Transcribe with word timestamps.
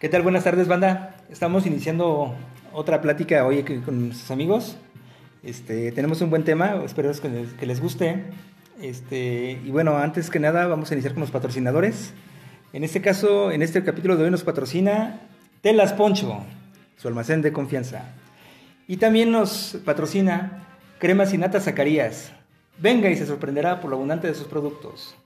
¿Qué 0.00 0.08
tal? 0.08 0.22
Buenas 0.22 0.44
tardes, 0.44 0.68
banda. 0.68 1.16
Estamos 1.28 1.66
iniciando 1.66 2.32
otra 2.72 3.00
plática 3.00 3.44
hoy 3.44 3.64
con 3.64 4.06
nuestros 4.06 4.30
amigos. 4.30 4.76
Este, 5.42 5.90
tenemos 5.90 6.20
un 6.20 6.30
buen 6.30 6.44
tema, 6.44 6.80
espero 6.84 7.10
que 7.20 7.28
les, 7.28 7.52
que 7.54 7.66
les 7.66 7.80
guste. 7.80 8.22
Este, 8.80 9.58
y 9.64 9.70
bueno, 9.72 9.98
antes 9.98 10.30
que 10.30 10.38
nada 10.38 10.68
vamos 10.68 10.88
a 10.88 10.94
iniciar 10.94 11.14
con 11.14 11.22
los 11.22 11.32
patrocinadores. 11.32 12.14
En 12.72 12.84
este 12.84 13.00
caso, 13.00 13.50
en 13.50 13.60
este 13.60 13.82
capítulo 13.82 14.16
de 14.16 14.22
hoy 14.22 14.30
nos 14.30 14.44
patrocina 14.44 15.18
Telas 15.62 15.94
Poncho, 15.94 16.44
su 16.96 17.08
almacén 17.08 17.42
de 17.42 17.52
confianza. 17.52 18.04
Y 18.86 18.98
también 18.98 19.32
nos 19.32 19.80
patrocina 19.84 20.78
Cremas 21.00 21.34
y 21.34 21.38
Nata 21.38 21.58
Zacarías. 21.58 22.30
Venga 22.78 23.10
y 23.10 23.16
se 23.16 23.26
sorprenderá 23.26 23.80
por 23.80 23.90
lo 23.90 23.96
abundante 23.96 24.28
de 24.28 24.34
sus 24.34 24.46
productos. 24.46 25.16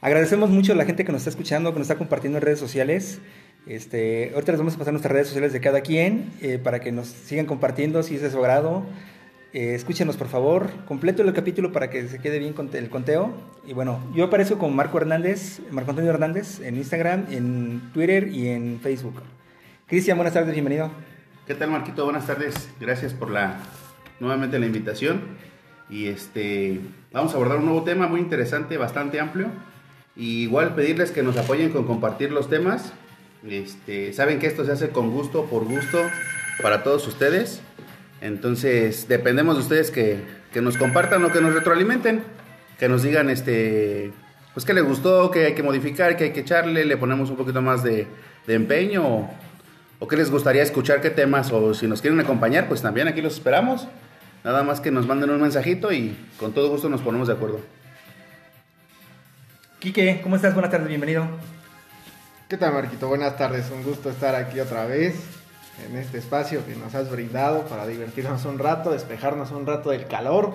Agradecemos 0.00 0.50
mucho 0.50 0.72
a 0.72 0.76
la 0.76 0.84
gente 0.84 1.04
que 1.04 1.10
nos 1.10 1.22
está 1.22 1.30
escuchando, 1.30 1.72
que 1.72 1.80
nos 1.80 1.86
está 1.86 1.98
compartiendo 1.98 2.38
en 2.38 2.42
redes 2.42 2.60
sociales. 2.60 3.20
Este, 3.66 4.32
ahorita 4.34 4.52
les 4.52 4.58
vamos 4.58 4.74
a 4.74 4.78
pasar 4.78 4.92
nuestras 4.92 5.12
redes 5.12 5.28
sociales 5.28 5.52
de 5.52 5.60
cada 5.60 5.82
quien 5.82 6.32
eh, 6.40 6.58
para 6.58 6.80
que 6.80 6.90
nos 6.90 7.06
sigan 7.06 7.46
compartiendo 7.46 8.02
si 8.02 8.16
es 8.16 8.22
de 8.22 8.30
su 8.30 8.38
agrado. 8.38 8.84
Eh, 9.52 9.74
escúchenos 9.74 10.16
por 10.16 10.28
favor, 10.28 10.70
completo 10.86 11.22
el 11.22 11.32
capítulo 11.32 11.72
para 11.72 11.90
que 11.90 12.08
se 12.08 12.18
quede 12.18 12.38
bien 12.38 12.54
el 12.72 12.90
conteo. 12.90 13.32
Y 13.66 13.72
bueno, 13.72 14.00
yo 14.14 14.24
aparezco 14.24 14.58
con 14.58 14.74
Marco 14.74 14.98
Hernández, 14.98 15.60
Marco 15.70 15.90
Antonio 15.90 16.10
Hernández 16.10 16.60
en 16.60 16.76
Instagram, 16.76 17.26
en 17.30 17.92
Twitter 17.92 18.28
y 18.28 18.48
en 18.48 18.80
Facebook. 18.80 19.22
Cristian, 19.86 20.16
buenas 20.16 20.34
tardes, 20.34 20.52
bienvenido. 20.52 20.90
¿Qué 21.46 21.54
tal 21.54 21.70
Marquito? 21.70 22.04
Buenas 22.04 22.26
tardes, 22.26 22.68
gracias 22.80 23.12
por 23.12 23.30
la 23.30 23.58
nuevamente 24.18 24.58
la 24.58 24.66
invitación. 24.66 25.20
Y 25.90 26.06
este 26.06 26.80
vamos 27.12 27.32
a 27.32 27.36
abordar 27.36 27.58
un 27.58 27.66
nuevo 27.66 27.84
tema 27.84 28.08
muy 28.08 28.20
interesante, 28.20 28.76
bastante 28.76 29.20
amplio. 29.20 29.48
Y 30.16 30.42
igual 30.42 30.74
pedirles 30.74 31.10
que 31.10 31.22
nos 31.22 31.36
apoyen 31.36 31.70
con 31.70 31.84
compartir 31.84 32.32
los 32.32 32.48
temas. 32.48 32.92
Este, 33.48 34.12
saben 34.12 34.38
que 34.38 34.46
esto 34.46 34.64
se 34.64 34.72
hace 34.72 34.90
con 34.90 35.10
gusto, 35.10 35.46
por 35.46 35.64
gusto, 35.64 35.98
para 36.62 36.82
todos 36.82 37.06
ustedes. 37.06 37.60
Entonces, 38.20 39.08
dependemos 39.08 39.56
de 39.56 39.62
ustedes 39.62 39.90
que, 39.90 40.20
nos 40.60 40.76
compartan 40.76 41.24
o 41.24 41.32
que 41.32 41.40
nos 41.40 41.54
retroalimenten. 41.54 42.22
Que 42.78 42.88
nos 42.88 43.02
digan, 43.02 43.30
este, 43.30 44.12
pues 44.54 44.64
que 44.64 44.74
les 44.74 44.84
gustó, 44.84 45.30
que 45.30 45.46
hay 45.46 45.54
que 45.54 45.62
modificar, 45.62 46.16
que 46.16 46.24
hay 46.24 46.32
que 46.32 46.40
echarle, 46.40 46.84
le 46.84 46.96
ponemos 46.96 47.30
un 47.30 47.36
poquito 47.36 47.62
más 47.62 47.82
de, 47.82 48.06
empeño. 48.46 49.06
O, 49.06 49.30
o 49.98 50.08
que 50.08 50.16
les 50.16 50.30
gustaría 50.30 50.62
escuchar, 50.62 51.00
qué 51.00 51.10
temas. 51.10 51.50
O 51.52 51.74
si 51.74 51.86
nos 51.86 52.00
quieren 52.00 52.20
acompañar, 52.20 52.68
pues 52.68 52.82
también 52.82 53.08
aquí 53.08 53.22
los 53.22 53.34
esperamos. 53.34 53.88
Nada 54.44 54.62
más 54.62 54.80
que 54.80 54.90
nos 54.90 55.06
manden 55.06 55.30
un 55.30 55.40
mensajito 55.40 55.92
y 55.92 56.16
con 56.38 56.52
todo 56.52 56.68
gusto 56.68 56.88
nos 56.88 57.00
ponemos 57.00 57.28
de 57.28 57.34
acuerdo. 57.34 57.60
Quique, 59.78 60.20
¿cómo 60.22 60.36
estás? 60.36 60.54
Buenas 60.54 60.70
tardes, 60.70 60.88
bienvenido. 60.88 61.28
¿Qué 62.52 62.58
tal, 62.58 62.74
Marquito? 62.74 63.08
Buenas 63.08 63.38
tardes, 63.38 63.70
un 63.70 63.82
gusto 63.82 64.10
estar 64.10 64.34
aquí 64.34 64.60
otra 64.60 64.84
vez 64.84 65.14
en 65.88 65.96
este 65.96 66.18
espacio 66.18 66.62
que 66.66 66.76
nos 66.76 66.94
has 66.94 67.10
brindado 67.10 67.62
para 67.64 67.86
divertirnos 67.86 68.44
un 68.44 68.58
rato, 68.58 68.90
despejarnos 68.90 69.52
un 69.52 69.66
rato 69.66 69.88
del 69.88 70.06
calor 70.06 70.52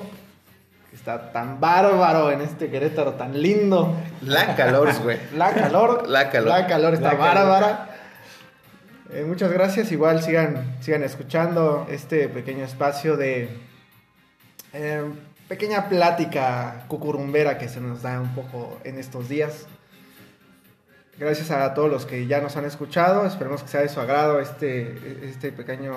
que 0.91 0.95
está 0.95 1.31
tan 1.31 1.59
bárbaro 1.59 2.29
en 2.29 2.41
este 2.41 2.69
Querétaro 2.69 3.13
tan 3.13 3.41
lindo. 3.41 3.95
La 4.21 4.55
calor, 4.55 4.93
güey. 5.01 5.17
La 5.35 5.55
calor. 5.55 6.07
La 6.07 6.29
calor. 6.29 6.49
La 6.49 6.67
calor 6.67 6.93
está 6.93 7.15
bárbara. 7.15 7.89
Eh, 9.11 9.23
muchas 9.27 9.51
gracias, 9.51 9.91
igual 9.91 10.21
sigan, 10.21 10.77
sigan 10.81 11.01
escuchando 11.01 11.87
este 11.89 12.29
pequeño 12.29 12.63
espacio 12.63 13.17
de 13.17 13.49
eh, 14.73 15.03
pequeña 15.47 15.89
plática 15.89 16.85
cucurumbera 16.89 17.57
que 17.57 17.67
se 17.67 17.81
nos 17.81 18.03
da 18.03 18.21
un 18.21 18.35
poco 18.35 18.77
en 18.83 18.99
estos 18.99 19.29
días. 19.29 19.65
Gracias 21.19 21.49
a 21.51 21.73
todos 21.73 21.89
los 21.89 22.05
que 22.05 22.27
ya 22.27 22.41
nos 22.41 22.55
han 22.57 22.65
escuchado. 22.65 23.25
Esperemos 23.25 23.63
que 23.63 23.69
sea 23.69 23.81
de 23.81 23.89
su 23.89 23.99
agrado 23.99 24.39
este, 24.39 25.27
este 25.27 25.51
pequeño, 25.51 25.93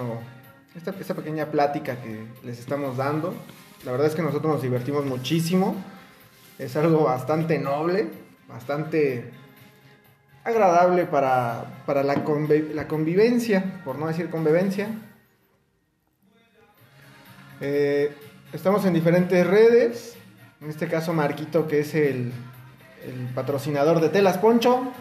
esta, 0.75 1.15
pequeña 1.15 1.47
plática 1.47 1.97
que 1.97 2.25
les 2.43 2.59
estamos 2.59 2.97
dando. 2.97 3.35
La 3.85 3.93
verdad 3.93 4.07
es 4.07 4.15
que 4.15 4.23
nosotros 4.23 4.55
nos 4.55 4.63
divertimos 4.63 5.05
muchísimo. 5.05 5.77
Es 6.59 6.77
algo 6.77 7.05
bastante 7.05 7.59
noble, 7.59 8.09
bastante 8.49 9.31
agradable 10.45 11.05
para, 11.05 11.83
para 11.87 12.03
la, 12.03 12.15
la, 12.75 12.89
convivencia, 12.89 13.83
por 13.85 13.99
no 13.99 14.07
decir 14.07 14.31
convivencia. 14.31 14.89
Eh, 17.61 18.15
Estamos 18.53 18.85
en 18.85 18.95
diferentes 18.95 19.47
redes. 19.47 20.17
En 20.61 20.71
este 20.71 20.89
caso, 20.89 21.13
Marquito, 21.13 21.69
que 21.69 21.81
es 21.81 21.95
el, 21.95 22.33
patrocinador 23.35 24.01
de 24.01 24.09
Telas 24.09 24.39
Poncho. 24.39 24.93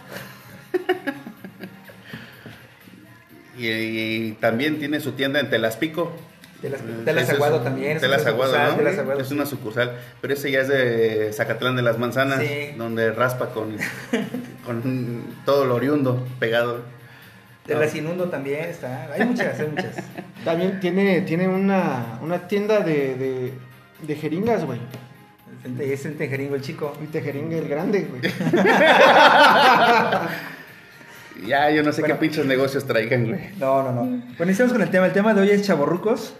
y, 3.57 4.31
también 4.33 4.79
tiene 4.79 4.99
su 4.99 5.13
tienda 5.13 5.39
en 5.39 5.49
Telaspico. 5.49 6.11
Telas, 6.61 6.81
Telas 7.05 7.29
Aguado 7.29 7.61
también. 7.61 7.99
Telas 7.99 8.25
Aguado, 8.25 8.53
¿no? 8.75 9.13
es 9.13 9.31
una 9.31 9.45
sucursal. 9.45 9.97
Pero 10.21 10.33
ese 10.33 10.51
ya 10.51 10.61
es 10.61 10.67
de 10.67 11.31
Zacatlán 11.31 11.75
de 11.75 11.81
las 11.81 11.97
Manzanas, 11.97 12.41
donde 12.77 13.11
raspa 13.11 13.47
con, 13.49 13.77
con 14.65 15.23
todo 15.45 15.65
lo 15.65 15.75
oriundo 15.75 16.27
pegado. 16.39 16.81
Telas 17.65 17.93
Inundo 17.95 18.29
también 18.29 18.65
está. 18.65 19.11
Hay 19.13 19.25
muchas, 19.25 19.59
hay 19.59 19.67
muchas. 19.67 19.95
También 20.43 20.79
tiene, 20.79 21.21
tiene 21.21 21.47
una, 21.47 22.17
una 22.21 22.47
tienda 22.47 22.79
de, 22.79 23.15
de, 23.15 23.53
de 24.01 24.15
jeringas, 24.15 24.65
güey. 24.65 24.79
Es 25.79 26.05
el 26.05 26.15
tejeringo 26.15 26.55
el 26.55 26.61
chico. 26.61 26.93
El 27.01 27.09
tejeringo 27.09 27.55
el 27.55 27.67
grande, 27.67 28.07
güey. 28.09 28.21
ya, 31.47 31.69
yo 31.71 31.83
no 31.83 31.91
sé 31.91 32.03
qué 32.03 32.15
pinches 32.15 32.45
negocios 32.45 32.85
traigan, 32.85 33.27
güey. 33.27 33.49
No, 33.59 33.83
no, 33.83 33.91
no. 33.91 34.03
Bueno, 34.03 34.45
iniciamos 34.45 34.71
con 34.71 34.81
el 34.81 34.89
tema. 34.89 35.07
El 35.07 35.13
tema 35.13 35.33
de 35.33 35.41
hoy 35.41 35.49
es 35.49 35.63
chaborrucos. 35.63 36.33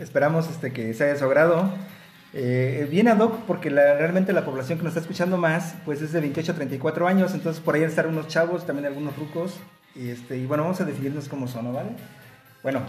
Esperamos 0.00 0.48
este, 0.50 0.72
que 0.72 0.94
se 0.94 1.04
haya 1.04 1.16
su 1.16 1.30
Eh, 2.32 2.88
viene 2.90 3.10
ad 3.10 3.20
hoc 3.20 3.42
porque 3.46 3.70
la, 3.70 3.94
realmente 3.94 4.32
la 4.32 4.44
población 4.44 4.78
que 4.78 4.84
nos 4.84 4.90
está 4.90 5.00
escuchando 5.00 5.36
más 5.36 5.76
pues 5.84 6.02
es 6.02 6.12
de 6.12 6.20
28 6.20 6.50
a 6.50 6.54
34 6.56 7.06
años, 7.06 7.32
entonces 7.32 7.62
por 7.62 7.76
ahí 7.76 7.84
están 7.84 8.08
unos 8.08 8.26
chavos, 8.26 8.66
también 8.66 8.86
algunos 8.86 9.16
rucos, 9.16 9.54
y, 9.94 10.08
este, 10.08 10.36
y 10.36 10.44
bueno, 10.44 10.64
vamos 10.64 10.80
a 10.80 10.84
definirnos 10.84 11.28
cómo 11.28 11.46
son, 11.46 11.72
¿vale? 11.72 11.90
Bueno, 12.64 12.80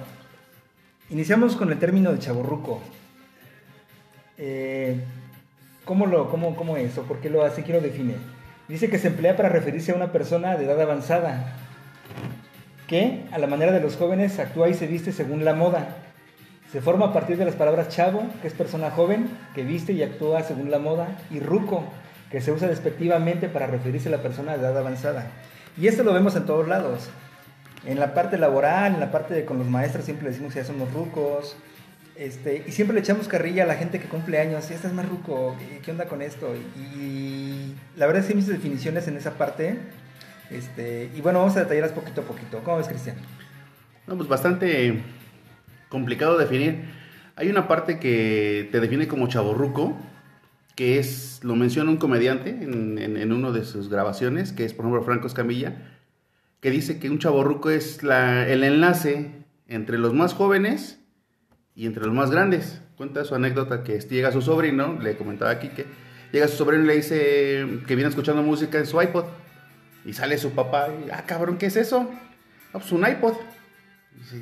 iniciamos 1.11 1.55
con 1.55 1.71
el 1.71 1.77
término 1.77 2.11
de 2.11 2.17
chaborruco. 2.17 2.81
Eh, 4.37 4.99
¿cómo, 5.85 6.05
lo, 6.05 6.29
cómo, 6.29 6.55
¿Cómo 6.55 6.77
es 6.77 6.97
o 6.97 7.03
por 7.03 7.19
qué 7.19 7.29
lo 7.29 7.43
hace? 7.43 7.63
¿Quién 7.63 7.77
lo 7.77 7.83
define? 7.83 8.15
Dice 8.67 8.89
que 8.89 8.97
se 8.97 9.07
emplea 9.07 9.35
para 9.35 9.49
referirse 9.49 9.91
a 9.91 9.95
una 9.95 10.11
persona 10.11 10.57
de 10.57 10.65
edad 10.65 10.81
avanzada 10.81 11.53
que, 12.87 13.25
a 13.31 13.37
la 13.37 13.47
manera 13.47 13.71
de 13.71 13.79
los 13.79 13.95
jóvenes, 13.95 14.39
actúa 14.39 14.69
y 14.69 14.73
se 14.73 14.87
viste 14.87 15.11
según 15.11 15.45
la 15.45 15.53
moda. 15.53 15.87
Se 16.71 16.81
forma 16.81 17.07
a 17.07 17.13
partir 17.13 17.37
de 17.37 17.45
las 17.45 17.55
palabras 17.55 17.89
chavo, 17.89 18.23
que 18.41 18.47
es 18.47 18.53
persona 18.53 18.91
joven, 18.91 19.29
que 19.53 19.63
viste 19.63 19.93
y 19.93 20.03
actúa 20.03 20.43
según 20.43 20.71
la 20.71 20.79
moda, 20.79 21.07
y 21.31 21.39
ruco, 21.39 21.83
que 22.31 22.41
se 22.41 22.51
usa 22.51 22.67
despectivamente 22.67 23.47
para 23.49 23.67
referirse 23.67 24.09
a 24.09 24.11
la 24.11 24.21
persona 24.21 24.53
de 24.53 24.59
edad 24.59 24.77
avanzada. 24.77 25.27
Y 25.77 25.87
esto 25.87 26.03
lo 26.03 26.13
vemos 26.13 26.35
en 26.35 26.45
todos 26.45 26.67
lados. 26.67 27.09
En 27.85 27.99
la 27.99 28.13
parte 28.13 28.37
laboral, 28.37 28.95
en 28.95 28.99
la 28.99 29.11
parte 29.11 29.33
de 29.33 29.45
con 29.45 29.59
los 29.59 29.67
maestros 29.67 30.05
siempre 30.05 30.29
decimos 30.29 30.53
que 30.53 30.59
ya 30.59 30.65
somos 30.65 30.91
rucos. 30.91 31.55
Este, 32.17 32.63
y 32.65 32.71
siempre 32.71 32.93
le 32.93 33.01
echamos 33.01 33.27
carrilla 33.27 33.63
a 33.63 33.65
la 33.65 33.75
gente 33.75 33.99
que 33.99 34.07
cumple 34.07 34.39
años. 34.39 34.71
Esta 34.71 34.87
es 34.87 34.93
más 34.93 35.07
ruco, 35.07 35.55
¿qué 35.83 35.91
onda 35.91 36.05
con 36.05 36.21
esto? 36.21 36.53
Y, 36.77 37.73
la 37.97 38.07
verdad 38.07 38.21
es 38.21 38.27
que 38.27 38.33
hay 38.33 38.39
muchas 38.39 38.53
definiciones 38.53 39.07
en 39.07 39.17
esa 39.17 39.37
parte. 39.37 39.77
Este, 40.49 41.09
y 41.15 41.21
bueno, 41.21 41.39
vamos 41.39 41.57
a 41.57 41.61
detallarlas 41.61 41.91
poquito 41.91 42.21
a 42.21 42.23
poquito. 42.23 42.59
¿Cómo 42.63 42.77
ves, 42.77 42.87
Cristian? 42.87 43.17
No, 44.07 44.15
pues 44.15 44.29
bastante 44.29 45.01
complicado 45.89 46.37
definir. 46.37 46.85
Hay 47.35 47.49
una 47.49 47.67
parte 47.67 47.99
que 47.99 48.69
te 48.71 48.79
define 48.79 49.07
como 49.07 49.27
chaborruco, 49.27 49.97
que 50.75 50.99
es, 50.99 51.41
lo 51.43 51.55
menciona 51.55 51.91
un 51.91 51.97
comediante 51.97 52.49
en, 52.49 52.97
en, 52.97 53.31
una 53.33 53.51
de 53.51 53.65
sus 53.65 53.89
grabaciones, 53.89 54.53
que 54.53 54.63
es 54.63 54.73
por 54.73 54.85
ejemplo 54.85 55.03
Franco 55.03 55.27
Escamilla, 55.27 55.75
que 56.61 56.71
dice 56.71 56.99
que 56.99 57.09
un 57.09 57.19
chaborruco 57.19 57.69
es 57.69 58.01
el 58.03 58.63
enlace 58.63 59.31
entre 59.67 59.97
los 59.97 60.13
más 60.13 60.33
jóvenes 60.33 60.99
y 61.75 61.85
entre 61.85 62.05
los 62.05 62.13
más 62.13 62.31
grandes. 62.31 62.81
Cuenta 62.97 63.25
su 63.25 63.35
anécdota 63.35 63.83
que 63.83 63.99
llega 63.99 64.31
su 64.31 64.41
sobrino, 64.41 64.97
le 65.01 65.17
comentaba 65.17 65.51
aquí 65.51 65.69
que 65.69 65.85
llega 66.31 66.47
su 66.47 66.57
sobrino 66.57 66.83
y 66.83 66.87
le 66.87 66.95
dice 66.95 67.65
que 67.85 67.95
viene 67.95 68.09
escuchando 68.09 68.41
música 68.41 68.77
en 68.77 68.85
su 68.85 69.01
iPod. 69.01 69.25
Y 70.05 70.13
sale 70.13 70.37
su 70.37 70.51
papá 70.51 70.87
y, 70.89 71.09
ah, 71.09 71.23
cabrón, 71.25 71.57
¿qué 71.57 71.65
es 71.65 71.75
eso? 71.75 72.09
Ah, 72.69 72.79
pues 72.79 72.91
un 72.91 73.05
iPod. 73.05 73.33
dice, 74.17 74.37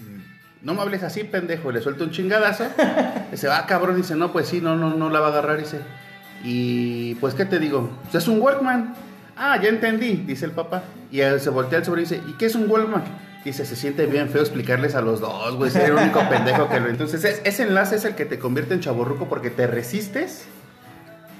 no 0.61 0.73
me 0.73 0.81
hables 0.81 1.03
así, 1.03 1.23
pendejo. 1.23 1.71
le 1.71 1.81
suelta 1.81 2.03
un 2.03 2.11
chingadazo. 2.11 2.65
dice, 3.31 3.47
ah, 3.49 3.65
cabrón. 3.67 3.95
Dice, 3.95 4.15
no, 4.15 4.31
pues 4.31 4.47
sí, 4.47 4.61
no, 4.61 4.75
no, 4.75 4.93
no 4.93 5.09
la 5.09 5.19
va 5.19 5.27
a 5.27 5.29
agarrar. 5.29 5.57
Dice, 5.57 5.79
y 6.43 7.15
pues, 7.15 7.33
¿qué 7.33 7.45
te 7.45 7.59
digo? 7.59 7.89
Pues 8.03 8.23
es 8.23 8.27
un 8.27 8.41
Walkman. 8.41 8.93
Ah, 9.35 9.59
ya 9.61 9.69
entendí, 9.69 10.23
dice 10.27 10.45
el 10.45 10.51
papá. 10.51 10.83
Y 11.11 11.17
se 11.17 11.49
voltea 11.49 11.79
al 11.79 11.85
sobre 11.85 12.01
y 12.01 12.05
dice, 12.05 12.21
¿y 12.27 12.33
qué 12.33 12.45
es 12.45 12.55
un 12.55 12.69
Walkman? 12.69 13.03
Dice, 13.45 13.65
se 13.65 13.75
siente 13.75 14.05
bien 14.05 14.29
feo 14.29 14.41
explicarles 14.41 14.95
a 14.95 15.01
los 15.01 15.19
dos, 15.19 15.55
güey. 15.55 15.69
Ser 15.69 15.89
el 15.89 15.93
único 15.93 16.19
pendejo 16.29 16.69
que 16.69 16.79
lo. 16.79 16.89
Entonces, 16.89 17.41
ese 17.43 17.63
enlace 17.63 17.97
es 17.97 18.05
el 18.05 18.15
que 18.15 18.25
te 18.25 18.39
convierte 18.39 18.73
en 18.73 18.79
chaborruco 18.79 19.27
porque 19.27 19.49
te 19.49 19.67
resistes 19.67 20.45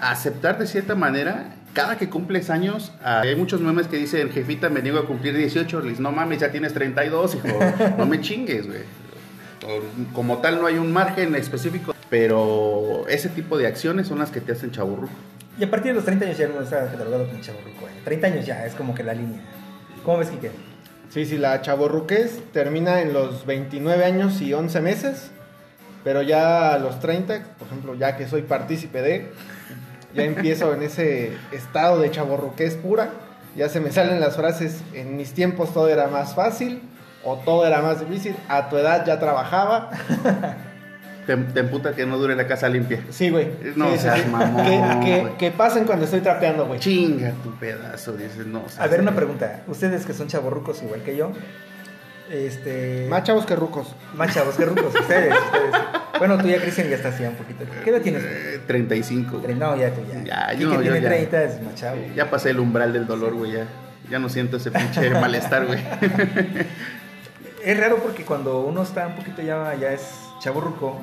a 0.01 0.11
aceptar 0.11 0.57
de 0.59 0.67
cierta 0.67 0.95
manera 0.95 1.55
cada 1.73 1.97
que 1.97 2.09
cumples 2.09 2.49
años, 2.49 2.91
hay 3.03 3.35
muchos 3.35 3.59
memes 3.59 3.87
que 3.87 3.97
dicen, 3.97 4.29
jefita, 4.29 4.69
me 4.69 4.81
niego 4.81 4.99
a 4.99 5.07
cumplir 5.07 5.35
18. 5.35 5.81
Les 5.81 5.99
no 5.99 6.11
mames, 6.11 6.39
ya 6.39 6.51
tienes 6.51 6.73
32, 6.73 7.35
hijo. 7.35 7.47
No 7.97 8.05
me 8.05 8.21
chingues, 8.21 8.67
güey. 8.67 8.81
Como 10.13 10.37
tal, 10.39 10.59
no 10.59 10.67
hay 10.67 10.77
un 10.77 10.91
margen 10.91 11.35
específico. 11.35 11.95
Pero 12.09 13.05
ese 13.07 13.29
tipo 13.29 13.57
de 13.57 13.65
acciones 13.67 14.07
son 14.07 14.19
las 14.19 14.29
que 14.29 14.39
te 14.39 14.51
hacen 14.51 14.71
chaburruco. 14.71 15.13
Y 15.57 15.63
a 15.63 15.71
partir 15.71 15.91
de 15.91 15.95
los 15.95 16.05
30 16.05 16.25
años 16.25 16.37
ya 16.37 16.47
no 16.47 16.61
está 16.61 16.91
catalogado 16.91 17.27
como 17.27 17.41
chaburruco. 17.41 17.87
¿eh? 17.87 18.01
30 18.03 18.27
años 18.27 18.45
ya 18.45 18.65
es 18.65 18.75
como 18.75 18.93
que 18.93 19.03
la 19.03 19.13
línea. 19.13 19.41
¿Cómo 20.03 20.19
ves, 20.19 20.29
Kike? 20.29 20.51
Sí, 21.13 21.27
sí, 21.27 21.37
la 21.37 21.61
chavorruquez 21.61 22.41
termina 22.53 23.01
en 23.01 23.13
los 23.13 23.45
29 23.45 24.03
años 24.03 24.41
y 24.41 24.51
11 24.51 24.81
meses, 24.81 25.29
pero 26.03 26.23
ya 26.23 26.73
a 26.73 26.79
los 26.79 26.99
30, 27.01 27.39
por 27.59 27.67
ejemplo, 27.67 27.93
ya 27.93 28.17
que 28.17 28.25
soy 28.25 28.41
partícipe 28.41 29.03
de, 29.03 29.31
ya 30.15 30.23
empiezo 30.23 30.73
en 30.73 30.81
ese 30.81 31.37
estado 31.51 31.99
de 31.99 32.09
chavorruquez 32.09 32.77
pura, 32.77 33.11
ya 33.55 33.69
se 33.69 33.79
me 33.79 33.91
salen 33.91 34.19
las 34.19 34.37
frases, 34.37 34.81
en 34.95 35.15
mis 35.15 35.33
tiempos 35.33 35.71
todo 35.71 35.87
era 35.87 36.07
más 36.07 36.33
fácil 36.33 36.81
o 37.23 37.35
todo 37.35 37.67
era 37.67 37.83
más 37.83 37.99
difícil, 37.99 38.35
a 38.49 38.69
tu 38.69 38.77
edad 38.77 39.05
ya 39.05 39.19
trabajaba. 39.19 39.91
Te, 41.25 41.37
te 41.37 41.59
emputa 41.61 41.93
que 41.95 42.05
no 42.05 42.17
dure 42.17 42.35
la 42.35 42.47
casa 42.47 42.67
limpia. 42.69 42.99
Sí, 43.09 43.29
güey. 43.29 43.49
No 43.75 43.91
Sí, 43.93 43.99
seas 43.99 44.19
sí. 44.21 44.29
mamón, 44.29 44.65
Que, 44.65 45.05
que- 45.05 45.21
güey. 45.21 45.37
que 45.37 45.51
pasen 45.51 45.85
cuando 45.85 46.05
estoy 46.05 46.19
trapeando, 46.19 46.65
güey. 46.65 46.79
Chinga 46.79 47.31
tu 47.43 47.51
pedazo, 47.57 48.11
dices, 48.13 48.45
no. 48.45 48.63
A 48.77 48.87
ver, 48.87 48.99
una 49.01 49.15
pregunta. 49.15 49.61
Ustedes 49.67 50.05
que 50.05 50.13
son 50.13 50.27
chaburrucos 50.27 50.83
igual 50.83 51.01
que 51.01 51.15
yo, 51.15 51.31
este... 52.31 53.07
Más 53.09 53.23
chavos 53.23 53.45
que 53.45 53.55
rucos. 53.55 53.95
Más 54.15 54.33
chavos 54.33 54.55
que 54.55 54.65
rucos, 54.65 54.93
ustedes, 54.95 55.33
ustedes. 55.45 55.75
Bueno, 56.19 56.37
tú 56.37 56.47
ya, 56.47 56.57
Cristian, 56.61 56.89
ya 56.89 56.95
estás 56.95 57.17
ya 57.19 57.29
un 57.29 57.35
poquito. 57.35 57.63
¿Qué 57.83 57.89
edad 57.89 58.01
tienes? 58.01 58.23
Eh, 58.23 58.59
35. 58.67 59.39
güey. 59.39 59.55
No, 59.55 59.75
ya 59.75 59.91
tú 59.93 60.01
ya. 60.11 60.23
Ya, 60.23 60.53
yo- 60.53 60.73
yo 60.73 60.81
tiene 60.81 61.01
ya. 61.01 61.09
30, 61.09 61.43
es 61.43 61.61
más 61.61 61.75
chavo. 61.75 61.97
Ya 62.15 62.29
pasé 62.29 62.49
el 62.51 62.59
umbral 62.59 62.91
del 62.93 63.07
dolor, 63.07 63.33
güey, 63.33 63.53
ya. 63.53 63.65
Ya 64.09 64.19
no 64.19 64.29
siento 64.29 64.57
ese 64.57 64.71
pinche 64.71 65.09
malestar, 65.21 65.65
güey. 65.65 65.79
Es 67.63 67.79
raro 67.79 67.97
porque 67.97 68.23
cuando 68.25 68.61
uno 68.61 68.83
está 68.83 69.07
un 69.07 69.15
poquito 69.15 69.41
ya, 69.41 69.73
ya 69.79 69.91
es 69.93 70.01
chaburruco, 70.43 70.99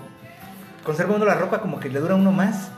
conserva 0.85 1.17
uno 1.17 1.25
la 1.25 1.35
ropa 1.35 1.61
como 1.61 1.81
que 1.81 1.89
le 1.89 1.99
dura 2.01 2.15
uno 2.15 2.33
más 2.33 2.71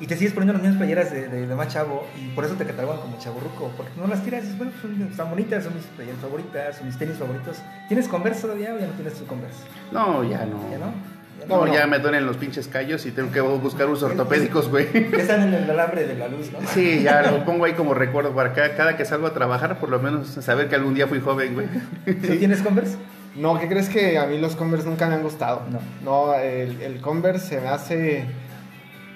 y 0.00 0.06
te 0.06 0.16
sigues 0.16 0.32
poniendo 0.32 0.54
las 0.54 0.62
mismas 0.62 0.78
playeras 0.78 1.10
de, 1.12 1.28
de- 1.28 1.46
de 1.46 1.54
más 1.54 1.68
chavo 1.68 2.06
y 2.18 2.28
por 2.34 2.44
eso 2.44 2.54
te 2.54 2.64
catalogan 2.64 3.00
como 3.00 3.18
chaburruco, 3.18 3.70
porque 3.76 3.92
no 3.96 4.06
las 4.06 4.22
tiras, 4.24 4.44
bueno, 4.56 4.72
son, 4.80 5.02
están 5.10 5.28
bonitas, 5.30 5.64
son 5.64 5.74
mis 5.74 5.84
playeras 5.84 6.20
favoritas, 6.20 6.76
son 6.76 6.86
mis 6.86 6.98
tenis 6.98 7.16
favoritos. 7.18 7.58
¿Tienes 7.88 8.08
Converse 8.08 8.40
todavía 8.42 8.74
o 8.74 8.78
ya 8.78 8.86
no 8.86 8.92
tienes 8.94 9.14
tu 9.14 9.26
Converse? 9.26 9.58
No, 9.92 10.24
ya 10.24 10.46
no. 10.46 10.70
¿Ya 10.70 10.78
no? 10.78 10.92
¿Ya 11.40 11.46
No, 11.46 11.66
no. 11.66 11.72
ya 11.74 11.86
me 11.86 11.98
duelen 11.98 12.24
los 12.26 12.38
pinches 12.38 12.66
callos 12.68 13.04
y 13.04 13.10
tengo 13.12 13.30
que 13.30 13.40
buscar 13.42 13.86
unos 13.88 14.02
ortopédicos, 14.10 14.68
güey. 14.70 14.86
Ya 15.10 15.18
están 15.18 15.42
en 15.42 15.52
el 15.54 15.70
alambre 15.70 16.06
de 16.06 16.14
la 16.14 16.28
luz, 16.28 16.50
¿no? 16.50 16.58
Sí, 16.68 17.02
ya 17.02 17.30
lo 17.30 17.44
pongo 17.44 17.66
ahí 17.66 17.74
como 17.74 17.92
recuerdo 17.92 18.34
para 18.34 18.54
cada, 18.54 18.74
cada 18.76 18.96
que 18.96 19.04
salgo 19.04 19.26
a 19.26 19.34
trabajar, 19.34 19.78
por 19.78 19.90
lo 19.90 19.98
menos 20.00 20.28
saber 20.28 20.68
que 20.70 20.76
algún 20.76 20.94
día 20.94 21.06
fui 21.08 21.20
joven, 21.20 21.52
güey. 21.54 21.66
¿Sí 22.06 22.38
tienes 22.38 22.62
Converse? 22.62 22.96
No, 23.36 23.58
¿qué 23.58 23.68
crees 23.68 23.88
que 23.88 24.18
a 24.18 24.26
mí 24.26 24.38
los 24.38 24.56
Converse 24.56 24.88
nunca 24.88 25.06
me 25.06 25.14
han 25.14 25.22
gustado? 25.22 25.62
No. 25.70 25.78
No, 26.02 26.34
el, 26.34 26.80
el 26.82 27.00
Converse 27.00 27.46
se 27.46 27.60
me 27.60 27.68
hace. 27.68 28.24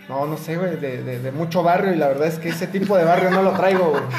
No, 0.08 0.26
no 0.26 0.36
sé, 0.36 0.56
güey, 0.58 0.76
de, 0.76 1.02
de- 1.02 1.18
de 1.18 1.32
mucho 1.32 1.62
barrio 1.62 1.92
y 1.94 1.96
la 1.96 2.08
verdad 2.08 2.28
es 2.28 2.38
que 2.38 2.50
ese 2.50 2.66
tipo 2.66 2.94
de 2.96 3.04
barrio 3.04 3.30
no 3.30 3.42
lo 3.42 3.52
traigo, 3.52 3.90
güey. 3.90 4.02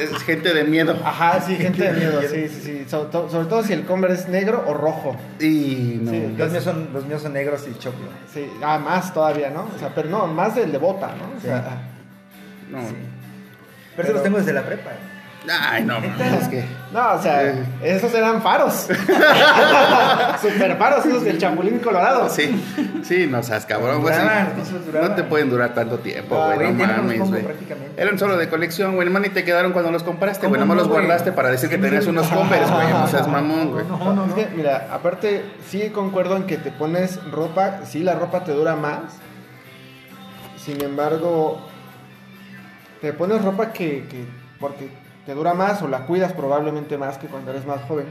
Es 0.00 0.22
gente 0.22 0.54
de 0.54 0.64
miedo. 0.64 0.96
Ajá, 1.04 1.38
sí, 1.42 1.54
gente 1.56 1.84
de 1.84 1.92
miedo, 1.92 2.22
sí, 2.22 2.48
sí, 2.48 2.60
sí. 2.62 2.84
Sobre, 2.88 3.10
to- 3.10 3.28
sobre 3.28 3.46
todo 3.46 3.62
si 3.62 3.72
el 3.74 3.84
Converse 3.84 4.22
es 4.22 4.28
negro 4.28 4.64
o 4.66 4.72
rojo. 4.74 5.16
Y 5.40 5.98
no. 6.00 6.10
Sí, 6.12 6.34
Los 6.38 6.50
míos 6.50 6.64
son, 6.64 6.88
los 6.94 7.04
míos 7.06 7.20
son 7.22 7.32
negros 7.34 7.66
y 7.70 7.78
choclo. 7.78 8.06
Sí, 8.32 8.50
ah, 8.62 8.78
más 8.78 9.12
todavía, 9.12 9.50
¿no? 9.50 9.68
O 9.74 9.78
sea, 9.78 9.94
pero 9.94 10.08
no, 10.08 10.26
más 10.28 10.54
del 10.54 10.70
de 10.72 10.78
bota, 10.78 11.08
¿no? 11.08 11.36
O 11.36 11.40
sea, 11.40 11.82
no. 12.70 12.80
Sí. 12.80 12.94
Pero, 12.94 13.02
Pero- 13.96 14.04
eso 14.08 14.12
los 14.14 14.22
tengo 14.22 14.38
desde 14.38 14.52
la 14.54 14.62
prepa. 14.64 14.90
Ay, 15.48 15.84
no, 15.84 16.00
mames, 16.00 16.42
es 16.42 16.48
que. 16.48 16.64
no, 16.92 17.12
o 17.14 17.22
sea, 17.22 17.52
Sí. 17.52 17.58
esos 17.82 18.12
eran 18.14 18.42
faros. 18.42 18.88
Super 20.40 20.76
faros, 20.76 21.06
esos 21.06 21.24
del 21.24 21.38
Chapulín 21.38 21.78
Colorado. 21.78 22.28
Sí, 22.28 22.62
sí, 23.04 23.26
no 23.26 23.42
seas 23.42 23.64
cabrón, 23.66 24.02
güey. 24.02 24.14
No 25.00 25.10
te 25.14 25.22
pueden 25.24 25.50
durar 25.50 25.74
tanto 25.74 25.98
tiempo, 25.98 26.34
Ah, 26.40 26.54
güey. 26.54 26.72
güey, 26.72 26.86
no 26.88 26.92
mames, 26.96 27.20
güey. 27.30 27.42
prácticamente. 27.44 28.00
Eran 28.02 28.18
solo 28.18 28.36
de 28.36 28.48
colección, 28.48 28.94
güey. 28.96 29.06
Hermano, 29.06 29.26
y 29.26 29.30
te 29.30 29.44
quedaron 29.44 29.72
cuando 29.72 29.90
los 29.90 30.02
compraste, 30.02 30.46
güey. 30.48 30.60
¿Cómo 30.60 30.74
Nomás 30.74 30.86
no, 30.86 30.90
los 30.94 31.00
guardaste 31.06 31.32
para 31.32 31.50
decir 31.50 31.68
que 31.68 31.78
tenías 31.78 32.06
unos 32.06 32.26
Converse, 32.28 32.72
güey. 32.72 32.88
No 32.88 33.06
seas 33.06 33.28
mamón, 33.28 33.70
güey. 33.72 33.86
No, 33.86 34.12
no, 34.14 34.22
Es 34.24 34.28
no. 34.30 34.34
que, 34.34 34.48
mira, 34.56 34.88
aparte, 34.92 35.44
sí 35.68 35.90
concuerdo 35.90 36.36
en 36.36 36.44
que 36.44 36.56
te 36.56 36.70
pones 36.70 37.20
ropa, 37.30 37.80
sí, 37.84 38.02
la 38.02 38.14
ropa 38.14 38.42
te 38.44 38.52
dura 38.52 38.74
más. 38.76 39.00
Sin 40.58 40.82
embargo, 40.82 41.60
te 43.00 43.12
pones 43.12 43.42
ropa 43.44 43.72
que, 43.72 44.06
que 44.08 44.24
porque 44.58 44.88
te 45.26 45.34
dura 45.34 45.52
más 45.54 45.82
o 45.82 45.88
la 45.88 46.00
cuidas 46.06 46.32
probablemente 46.32 46.96
más 46.96 47.18
que 47.18 47.26
cuando 47.26 47.50
eres 47.50 47.66
más 47.66 47.80
joven. 47.88 48.06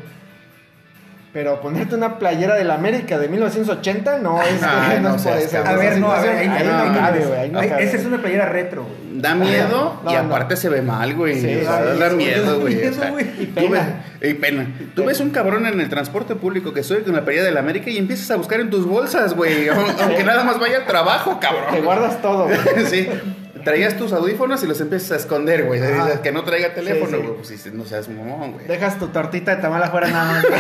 Pero 1.34 1.60
ponerte 1.60 1.96
una 1.96 2.18
playera 2.18 2.56
de 2.56 2.64
la 2.64 2.76
América 2.76 3.18
de 3.20 3.28
1980 3.28 4.20
no 4.20 4.42
es, 4.42 4.64
Ay, 4.64 5.00
no 5.02 5.10
no 5.10 5.18
por 5.22 5.34
eso. 5.38 5.58
A 5.66 5.74
ver, 5.74 5.98
no, 6.00 6.10
a 6.10 6.22
ver, 6.22 6.38
ahí, 6.38 6.48
no 6.48 6.86
no 6.86 6.98
cabe, 6.98 7.26
güey, 7.26 7.50
no. 7.50 7.62
Esa 7.62 7.98
es 7.98 8.06
una 8.06 8.20
playera 8.20 8.46
retro, 8.48 8.84
güey. 8.84 9.20
Da 9.20 9.36
miedo 9.36 10.00
No, 10.04 10.12
y 10.12 10.14
no. 10.14 10.20
aparte 10.22 10.56
se 10.56 10.70
ve 10.70 10.82
mal, 10.82 11.14
güey. 11.14 11.40
Sí, 11.42 11.56
O 11.58 11.64
sea, 11.66 11.94
sí, 11.94 12.00
da 12.00 12.10
sí, 12.10 12.16
miedo, 12.16 12.60
güey. 12.62 12.76
miedo, 12.76 12.92
O 12.92 12.94
sea, 12.94 13.10
güey. 13.12 13.26
Y 13.38 13.46
tú 13.48 13.54
pena. 13.56 14.02
ves- 14.22 14.32
y 14.32 14.34
pena. 14.36 14.68
Tú 14.96 15.04
ves 15.06 15.20
un 15.20 15.30
cabrón 15.32 15.66
en 15.66 15.80
el 15.82 15.90
transporte 15.90 16.36
público 16.36 16.72
que 16.74 16.84
soy 16.84 17.02
con 17.02 17.14
la 17.16 17.26
pelea 17.26 17.44
de 17.44 17.52
la 17.52 17.60
América 17.60 17.90
y 17.90 17.98
empiezas 17.98 18.32
a 18.32 18.38
buscar 18.38 18.62
en 18.62 18.70
tus 18.70 18.86
bolsas, 18.86 19.34
güey. 19.36 19.68
aun- 19.68 19.94
Aunque 20.04 20.24
nada 20.24 20.44
más 20.46 20.58
vaya 20.58 20.78
al 20.78 20.86
trabajo, 20.86 21.38
cabrón. 21.42 21.66
Te 21.74 21.82
guardas 21.82 22.22
todo. 22.22 22.46
güey. 22.46 22.86
sí. 22.86 23.10
Traías 23.66 23.98
tus 23.98 24.14
audífonos 24.14 24.64
y 24.64 24.68
los 24.68 24.80
empiezas 24.80 25.12
a 25.12 25.16
esconder, 25.18 25.66
güey. 25.66 25.82
Que 26.24 26.32
no 26.32 26.44
traiga 26.44 26.74
teléfono, 26.74 27.18
Sí, 27.18 27.18
sí. 27.18 27.22
güey. 27.28 27.38
Pues 27.60 27.74
no 27.74 27.84
seas 27.84 28.08
mamón, 28.08 28.54
güey. 28.54 28.68
Dejas 28.68 28.98
tu 29.00 29.08
tortita 29.10 29.56
de 29.56 29.62
tamal 29.62 29.84
afuera 29.84 30.08
nada 30.08 30.34
más. 30.34 30.46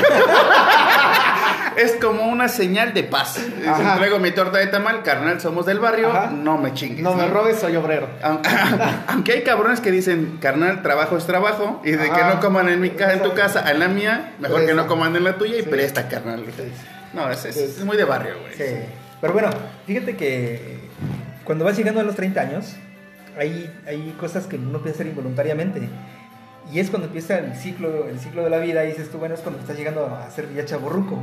Es 1.77 1.91
como 1.97 2.23
una 2.27 2.47
señal 2.47 2.93
de 2.93 3.03
paz. 3.03 3.35
Dicen, 3.35 3.95
traigo 3.97 4.17
mi 4.19 4.31
torta 4.31 4.59
de 4.59 4.67
tamal, 4.67 5.03
carnal, 5.03 5.41
somos 5.41 5.65
del 5.65 5.79
barrio, 5.79 6.09
Ajá. 6.09 6.27
no 6.31 6.57
me 6.57 6.73
chingues. 6.73 7.01
No 7.03 7.13
me 7.15 7.27
robes, 7.27 7.59
soy 7.59 7.75
obrero. 7.75 8.07
Aunque, 8.23 8.49
aunque 9.07 9.31
hay 9.33 9.43
cabrones 9.43 9.81
que 9.81 9.91
dicen, 9.91 10.37
carnal, 10.41 10.81
trabajo 10.83 11.17
es 11.17 11.25
trabajo, 11.25 11.81
y 11.83 11.91
de 11.91 12.09
que 12.09 12.23
no 12.23 12.39
coman 12.39 12.69
en 12.69 12.79
mi 12.79 12.91
casa, 12.91 13.13
en 13.13 13.23
tu 13.23 13.33
casa, 13.33 13.69
en 13.69 13.79
la 13.79 13.89
mía, 13.89 14.35
mejor 14.39 14.65
que 14.65 14.73
no 14.73 14.87
coman 14.87 15.13
en 15.17 15.25
la 15.25 15.35
tuya 15.37 15.57
y 15.57 15.63
Sí. 15.63 15.69
presta, 15.69 16.07
carnal. 16.07 16.45
No, 17.13 17.29
es, 17.29 17.43
es- 17.43 17.55
Sí. 17.55 17.63
es 17.63 17.83
muy 17.83 17.97
de 17.97 18.05
barrio, 18.05 18.35
güey. 18.39 18.53
Sí. 18.55 18.75
Pero 19.19 19.33
bueno, 19.33 19.49
fíjate 19.85 20.15
que 20.15 20.79
cuando 21.43 21.65
vas 21.65 21.75
llegando 21.77 21.99
a 21.99 22.03
los 22.03 22.15
30 22.15 22.39
años, 22.39 22.73
hay, 23.37 23.71
hay 23.87 24.15
cosas 24.19 24.45
que 24.47 24.57
uno 24.57 24.79
piensa 24.81 24.97
hacer 25.01 25.07
involuntariamente. 25.07 25.87
Y 26.71 26.79
es 26.79 26.89
cuando 26.89 27.07
empieza 27.07 27.37
el 27.37 27.55
ciclo, 27.55 28.07
el 28.09 28.19
ciclo 28.19 28.43
de 28.43 28.49
la 28.49 28.57
vida 28.57 28.83
y 28.85 28.87
dices 28.87 29.09
tú, 29.11 29.17
bueno, 29.19 29.35
es 29.35 29.41
cuando 29.41 29.59
estás 29.61 29.77
llegando 29.77 30.05
a 30.07 30.29
ser 30.31 30.51
ya 30.53 30.65
chaborruco. 30.65 31.19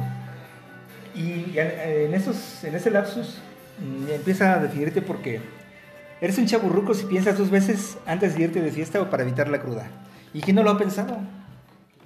Y 1.15 1.59
en, 1.59 2.15
esos, 2.15 2.65
en 2.65 2.75
ese 2.75 2.91
lapsus 2.91 3.39
mm, 3.79 4.11
empieza 4.13 4.55
a 4.55 4.59
definirte 4.61 5.03
porque 5.03 5.41
eres 6.21 6.39
un 6.39 6.47
chaburruco 6.47 6.95
si 6.95 7.05
piensas 7.07 7.37
dos 7.37 7.51
veces 7.51 7.99
antes 8.07 8.37
de 8.37 8.45
irte 8.45 8.63
de 8.63 8.71
fiesta 8.71 9.01
o 9.01 9.11
para 9.11 9.25
evitar 9.25 9.49
la 9.49 9.61
cruda. 9.61 9.87
¿Y 10.33 10.41
quién 10.41 10.57
no 10.57 10.63
lo 10.63 10.71
ha 10.71 10.79
pensado? 10.79 11.19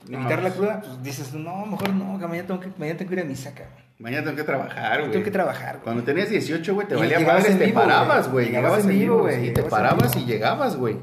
No, 0.09 0.19
Evitar 0.19 0.39
la 0.43 0.49
pues- 0.49 0.55
cruda, 0.55 0.81
pues 0.81 1.03
dices, 1.03 1.35
no, 1.35 1.67
mejor 1.67 1.91
no, 1.93 2.17
mañana 2.19 2.47
tengo 2.47 2.61
que, 2.61 2.71
mañana 2.79 2.99
tengo 2.99 3.09
que 3.11 3.17
ir 3.17 3.23
a 3.23 3.25
misa, 3.25 3.51
cabrón. 3.55 3.86
Mañana 3.99 4.25
tengo 4.25 4.37
que 4.37 4.45
trabajar, 4.45 5.00
güey. 5.00 5.11
Tengo 5.12 5.25
que 5.25 5.31
trabajar, 5.31 5.73
güey. 5.75 5.85
Cuando 5.85 6.03
tenías 6.05 6.29
18, 6.29 6.75
güey, 6.75 6.87
te 6.87 6.95
Y 6.95 6.99
valía 6.99 7.19
en 7.19 7.59
te 7.59 7.67
vivo, 7.67 7.81
parabas, 7.81 8.31
güey. 8.31 8.47
Llegabas 8.47 8.71
Llegabas 8.71 8.85
en 8.85 9.00
vivo, 9.00 9.19
güey. 9.21 9.47
sí, 9.47 9.50
te 9.53 9.62
parabas 9.62 10.17
y 10.17 10.25
llegabas, 10.26 10.76
güey. 10.76 10.99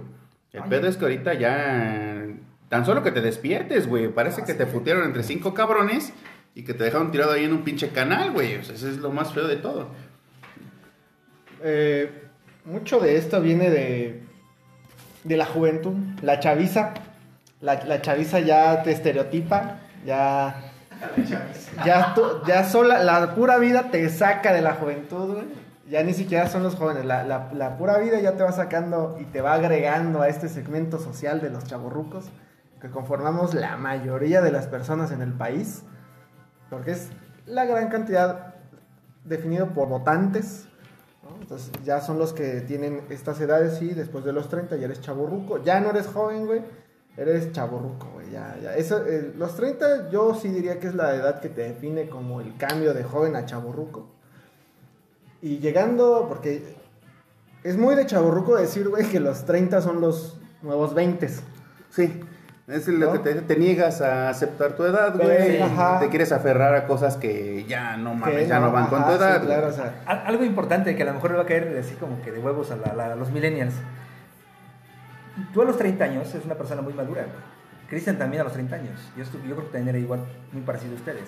El 0.52 0.62
Oye. 0.62 0.70
pedo 0.70 0.88
es 0.88 0.98
que 0.98 1.06
ahorita 1.06 1.34
ya... 1.34 2.26
Tan 2.70 2.86
solo 2.86 3.04
que 3.04 3.12
te 3.12 3.22
despiertes, 3.22 3.88
güey. 3.88 4.10
Parece 4.10 4.44
que 4.44 4.54
te 4.54 4.66
putearon 4.66 5.06
entre 5.06 5.24
cinco 5.24 5.54
cabrones 5.54 6.14
y 6.56 6.64
que 6.64 6.74
te 6.74 6.84
dejaron 6.84 7.12
tirado 7.12 7.32
ahí 7.32 7.46
en 7.46 7.54
un 7.54 7.64
pinche 7.64 7.90
canal, 7.90 8.32
güey. 8.32 8.56
O 8.58 8.64
sea, 8.64 8.76
eso 8.76 8.88
es 8.90 8.98
lo 8.98 9.12
más 9.12 9.34
feo 9.34 9.48
de 9.48 9.56
todo. 9.58 9.90
Eh, 11.64 12.12
mucho 12.66 13.00
de 13.00 13.18
esto 13.18 13.42
viene 13.42 13.70
de, 13.70 14.22
de 15.24 15.38
la 15.38 15.46
juventud, 15.46 15.94
la 16.22 16.40
chaviza. 16.40 16.94
La, 17.62 17.84
la 17.86 18.02
chaviza 18.02 18.40
ya 18.40 18.84
te 18.84 18.92
estereotipa, 18.92 19.80
ya, 20.06 20.73
ya, 21.86 22.14
tú- 22.14 22.24
sola, 22.70 23.04
la 23.04 23.36
pura 23.36 23.58
vida 23.58 23.90
te 23.92 24.08
saca 24.10 24.54
de 24.54 24.62
la 24.62 24.74
juventud, 24.76 25.34
güey. 25.34 25.64
Ya 25.90 26.02
ni 26.04 26.14
siquiera 26.14 26.48
son 26.48 26.64
los 26.64 26.76
jóvenes, 26.76 27.06
la, 27.06 27.24
la- 27.24 27.50
pura 27.78 27.98
vida 27.98 28.20
ya 28.20 28.34
te 28.38 28.44
va 28.44 28.52
sacando 28.52 29.18
y 29.20 29.26
te 29.26 29.42
va 29.42 29.54
agregando 29.54 30.22
a 30.22 30.30
este 30.30 30.48
segmento 30.48 30.98
social 30.98 31.42
de 31.42 31.50
los 31.50 31.66
chavorrucos 31.66 32.26
que 32.82 32.90
conformamos 32.90 33.54
la 33.54 33.78
mayoría 33.78 34.42
de 34.42 34.52
las 34.52 34.68
personas 34.68 35.12
en 35.12 35.22
el 35.22 35.34
país, 35.34 35.84
porque 36.70 36.92
es 36.92 37.10
la 37.46 37.66
gran 37.66 37.90
cantidad 37.90 38.56
definido 39.26 39.68
por 39.68 39.88
votantes. 39.88 40.66
Entonces 41.42 41.72
ya 41.84 42.02
son 42.02 42.18
los 42.20 42.34
que 42.34 42.62
tienen 42.62 43.04
estas 43.10 43.40
edades 43.42 43.82
y 43.82 43.90
después 43.94 44.24
de 44.26 44.34
los 44.34 44.50
30 44.50 44.76
ya 44.78 44.86
eres 44.86 45.02
chaburruco. 45.02 45.62
Ya 45.64 45.80
no 45.80 45.90
eres 45.90 46.08
joven, 46.08 46.46
güey. 46.46 46.62
Eres 47.16 47.52
chaburruco, 47.52 48.10
güey. 48.14 48.32
Ya, 48.32 48.56
ya. 48.62 48.76
Eso, 48.76 49.06
eh, 49.06 49.34
los 49.38 49.56
30 49.56 50.10
yo 50.10 50.34
sí 50.34 50.48
diría 50.50 50.80
que 50.80 50.88
es 50.88 50.96
la 50.96 51.14
edad 51.16 51.40
que 51.40 51.50
te 51.50 51.62
define 51.62 52.10
como 52.10 52.42
el 52.42 52.56
cambio 52.58 52.94
de 52.94 53.04
joven 53.04 53.36
a 53.36 53.46
chaburruco. 53.46 54.08
Y 55.42 55.60
llegando, 55.60 56.26
porque 56.28 56.64
es 57.64 57.78
muy 57.78 57.96
de 57.96 58.06
chaburruco 58.06 58.56
decir, 58.56 58.90
güey, 58.90 59.06
que 59.08 59.20
los 59.20 59.46
30 59.46 59.82
son 59.82 60.02
los 60.02 60.40
nuevos 60.62 60.94
20. 60.96 61.28
Sí. 61.92 62.22
Es 62.66 62.88
lo 62.88 63.08
¿No? 63.08 63.12
que 63.12 63.20
te, 63.20 63.42
te 63.42 63.58
niegas 63.58 64.00
a 64.02 64.30
aceptar 64.30 64.78
tu 64.78 64.86
edad, 64.86 65.14
Sí, 65.14 65.20
güey. 65.22 65.60
Te 66.00 66.10
quieres 66.10 66.32
aferrar 66.32 66.74
a 66.76 66.88
cosas 66.88 67.18
que 67.18 67.66
ya 67.68 67.98
no 67.98 68.16
mames, 68.16 68.48
ya 68.48 68.60
no, 68.62 68.72
van 68.72 68.88
con 68.88 69.04
tu 69.04 69.10
sí, 69.12 69.18
edad. 69.18 69.44
claro, 69.44 69.64
güey. 69.68 69.74
o 69.74 69.76
sea, 69.76 70.02
Al- 70.06 70.24
Algo 70.28 70.46
importante 70.46 70.96
que 70.96 71.04
a 71.04 71.06
lo 71.08 71.14
mejor 71.14 71.32
le 71.32 71.38
va 71.38 71.44
a 71.44 71.46
caer 71.46 71.78
así 71.78 71.94
como 71.96 72.22
que 72.22 72.32
de 72.32 72.40
huevos 72.40 72.72
a, 72.72 72.78
la- 72.78 72.94
la- 72.96 73.12
a 73.12 73.16
los 73.18 73.32
millennials. 73.32 73.74
Tú 75.54 75.62
a 75.62 75.66
los 75.66 75.78
30 75.78 76.04
años 76.04 76.34
es 76.36 76.46
una 76.46 76.56
persona 76.56 76.82
muy 76.82 76.94
madura. 76.94 77.26
Cristian 77.90 78.18
también 78.18 78.42
a 78.42 78.44
los 78.46 78.54
30 78.54 78.76
años. 78.76 79.00
Yo, 79.18 79.24
estu- 79.24 79.42
yo 79.48 79.56
creo 79.56 79.66
que 79.68 79.74
también 79.74 79.90
era 79.90 79.98
igual, 79.98 80.22
muy 80.52 80.62
parecido 80.64 80.94
a 80.94 80.96
ustedes. 80.96 81.24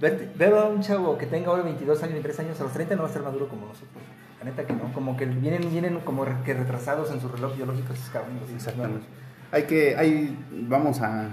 Ver 0.00 0.54
a 0.54 0.64
un 0.66 0.80
chavo 0.80 1.18
que 1.18 1.26
tenga 1.26 1.48
ahora 1.48 1.62
22 1.64 1.98
años, 2.02 2.12
23 2.14 2.40
años, 2.40 2.60
a 2.60 2.64
los 2.64 2.72
30 2.72 2.94
no 2.94 3.02
va 3.02 3.08
a 3.08 3.12
ser 3.12 3.22
maduro 3.22 3.48
como 3.48 3.66
nosotros. 3.66 4.02
La 4.38 4.44
neta 4.44 4.64
que 4.64 4.72
no. 4.72 4.92
Como 4.92 5.16
que 5.16 5.26
vienen, 5.26 5.68
vienen 5.70 5.98
como 6.00 6.24
que 6.44 6.54
retrasados 6.54 7.10
en 7.10 7.20
su 7.20 7.28
reloj 7.28 7.56
biológico 7.56 7.92
esos 7.92 8.08
cabrones. 8.10 8.42
Exactamente. 8.54 9.06
Hay 9.50 9.64
que, 9.64 9.96
hay, 9.96 10.38
vamos 10.68 11.00
a, 11.00 11.28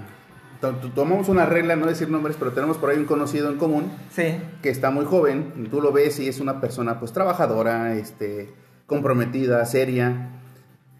to- 0.60 0.74
to- 0.76 0.90
tomamos 0.90 1.28
una 1.28 1.46
regla, 1.46 1.76
no 1.76 1.86
decir 1.86 2.08
nombres, 2.10 2.36
pero 2.36 2.52
tenemos 2.52 2.76
por 2.78 2.90
ahí 2.90 2.96
un 2.98 3.04
conocido 3.04 3.50
en 3.50 3.58
común 3.58 3.92
Sí. 4.10 4.36
que 4.62 4.70
está 4.70 4.90
muy 4.90 5.04
joven, 5.04 5.68
tú 5.70 5.80
lo 5.80 5.92
ves 5.92 6.18
y 6.18 6.28
es 6.28 6.40
una 6.40 6.60
persona 6.60 6.98
pues 6.98 7.12
trabajadora, 7.12 7.94
este, 7.94 8.52
comprometida, 8.86 9.64
seria, 9.66 10.30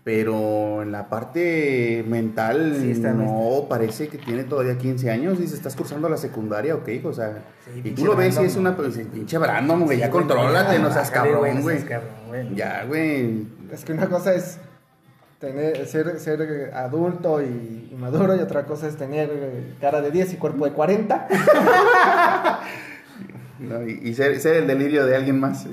pero 0.06 0.82
en 0.82 0.92
la 0.92 1.08
parte 1.08 2.04
mental 2.06 2.76
Sí, 2.80 2.92
está- 2.92 3.10
no 3.12 3.66
parece 3.68 4.06
que 4.06 4.18
tiene 4.18 4.44
todavía 4.44 4.78
15 4.78 5.10
años, 5.10 5.36
dice, 5.36 5.56
estás 5.56 5.74
cursando 5.74 6.08
la 6.08 6.16
secundaria, 6.16 6.76
ok, 6.76 6.86
hijo, 6.90 7.08
o 7.08 7.12
sea, 7.12 7.42
Sí, 7.64 7.80
y 7.82 7.90
tú 7.90 8.04
lo 8.04 8.14
ves 8.14 8.38
y 8.40 8.44
es 8.44 8.54
una 8.54 8.76
pues, 8.76 8.96
pinche 9.12 9.36
Brandon, 9.36 9.82
güey, 9.84 9.98
ya 9.98 10.06
Sí, 10.06 10.12
güey, 10.12 10.24
contrólate, 10.24 10.78
no 10.78 10.90
ya, 10.90 10.94
seas 10.94 11.10
cabrón, 11.10 11.60
güey. 11.60 11.84
Ya, 12.54 12.84
güey. 12.84 13.48
es 13.72 13.84
que 13.84 13.94
una 13.94 14.08
cosa 14.08 14.32
es 14.32 14.58
tener, 15.40 15.84
ser, 15.88 16.20
ser 16.20 16.70
adulto 16.72 17.42
y, 17.42 17.88
y 17.90 17.96
maduro 17.98 18.36
y 18.36 18.38
otra 18.38 18.64
cosa 18.64 18.86
es 18.86 18.94
tener 18.96 19.28
cara 19.80 20.02
de 20.02 20.12
10 20.12 20.34
y 20.34 20.36
cuerpo 20.36 20.66
de 20.66 20.70
40. 20.70 21.26
No, 23.58 23.82
y, 23.88 24.00
y 24.04 24.12
ser, 24.14 24.38
ser 24.38 24.56
el 24.56 24.66
delirio 24.66 25.06
de 25.06 25.16
alguien 25.16 25.40
más. 25.40 25.64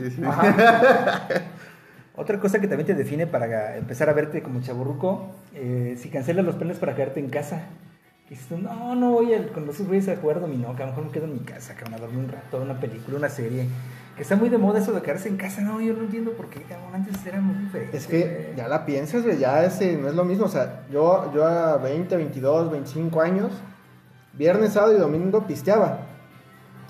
Otra 2.15 2.39
cosa 2.39 2.60
que 2.60 2.67
también 2.67 2.86
te 2.86 2.93
define 2.93 3.25
para 3.25 3.75
empezar 3.77 4.08
a 4.10 4.13
verte 4.13 4.43
como 4.43 4.62
chaburruco, 4.62 5.32
eh, 5.55 5.96
si 5.98 6.10
cancelas 6.10 6.46
los 6.46 6.55
planes 6.55 6.77
para 6.77 6.93
quedarte 6.96 7.20
en 7.20 7.29
casa. 7.29 7.63
Y 8.27 8.36
dices 8.36 8.48
tú, 8.48 8.58
no, 8.58 8.96
no 8.96 9.12
voy 9.12 9.34
a, 9.34 9.48
con 9.51 9.65
los 9.65 9.79
güeyes 9.82 10.08
a 10.10 10.15
jugar 10.17 10.39
dominó, 10.39 10.75
que 10.75 10.84
a 10.84 10.86
lo 10.86 10.91
mejor 10.91 11.05
me 11.05 11.12
quedo 11.12 11.25
en 11.25 11.34
mi 11.34 11.39
casa, 11.39 11.75
que 11.75 11.84
van 11.84 11.96
a 11.96 11.98
dormir 11.98 12.20
un 12.20 12.29
rato, 12.29 12.62
una 12.62 12.79
película, 12.79 13.17
una 13.17 13.29
serie. 13.29 13.67
Que 14.15 14.22
está 14.22 14.36
muy 14.36 14.50
de 14.50 14.60
moda 14.60 14.79
eso 14.79 14.91
de 14.91 15.01
quedarse 15.01 15.27
en 15.27 15.38
casa, 15.38 15.62
no, 15.62 15.82
yo 15.82 15.93
no 15.93 16.01
entiendo 16.01 16.34
por 16.34 16.48
qué, 16.50 16.62
cabrón, 16.62 16.93
antes 16.93 17.25
era 17.25 17.41
muy 17.41 17.55
diferente. 17.63 17.98
Es 17.98 18.05
que 18.05 18.53
ya 18.55 18.67
la 18.67 18.86
piensas, 18.86 19.24
güey, 19.24 19.39
ya 19.39 19.63
ese 19.65 19.98
no 19.98 20.08
es 20.08 20.13
lo 20.13 20.24
mismo. 20.24 20.46
O 20.46 20.50
sea, 20.50 20.84
yo, 20.91 21.32
yo 21.34 21.48
a 21.48 21.77
20, 21.77 22.15
22, 22.15 22.72
25 22.72 23.22
años, 23.22 23.51
viernes, 24.34 24.74
sábado 24.74 24.96
y 24.96 25.00
domingo 25.00 25.48
pisteaba. 25.48 25.98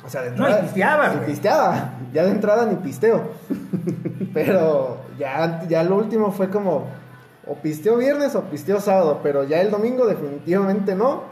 O 0.05 0.09
sea, 0.09 0.21
de 0.21 0.31
No, 0.31 0.35
y 0.35 0.51
entrada. 0.51 0.61
pisteabas, 0.63 1.15
y 1.15 1.25
pisteaba. 1.25 1.93
Ya 2.11 2.25
de 2.25 2.31
entrada 2.31 2.65
ni 2.65 2.75
pisteo. 2.75 3.23
pero 4.33 4.97
ya, 5.17 5.65
ya 5.67 5.83
lo 5.83 5.97
último 5.97 6.31
fue 6.31 6.49
como, 6.49 6.87
o 7.45 7.55
pisteo 7.55 7.97
viernes 7.97 8.35
o 8.35 8.43
pisteo 8.43 8.79
sábado. 8.79 9.19
Pero 9.23 9.43
ya 9.43 9.61
el 9.61 9.71
domingo 9.71 10.05
definitivamente 10.05 10.95
no. 10.95 11.23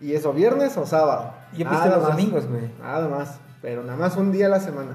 Y 0.00 0.14
eso, 0.14 0.32
viernes 0.32 0.76
o 0.76 0.86
sábado. 0.86 1.32
Yo 1.56 1.68
pisteo 1.68 1.92
los 1.92 2.02
más. 2.02 2.16
domingos, 2.16 2.46
güey. 2.46 2.70
Nada 2.80 3.08
más. 3.08 3.40
Pero 3.60 3.82
nada 3.82 3.98
más 3.98 4.16
un 4.16 4.30
día 4.32 4.46
a 4.46 4.50
la 4.50 4.60
semana. 4.60 4.92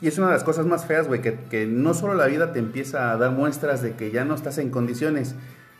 Y 0.00 0.08
es 0.08 0.18
una 0.18 0.26
de 0.28 0.32
las 0.34 0.44
cosas 0.44 0.66
más 0.66 0.84
feas, 0.84 1.06
güey, 1.06 1.22
que, 1.22 1.34
que 1.44 1.66
no 1.66 1.94
solo 1.94 2.14
la 2.14 2.26
vida 2.26 2.52
te 2.52 2.58
empieza 2.58 3.12
a 3.12 3.16
dar 3.16 3.30
muestras 3.30 3.80
de 3.80 3.92
que 3.92 4.10
ya 4.10 4.24
no 4.24 4.34
estás 4.34 4.58
en 4.58 4.70
condiciones. 4.70 5.34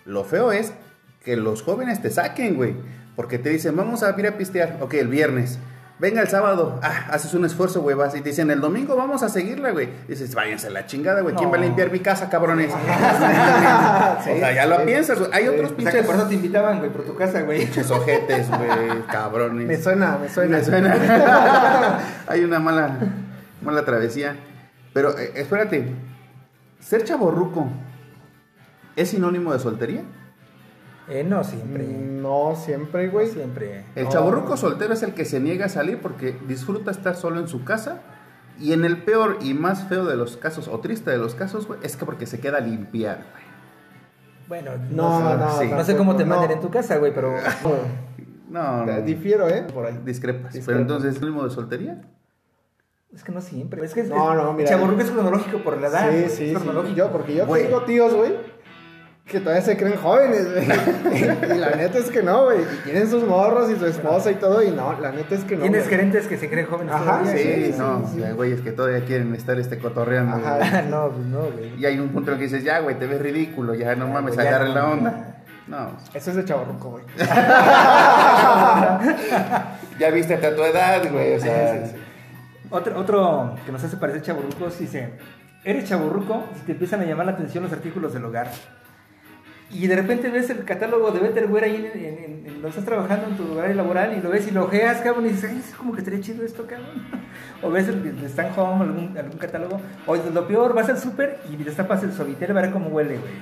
Lo 0.05 0.25
feo 0.25 0.53
es 0.53 0.73
que 1.25 1.37
los 1.37 1.63
jóvenes 1.63 2.01
te 2.01 2.11
saquen, 2.11 2.55
güey. 2.55 2.75
Porque 3.17 3.39
te 3.39 3.51
dicen, 3.51 3.77
vamos 3.77 4.03
a 4.03 4.19
ir 4.19 4.27
a 4.27 4.37
pistear. 4.37 4.79
Ok, 4.81 4.95
el 4.95 5.09
viernes. 5.09 5.59
Venga 6.05 6.21
el 6.21 6.29
sábado. 6.29 6.79
Ah, 6.83 7.07
haces 7.13 7.33
un 7.33 7.47
esfuerzo, 7.47 7.81
güey. 7.81 7.97
Vas 7.97 8.15
y 8.15 8.21
te 8.21 8.29
dicen, 8.29 8.51
el 8.51 8.61
domingo 8.61 8.95
vamos 8.95 9.23
a 9.23 9.31
seguirla, 9.31 9.71
güey. 9.71 9.89
Dices, 10.07 10.35
váyanse 10.35 10.67
a 10.67 10.71
la 10.71 10.85
chingada, 10.85 11.23
güey. 11.23 11.35
¿Quién 11.35 11.47
No. 11.49 11.53
va 11.53 11.57
a 11.57 11.63
limpiar 11.63 11.91
mi 11.91 12.01
casa, 12.01 12.29
cabrones? 12.29 12.71
o 12.75 14.23
sea, 14.23 14.53
ya 14.53 14.67
lo 14.67 14.81
sí. 14.81 14.83
piensas, 14.85 15.19
güey. 15.19 15.31
Hay 15.33 15.45
Sí. 15.45 15.49
otros 15.49 15.65
O 15.65 15.69
sea, 15.69 15.77
pinches, 15.79 16.05
por 16.05 16.15
eso 16.17 16.27
te 16.27 16.35
invitaban, 16.35 16.79
güey, 16.81 16.91
por 16.91 17.05
tu 17.07 17.17
casa, 17.17 17.41
güey. 17.41 17.61
pinches 17.65 17.91
ojetes, 17.91 18.49
güey. 18.51 19.03
Cabrones. 19.11 19.67
Me 19.67 19.77
suena, 19.81 20.19
me 20.21 20.29
suena. 20.29 20.59
Me 20.59 20.63
suena. 20.65 22.01
Hay 22.27 22.45
una 22.45 22.59
mala, 22.59 22.99
mala 23.63 23.83
travesía. 23.87 24.37
Pero 24.93 25.19
eh, 25.19 25.33
espérate, 25.37 25.89
ser 26.81 27.05
chaborruco 27.05 27.67
es 28.95 29.09
sinónimo 29.09 29.55
de 29.55 29.59
soltería. 29.59 30.03
Eh, 31.09 31.23
no 31.25 31.45
siempre. 31.45 31.85
No 31.87 32.55
siempre, 32.57 33.09
güey. 33.09 33.27
No 33.29 33.33
siempre. 33.35 33.85
El 33.95 34.05
No. 34.05 34.11
chaborruco 34.11 34.57
soltero 34.57 34.95
es 34.95 35.03
el 35.03 35.13
que 35.15 35.25
se 35.25 35.39
niega 35.41 35.67
a 35.67 35.69
salir 35.69 36.01
porque 36.01 36.37
disfruta 36.49 36.91
estar 36.91 37.15
solo 37.17 37.41
en 37.41 37.49
su 37.49 37.65
casa. 37.65 38.01
Y 38.61 38.73
en 38.73 38.85
el 38.85 39.03
peor 39.03 39.39
y 39.43 39.53
más 39.53 39.89
feo 39.89 40.05
de 40.07 40.17
los 40.17 40.37
casos, 40.37 40.69
o 40.69 40.79
triste 40.79 41.11
de 41.11 41.19
los 41.19 41.35
casos, 41.35 41.67
güey, 41.67 41.81
es 41.83 41.97
que 41.97 42.05
porque 42.07 42.25
se 42.25 42.39
queda 42.39 42.59
a 42.59 42.61
limpiar, 42.61 43.25
güey. 43.33 43.45
Bueno, 44.47 44.71
No, 44.91 45.19
sé, 45.19 45.37
no, 45.37 45.61
sí. 45.61 45.69
no 45.79 45.85
sé 45.85 45.97
cómo 45.97 46.15
te 46.17 46.25
no. 46.25 46.43
en 46.51 46.61
tu 46.61 46.71
casa, 46.71 46.99
güey, 46.99 47.13
pero 47.13 47.35
No, 48.49 48.87
no. 48.87 49.01
Difiero, 49.03 49.49
¿eh? 49.49 49.63
Por 49.75 49.87
ahí. 49.87 49.99
Discrepas. 50.05 50.53
Discrepo. 50.53 50.67
Pero 50.67 50.79
entonces, 50.81 51.11
¿es 51.11 51.15
sinónimo 51.17 51.45
de 51.45 51.51
soltería? 51.51 52.01
es 53.13 53.23
que 53.25 53.31
no 53.33 53.41
siempre. 53.41 53.85
Es 53.85 53.95
que 53.95 54.01
es, 54.03 54.09
No, 54.09 54.35
no, 54.35 54.53
mira. 54.53 54.69
Chaburruco 54.71 55.01
es 55.01 55.11
cronológico 55.11 55.59
por 55.59 55.81
la 55.81 55.87
edad. 55.89 56.11
Sí, 56.11 56.17
sí, 56.17 56.25
es 56.27 56.33
sí. 56.51 56.55
cronológico. 56.55 56.97
Yo, 56.97 57.11
porque 57.13 57.35
yo 57.35 57.47
Güey. 57.47 57.65
tengo 57.65 57.83
tíos, 57.83 58.13
güey, 58.15 58.35
que 59.27 59.41
todavía 59.41 59.63
se 59.63 59.77
creen 59.77 59.97
jóvenes, 59.97 60.47
güey. 60.53 60.65
y 61.57 61.59
la 61.59 61.71
neta 61.71 61.99
es 61.99 62.11
que 62.11 62.23
no, 62.23 62.45
güey. 62.45 62.59
Y 62.61 62.85
tienen 62.85 63.09
sus 63.09 63.25
morros 63.25 63.71
y 63.71 63.77
su 63.77 63.87
esposa 63.87 64.31
y 64.31 64.35
todo, 64.35 64.63
y 64.63 64.71
no, 64.71 64.99
la 65.01 65.13
neta 65.13 65.35
es 65.35 65.45
que 65.45 65.57
no. 65.57 65.63
Tienes 65.63 65.85
güey. 65.85 65.91
gerentes 65.97 66.27
que 66.27 66.37
se 66.37 66.51
creen 66.51 66.67
jóvenes 66.67 66.95
Ajá, 66.95 67.21
todavía. 67.21 67.33
Sí, 67.33 67.73
sí, 67.73 67.75
no, 67.79 68.07
sí, 68.07 68.17
sí. 68.17 68.23
hay 68.23 68.33
güeyes 68.35 68.61
que 68.61 68.73
todavía 68.73 69.05
quieren 69.05 69.35
estar 69.35 69.59
este 69.59 69.79
cotorreando. 69.79 70.37
Ajá. 70.37 70.59
güey. 70.59 70.71
No, 70.91 71.09
pues 71.11 71.27
no, 71.27 71.41
güey. 71.51 71.75
Y 71.81 71.87
hay 71.87 71.99
un 71.99 72.11
punto 72.11 72.31
en 72.31 72.35
el 72.35 72.39
que 72.39 72.45
dices, 72.45 72.65
ya, 72.65 72.81
güey, 72.81 72.99
te 72.99 73.07
ves 73.07 73.21
ridículo, 73.21 73.75
ya 73.75 73.95
no 73.97 74.07
Ya, 74.09 74.13
mames, 74.13 74.35
güey, 74.35 74.47
ya 74.47 74.51
agarre 74.57 74.69
no. 74.69 74.75
la 74.75 74.89
onda. 74.91 75.31
No, 75.67 75.97
Eso 76.13 76.31
es 76.31 76.37
de 76.37 76.45
chavarruco, 76.45 76.91
güey. 76.91 77.05
ya 79.99 80.11
viste 80.13 80.35
a 80.35 80.55
tu 80.55 80.63
edad, 80.63 81.11
güey, 81.11 81.35
o 81.37 81.41
sea. 81.41 81.87
Sí. 81.87 81.97
Otro, 82.71 82.99
otro 82.99 83.55
que 83.65 83.73
nos 83.73 83.83
hace 83.83 83.97
parecer 83.97 84.21
chaburrucos 84.23 84.79
dice, 84.79 85.15
eres 85.65 85.89
chaburruco 85.89 86.45
si 86.57 86.61
te 86.67 86.73
empiezan 86.73 87.01
a 87.01 87.05
llamar 87.05 87.27
la 87.27 87.33
atención 87.33 87.65
los 87.65 87.73
artículos 87.73 88.13
del 88.13 88.25
hogar. 88.27 88.51
Y 89.75 89.87
de 89.89 89.97
repente 89.97 90.29
ves 90.31 90.49
el 90.51 90.65
catálogo 90.65 91.11
de 91.11 91.21
Betterware 91.21 91.65
ahí 91.65 91.77
en, 91.77 91.99
en, 92.01 92.15
en- 92.25 92.35
en 92.47 92.53
donde 92.55 92.69
estás 92.69 92.85
trabajando 92.85 93.27
en 93.29 93.37
tu 93.37 93.45
lugar 93.45 93.75
laboral 93.75 94.17
y 94.17 94.21
lo 94.23 94.31
ves 94.31 94.47
y 94.47 94.51
lo 94.53 94.65
ojeas, 94.65 95.01
cabrón, 95.03 95.27
y 95.27 95.31
dices, 95.31 95.51
ay, 95.51 95.63
es 95.69 95.75
como 95.75 95.93
que 95.93 95.99
estaría 95.99 96.21
chido 96.21 96.45
esto, 96.45 96.67
cabrón. 96.67 96.89
O 97.63 97.71
ves 97.71 97.89
el 97.89 98.21
de 98.21 98.27
Stan 98.27 98.53
Home, 98.57 98.85
algún, 98.85 99.17
algún 99.19 99.39
catálogo. 99.39 99.81
O 100.07 100.17
lo 100.17 100.47
peor, 100.47 100.75
vas 100.75 100.89
al 100.91 100.99
súper 100.99 101.39
y 101.51 101.57
destapas 101.57 102.03
el 102.03 102.13
suavitel 102.13 102.51
a 102.51 102.55
ver 102.61 102.71
cómo 102.71 102.89
huele, 102.89 103.17
güey. 103.19 103.33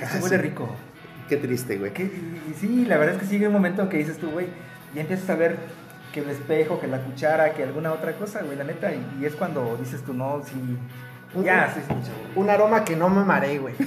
Ah, 0.00 0.08
huele 0.22 0.36
sí. 0.36 0.42
rico. 0.42 0.68
Qué 1.28 1.36
triste, 1.36 1.76
güey. 1.78 1.92
Que- 1.92 2.10
sí, 2.58 2.84
la 2.86 2.96
verdad 2.98 3.16
es 3.16 3.20
que 3.22 3.26
sigue 3.26 3.46
un 3.48 3.52
momento 3.52 3.88
que 3.88 3.96
dices 3.98 4.16
tú, 4.18 4.30
güey, 4.30 4.46
ya 4.94 5.00
empiezas 5.02 5.28
a 5.30 5.34
ver 5.34 5.56
que 6.12 6.20
el 6.20 6.30
espejo, 6.30 6.78
que 6.80 6.86
la 6.86 6.98
cuchara, 6.98 7.52
que 7.54 7.64
alguna 7.64 7.92
otra 7.92 8.12
cosa, 8.12 8.42
güey, 8.42 8.56
la 8.56 8.62
neta, 8.64 8.92
y, 8.94 9.04
y 9.20 9.24
es 9.24 9.34
cuando 9.34 9.76
dices 9.78 10.02
tú, 10.02 10.14
no, 10.14 10.40
sí, 10.44 10.54
ya, 11.42 11.72
sí, 11.72 11.80
sí, 11.80 11.88
chavo. 11.88 12.18
Un 12.36 12.50
aroma 12.50 12.84
que 12.84 12.96
no 12.96 13.08
me 13.08 13.24
mareé, 13.24 13.58
güey. 13.58 13.74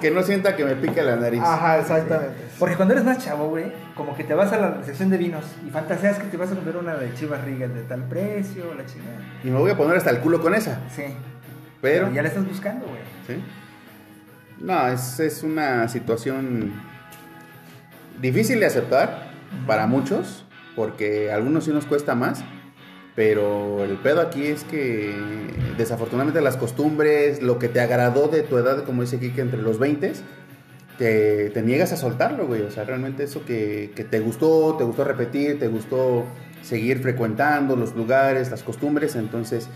Que 0.00 0.10
no 0.10 0.22
sienta 0.22 0.54
que 0.56 0.64
me 0.64 0.74
pique 0.76 1.02
la 1.02 1.16
nariz. 1.16 1.40
Ajá, 1.42 1.78
exactamente. 1.78 2.34
Porque 2.58 2.76
cuando 2.76 2.94
eres 2.94 3.04
más 3.04 3.18
chavo, 3.18 3.48
güey, 3.48 3.72
como 3.94 4.16
que 4.16 4.24
te 4.24 4.34
vas 4.34 4.52
a 4.52 4.58
la 4.58 4.84
sección 4.84 5.10
de 5.10 5.16
vinos 5.16 5.44
y 5.66 5.70
fantaseas 5.70 6.18
que 6.18 6.26
te 6.26 6.36
vas 6.36 6.50
a 6.52 6.54
comer 6.54 6.76
una 6.76 6.94
de 6.94 7.12
Chivas 7.14 7.44
Rigas 7.44 7.74
de 7.74 7.82
tal 7.82 8.04
precio, 8.04 8.74
la 8.74 8.86
chingada. 8.86 9.18
Y 9.42 9.48
me 9.48 9.58
voy 9.58 9.70
a 9.70 9.76
poner 9.76 9.96
hasta 9.96 10.10
el 10.10 10.18
culo 10.18 10.40
con 10.40 10.54
esa. 10.54 10.80
Sí. 10.94 11.04
Pero. 11.80 12.12
ya 12.12 12.22
la 12.22 12.28
estás 12.28 12.46
buscando, 12.46 12.86
güey. 12.86 13.00
¿Sí? 13.26 13.42
No, 14.60 14.88
es, 14.88 15.20
es 15.20 15.42
una 15.42 15.88
situación 15.88 16.72
difícil 18.20 18.60
de 18.60 18.66
aceptar 18.66 19.28
para 19.66 19.86
muchos, 19.86 20.44
porque 20.76 21.30
a 21.30 21.36
algunos 21.36 21.64
sí 21.64 21.70
nos 21.70 21.86
cuesta 21.86 22.14
más, 22.14 22.44
pero 23.18 23.82
el 23.82 23.96
pedo 23.96 24.20
aquí 24.20 24.46
es 24.46 24.62
que 24.62 25.12
desafortunadamente 25.76 26.40
las 26.40 26.56
costumbres, 26.56 27.42
lo 27.42 27.58
que 27.58 27.66
te 27.66 27.80
agradó 27.80 28.28
de 28.28 28.44
tu 28.44 28.56
edad, 28.58 28.84
como 28.84 29.02
dice 29.02 29.18
Kike, 29.18 29.40
entre 29.40 29.60
los 29.60 29.80
20, 29.80 30.12
te, 30.98 31.50
te 31.50 31.62
niegas 31.62 31.92
a 31.92 31.96
soltarlo, 31.96 32.46
güey. 32.46 32.62
O 32.62 32.70
sea, 32.70 32.84
realmente 32.84 33.24
eso 33.24 33.44
que, 33.44 33.90
que 33.96 34.04
te 34.04 34.20
gustó, 34.20 34.76
te 34.78 34.84
gustó 34.84 35.02
repetir, 35.02 35.58
te 35.58 35.66
gustó 35.66 36.26
seguir 36.62 37.00
frecuentando 37.00 37.74
los 37.74 37.96
lugares, 37.96 38.52
las 38.52 38.62
costumbres, 38.62 39.16
entonces 39.16 39.68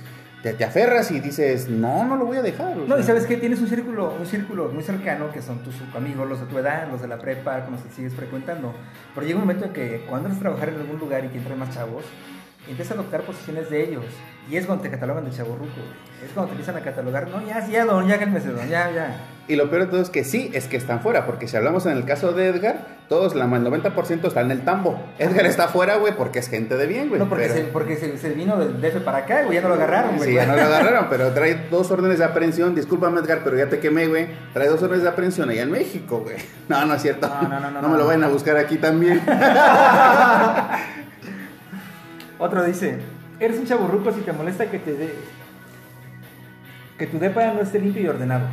te, 0.44 0.52
te 0.52 0.62
aferras 0.62 1.10
y 1.10 1.18
dices, 1.18 1.68
no, 1.68 2.04
no 2.04 2.14
lo 2.14 2.26
voy 2.26 2.36
a 2.36 2.42
dejar. 2.42 2.76
No, 2.76 2.94
y 2.94 2.98
sea. 2.98 3.06
sabes 3.06 3.26
que 3.26 3.38
tienes 3.38 3.60
un 3.60 3.66
círculo, 3.66 4.14
un 4.20 4.26
círculo 4.26 4.68
muy 4.68 4.84
cercano 4.84 5.32
que 5.32 5.42
son 5.42 5.64
tus 5.64 5.74
amigos, 5.96 6.28
los 6.28 6.38
de 6.38 6.46
tu 6.46 6.58
edad, 6.58 6.88
los 6.88 7.02
de 7.02 7.08
la 7.08 7.18
prepa, 7.18 7.64
con 7.64 7.72
los 7.72 7.82
que 7.82 7.90
sigues 7.90 8.14
frecuentando. 8.14 8.72
Pero 9.16 9.26
llega 9.26 9.40
un 9.40 9.46
momento 9.46 9.64
en 9.64 9.72
que 9.72 10.04
cuando 10.08 10.28
entras 10.28 10.36
a 10.36 10.42
trabajar 10.42 10.68
en 10.68 10.76
algún 10.76 11.00
lugar 11.00 11.24
y 11.24 11.28
que 11.30 11.38
entran 11.38 11.58
más 11.58 11.74
chavos, 11.74 12.04
empieza 12.68 12.94
a 12.94 12.96
adoptar 12.98 13.22
posiciones 13.22 13.68
de 13.70 13.82
ellos. 13.88 14.04
Y 14.50 14.56
es 14.56 14.66
cuando 14.66 14.82
te 14.82 14.90
catalogan 14.90 15.24
de 15.24 15.30
chaburruco, 15.30 15.66
güey. 15.76 16.12
Es 16.26 16.30
cuando 16.32 16.48
te 16.48 16.52
empiezan 16.58 16.76
a 16.76 16.80
catalogar, 16.84 17.28
no, 17.28 17.44
ya, 17.46 17.66
ya, 17.66 17.84
don, 17.84 18.06
ya, 18.06 18.18
cálmese, 18.18 18.48
don, 18.50 18.68
ya, 18.68 18.90
ya. 18.90 19.16
Y 19.48 19.56
lo 19.56 19.68
peor 19.70 19.82
de 19.82 19.88
todo 19.88 20.00
es 20.00 20.10
que 20.10 20.24
sí, 20.24 20.50
es 20.52 20.66
que 20.68 20.76
están 20.76 21.00
fuera, 21.00 21.26
porque 21.26 21.48
si 21.48 21.56
hablamos 21.56 21.86
en 21.86 21.92
el 21.96 22.04
caso 22.04 22.32
de 22.32 22.46
Edgar, 22.48 22.86
todos, 23.08 23.34
la, 23.34 23.44
el 23.44 23.50
90% 23.50 24.26
está 24.26 24.40
en 24.40 24.50
el 24.52 24.64
tambo. 24.64 25.00
Edgar 25.18 25.46
está 25.46 25.68
fuera, 25.68 25.96
güey, 25.96 26.14
porque 26.16 26.38
es 26.40 26.48
gente 26.48 26.76
de 26.76 26.86
bien, 26.86 27.08
güey. 27.08 27.20
No, 27.20 27.28
porque, 27.28 27.44
pero- 27.48 27.54
se, 27.54 27.64
porque 27.64 27.96
se, 27.96 28.18
se 28.18 28.30
vino 28.30 28.56
del 28.56 28.80
DF 28.80 29.02
para 29.04 29.18
acá, 29.18 29.42
güey, 29.42 29.56
ya 29.56 29.62
no 29.62 29.68
lo 29.68 29.74
agarraron, 29.74 30.16
güey. 30.16 30.28
Sí, 30.30 30.34
ya 30.36 30.46
no 30.46 30.54
lo 30.56 30.62
agarraron, 30.62 31.06
pero 31.10 31.32
trae 31.32 31.66
dos 31.70 31.90
órdenes 31.90 32.18
de 32.18 32.24
aprehensión. 32.24 32.74
Discúlpame, 32.74 33.20
Edgar, 33.20 33.40
pero 33.44 33.56
ya 33.56 33.68
te 33.68 33.78
quemé, 33.80 34.06
güey. 34.06 34.28
Trae 34.52 34.68
dos 34.68 34.80
órdenes 34.82 35.02
de 35.02 35.08
aprehensión 35.08 35.50
allá 35.50 35.62
en 35.62 35.70
México, 35.72 36.20
güey. 36.20 36.36
No, 36.68 36.84
no 36.84 36.94
es 36.94 37.02
cierto. 37.02 37.28
No, 37.28 37.48
no, 37.48 37.60
no, 37.60 37.70
no, 37.70 37.82
No 37.82 37.88
me 37.88 37.98
lo 37.98 38.06
vayan 38.06 38.24
a 38.24 38.28
buscar 38.28 38.56
aquí 38.56 38.76
también. 38.76 39.20
Otro 42.42 42.64
dice, 42.64 42.98
eres 43.38 43.56
un 43.56 43.66
chaburruco 43.66 44.12
si 44.12 44.22
te 44.22 44.32
molesta 44.32 44.68
que 44.68 44.80
te 44.80 44.94
dé... 44.94 45.14
Que 46.98 47.06
tu 47.06 47.20
depa 47.20 47.52
no 47.52 47.60
esté 47.60 47.78
limpio 47.78 48.02
y 48.02 48.08
ordenado. 48.08 48.46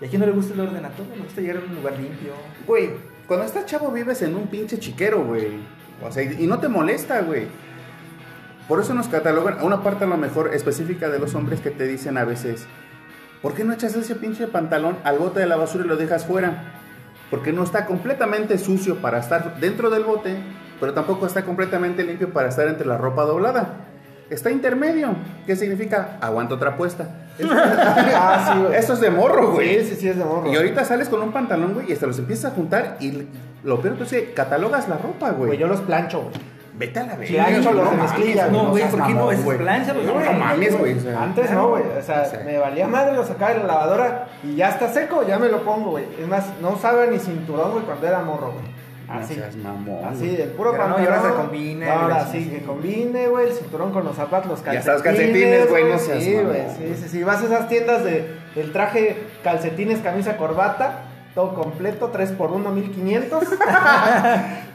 Y 0.00 0.06
a 0.06 0.08
quién 0.08 0.20
no 0.20 0.26
le 0.26 0.32
gusta 0.32 0.54
el 0.54 0.60
orden, 0.60 0.82
a 0.82 0.88
todos 0.88 1.10
le 1.10 1.22
gusta 1.22 1.42
llegar 1.42 1.58
a 1.58 1.66
un 1.68 1.74
lugar 1.74 1.98
limpio. 1.98 2.32
Güey, 2.66 2.92
cuando 3.26 3.44
estás 3.44 3.66
chavo 3.66 3.90
vives 3.90 4.22
en 4.22 4.34
un 4.34 4.46
pinche 4.46 4.78
chiquero, 4.78 5.22
güey. 5.22 5.48
O 6.02 6.10
sea, 6.10 6.22
y 6.22 6.46
no 6.46 6.60
te 6.60 6.68
molesta, 6.68 7.20
güey. 7.20 7.46
Por 8.68 8.80
eso 8.80 8.94
nos 8.94 9.08
catalogan 9.08 9.62
una 9.62 9.82
parte 9.82 10.04
a 10.04 10.08
lo 10.08 10.16
mejor 10.16 10.54
específica 10.54 11.10
de 11.10 11.18
los 11.18 11.34
hombres 11.34 11.60
que 11.60 11.70
te 11.70 11.86
dicen 11.86 12.16
a 12.16 12.24
veces, 12.24 12.66
¿por 13.42 13.52
qué 13.52 13.64
no 13.64 13.74
echas 13.74 13.94
ese 13.96 14.14
pinche 14.14 14.46
pantalón 14.46 14.96
al 15.04 15.18
bote 15.18 15.40
de 15.40 15.46
la 15.46 15.56
basura 15.56 15.84
y 15.84 15.88
lo 15.88 15.96
dejas 15.96 16.24
fuera? 16.24 16.72
Porque 17.30 17.52
no 17.52 17.64
está 17.64 17.84
completamente 17.84 18.56
sucio 18.56 19.02
para 19.02 19.18
estar 19.18 19.60
dentro 19.60 19.90
del 19.90 20.04
bote, 20.04 20.38
pero 20.84 20.92
tampoco 20.92 21.24
está 21.26 21.42
completamente 21.46 22.04
limpio 22.04 22.28
para 22.30 22.50
estar 22.50 22.68
entre 22.68 22.86
la 22.86 22.98
ropa 22.98 23.22
doblada. 23.22 23.68
Está 24.28 24.50
intermedio. 24.50 25.14
¿Qué 25.46 25.56
significa? 25.56 26.18
Aguanta 26.20 26.56
otra 26.56 26.76
puesta. 26.76 27.08
Ah, 27.42 28.52
sí, 28.52 28.60
güey. 28.60 28.78
Eso 28.78 28.92
es 28.92 29.00
de 29.00 29.10
morro, 29.10 29.52
güey. 29.52 29.80
Sí, 29.82 29.94
sí, 29.94 29.96
sí, 30.02 30.08
es 30.08 30.18
de 30.18 30.24
morro. 30.26 30.52
Y 30.52 30.54
ahorita 30.56 30.84
sales 30.84 31.08
con 31.08 31.22
un 31.22 31.32
pantalón, 31.32 31.72
güey, 31.72 31.88
y 31.88 31.94
hasta 31.94 32.06
los 32.06 32.18
empiezas 32.18 32.52
a 32.52 32.54
juntar 32.54 32.98
y 33.00 33.26
lo 33.62 33.80
peor 33.80 33.96
es 34.02 34.10
que 34.10 34.34
catalogas 34.34 34.86
la 34.90 34.98
ropa, 34.98 35.30
Güey, 35.30 35.46
güey. 35.46 35.58
yo 35.58 35.68
los 35.68 35.80
plancho, 35.80 36.20
güey. 36.20 36.34
Vete 36.76 37.00
a 37.00 37.04
la 37.04 37.16
verga. 37.16 37.46
Plancho 37.46 37.72
los 37.72 37.90
de 37.90 37.96
mezclilla, 37.96 38.46
No, 38.48 38.70
güey, 38.70 38.84
¿por 38.90 39.06
qué 39.06 39.14
no? 39.14 39.30
Es 39.32 39.40
plancha. 39.40 39.94
No, 39.94 40.38
mames, 40.38 40.78
güey. 40.78 40.96
Antes 41.16 41.50
no, 41.50 41.68
güey. 41.70 41.82
O 41.98 42.02
sea, 42.02 42.30
me 42.44 42.58
valía 42.58 42.86
madre, 42.86 43.16
lo 43.16 43.24
sacaba 43.24 43.52
de 43.54 43.60
la 43.60 43.66
lavadora 43.68 44.26
y 44.42 44.56
ya 44.56 44.68
está 44.68 44.92
seco, 44.92 45.26
ya 45.26 45.38
me 45.38 45.48
lo 45.48 45.64
pongo, 45.64 45.92
güey. 45.92 46.04
Es 46.20 46.28
más, 46.28 46.44
no 46.60 46.72
usaba 46.72 47.06
ni 47.06 47.18
cinturón, 47.18 47.72
güey, 47.72 47.84
cuando 47.84 48.06
era 48.06 48.20
morro, 48.20 48.52
güey. 48.52 48.74
No 49.06 49.14
Así. 49.20 49.34
seas 49.34 49.54
mamón, 49.56 50.04
Así, 50.04 50.28
güey. 50.28 50.40
el 50.40 50.48
puro 50.50 50.70
Pero 50.72 50.88
no, 50.88 50.94
y 50.94 50.96
pantalón. 51.04 51.18
ahora 51.24 51.30
se 51.30 51.36
combina, 51.42 51.86
y 51.86 51.88
Ahora 51.90 52.26
sí, 52.26 52.48
que 52.48 52.62
combine, 52.62 53.28
güey, 53.28 53.48
el 53.48 53.52
cinturón 53.54 53.92
con 53.92 54.04
los 54.04 54.16
zapatos, 54.16 54.48
los 54.50 54.60
Ya 54.60 54.64
calcetines. 54.64 54.86
estás 54.96 55.02
calcetines, 55.02 55.68
güey, 55.70 55.84
no 55.84 55.98
seas 55.98 56.22
Sí, 56.24 56.32
güey, 56.34 56.62
sí, 56.78 56.94
sí, 57.02 57.08
sí. 57.08 57.22
Vas 57.22 57.42
a 57.42 57.44
esas 57.44 57.68
tiendas 57.68 58.02
de 58.04 58.26
el 58.56 58.72
traje, 58.72 59.16
calcetines, 59.42 60.00
camisa, 60.00 60.36
corbata, 60.36 61.03
todo 61.34 61.54
completo, 61.54 62.12
3x1, 62.12 62.72
1500. 62.72 63.44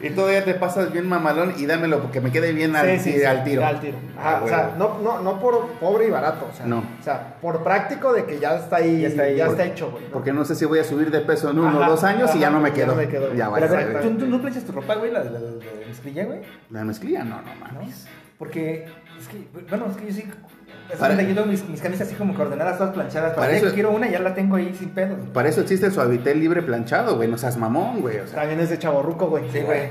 Y 0.02 0.12
todavía 0.12 0.46
te 0.46 0.54
pasas 0.54 0.94
bien 0.94 1.08
mamalón 1.10 1.56
y 1.58 1.66
dámelo 1.66 2.00
porque 2.02 2.22
me 2.22 2.32
quede 2.32 2.54
bien 2.54 2.74
al, 2.76 2.88
Sí, 3.00 3.12
sí, 3.12 3.20
sí, 3.20 3.26
al 3.26 3.44
tiro. 3.44 3.66
Al 3.66 3.82
tiro. 3.82 3.98
Ajá, 4.18 4.38
Ah, 4.38 4.42
o 4.44 4.48
sea, 4.48 4.76
no, 4.78 4.98
no, 5.00 5.20
no 5.22 5.40
por 5.42 5.68
pobre 5.74 6.08
y 6.08 6.10
barato, 6.10 6.48
o 6.50 6.56
sea, 6.56 6.66
No. 6.66 6.78
o 6.80 7.04
sea, 7.04 7.36
por 7.42 7.64
práctico 7.66 8.14
de 8.14 8.24
que 8.24 8.40
ya 8.40 8.56
está 8.56 8.78
ahí, 8.78 9.02
Ya 9.02 9.08
está 9.10 9.24
ahí. 9.24 9.36
ya 9.36 9.48
Porque- 9.48 9.62
está 9.64 9.74
hecho, 9.74 9.92
güey. 9.92 10.06
¿no? 10.06 10.12
Porque 10.12 10.32
no 10.32 10.46
sé 10.46 10.56
si 10.56 10.64
voy 10.64 10.80
a 10.80 10.86
subir 10.86 11.12
de 11.12 11.20
peso 11.20 11.50
en 11.50 11.60
uno 11.60 11.80
o 11.80 11.86
dos 11.90 12.04
años 12.06 12.34
y 12.34 12.40
ya 12.40 12.50
no 12.50 12.62
me 12.62 12.70
ya 12.70 12.76
quedo. 12.76 12.88
no 12.88 12.96
me 12.96 13.08
quedo. 13.10 13.34
Ya 13.34 13.52
Pero 13.54 13.66
a 13.66 13.70
vale. 13.70 13.86
ver, 13.86 14.02
¿tú, 14.04 14.18
tú 14.18 14.26
no 14.28 14.40
planchas 14.40 14.64
tu 14.64 14.72
ropa, 14.72 14.96
güey, 14.96 15.12
la 15.12 15.20
de 15.22 15.32
la, 15.32 15.40
la, 15.40 15.48
de 15.50 15.86
mezclilla, 15.88 16.24
güey? 16.26 16.40
La 16.70 16.84
mezclilla, 16.86 17.24
no, 17.26 17.42
no 17.42 17.56
¿No? 17.56 17.80
mames. 17.80 18.08
Porque, 18.38 18.86
es 19.20 19.28
que, 19.28 19.48
bueno, 19.70 19.88
es 19.90 19.98
que 19.98 20.06
yo 20.08 20.14
sí... 20.14 20.32
Es 20.92 20.98
Para- 20.98 21.22
yo 21.22 21.36
tengo 21.36 21.46
mis, 21.46 21.68
mis 21.70 21.82
camisas 21.82 22.08
así 22.08 22.16
como 22.16 22.34
coordenadas, 22.34 22.78
todas 22.78 22.94
planchadas. 22.94 23.34
Para 23.36 23.48
Para 23.48 23.58
eso 23.58 23.74
quiero 23.74 23.92
una, 23.92 24.10
ya 24.10 24.20
la 24.20 24.34
tengo 24.34 24.56
ahí 24.56 24.74
sin 24.78 24.90
pedos. 24.90 25.18
güey. 25.20 25.32
Para 25.34 25.48
eso 25.50 25.62
existe 25.62 25.86
el 25.86 25.92
suavitel 25.92 26.40
libre 26.40 26.62
planchado, 26.64 27.16
güey. 27.16 27.30
No 27.30 27.38
seas 27.38 27.58
mamón, 27.58 28.02
güey. 28.02 28.20
O 28.20 28.28
sea, 28.28 28.40
También 28.40 28.60
es 28.60 28.70
de 28.70 28.80
chaborruco, 28.80 29.28
güey. 29.28 29.50
Sí, 29.52 29.60
güey. 29.62 29.90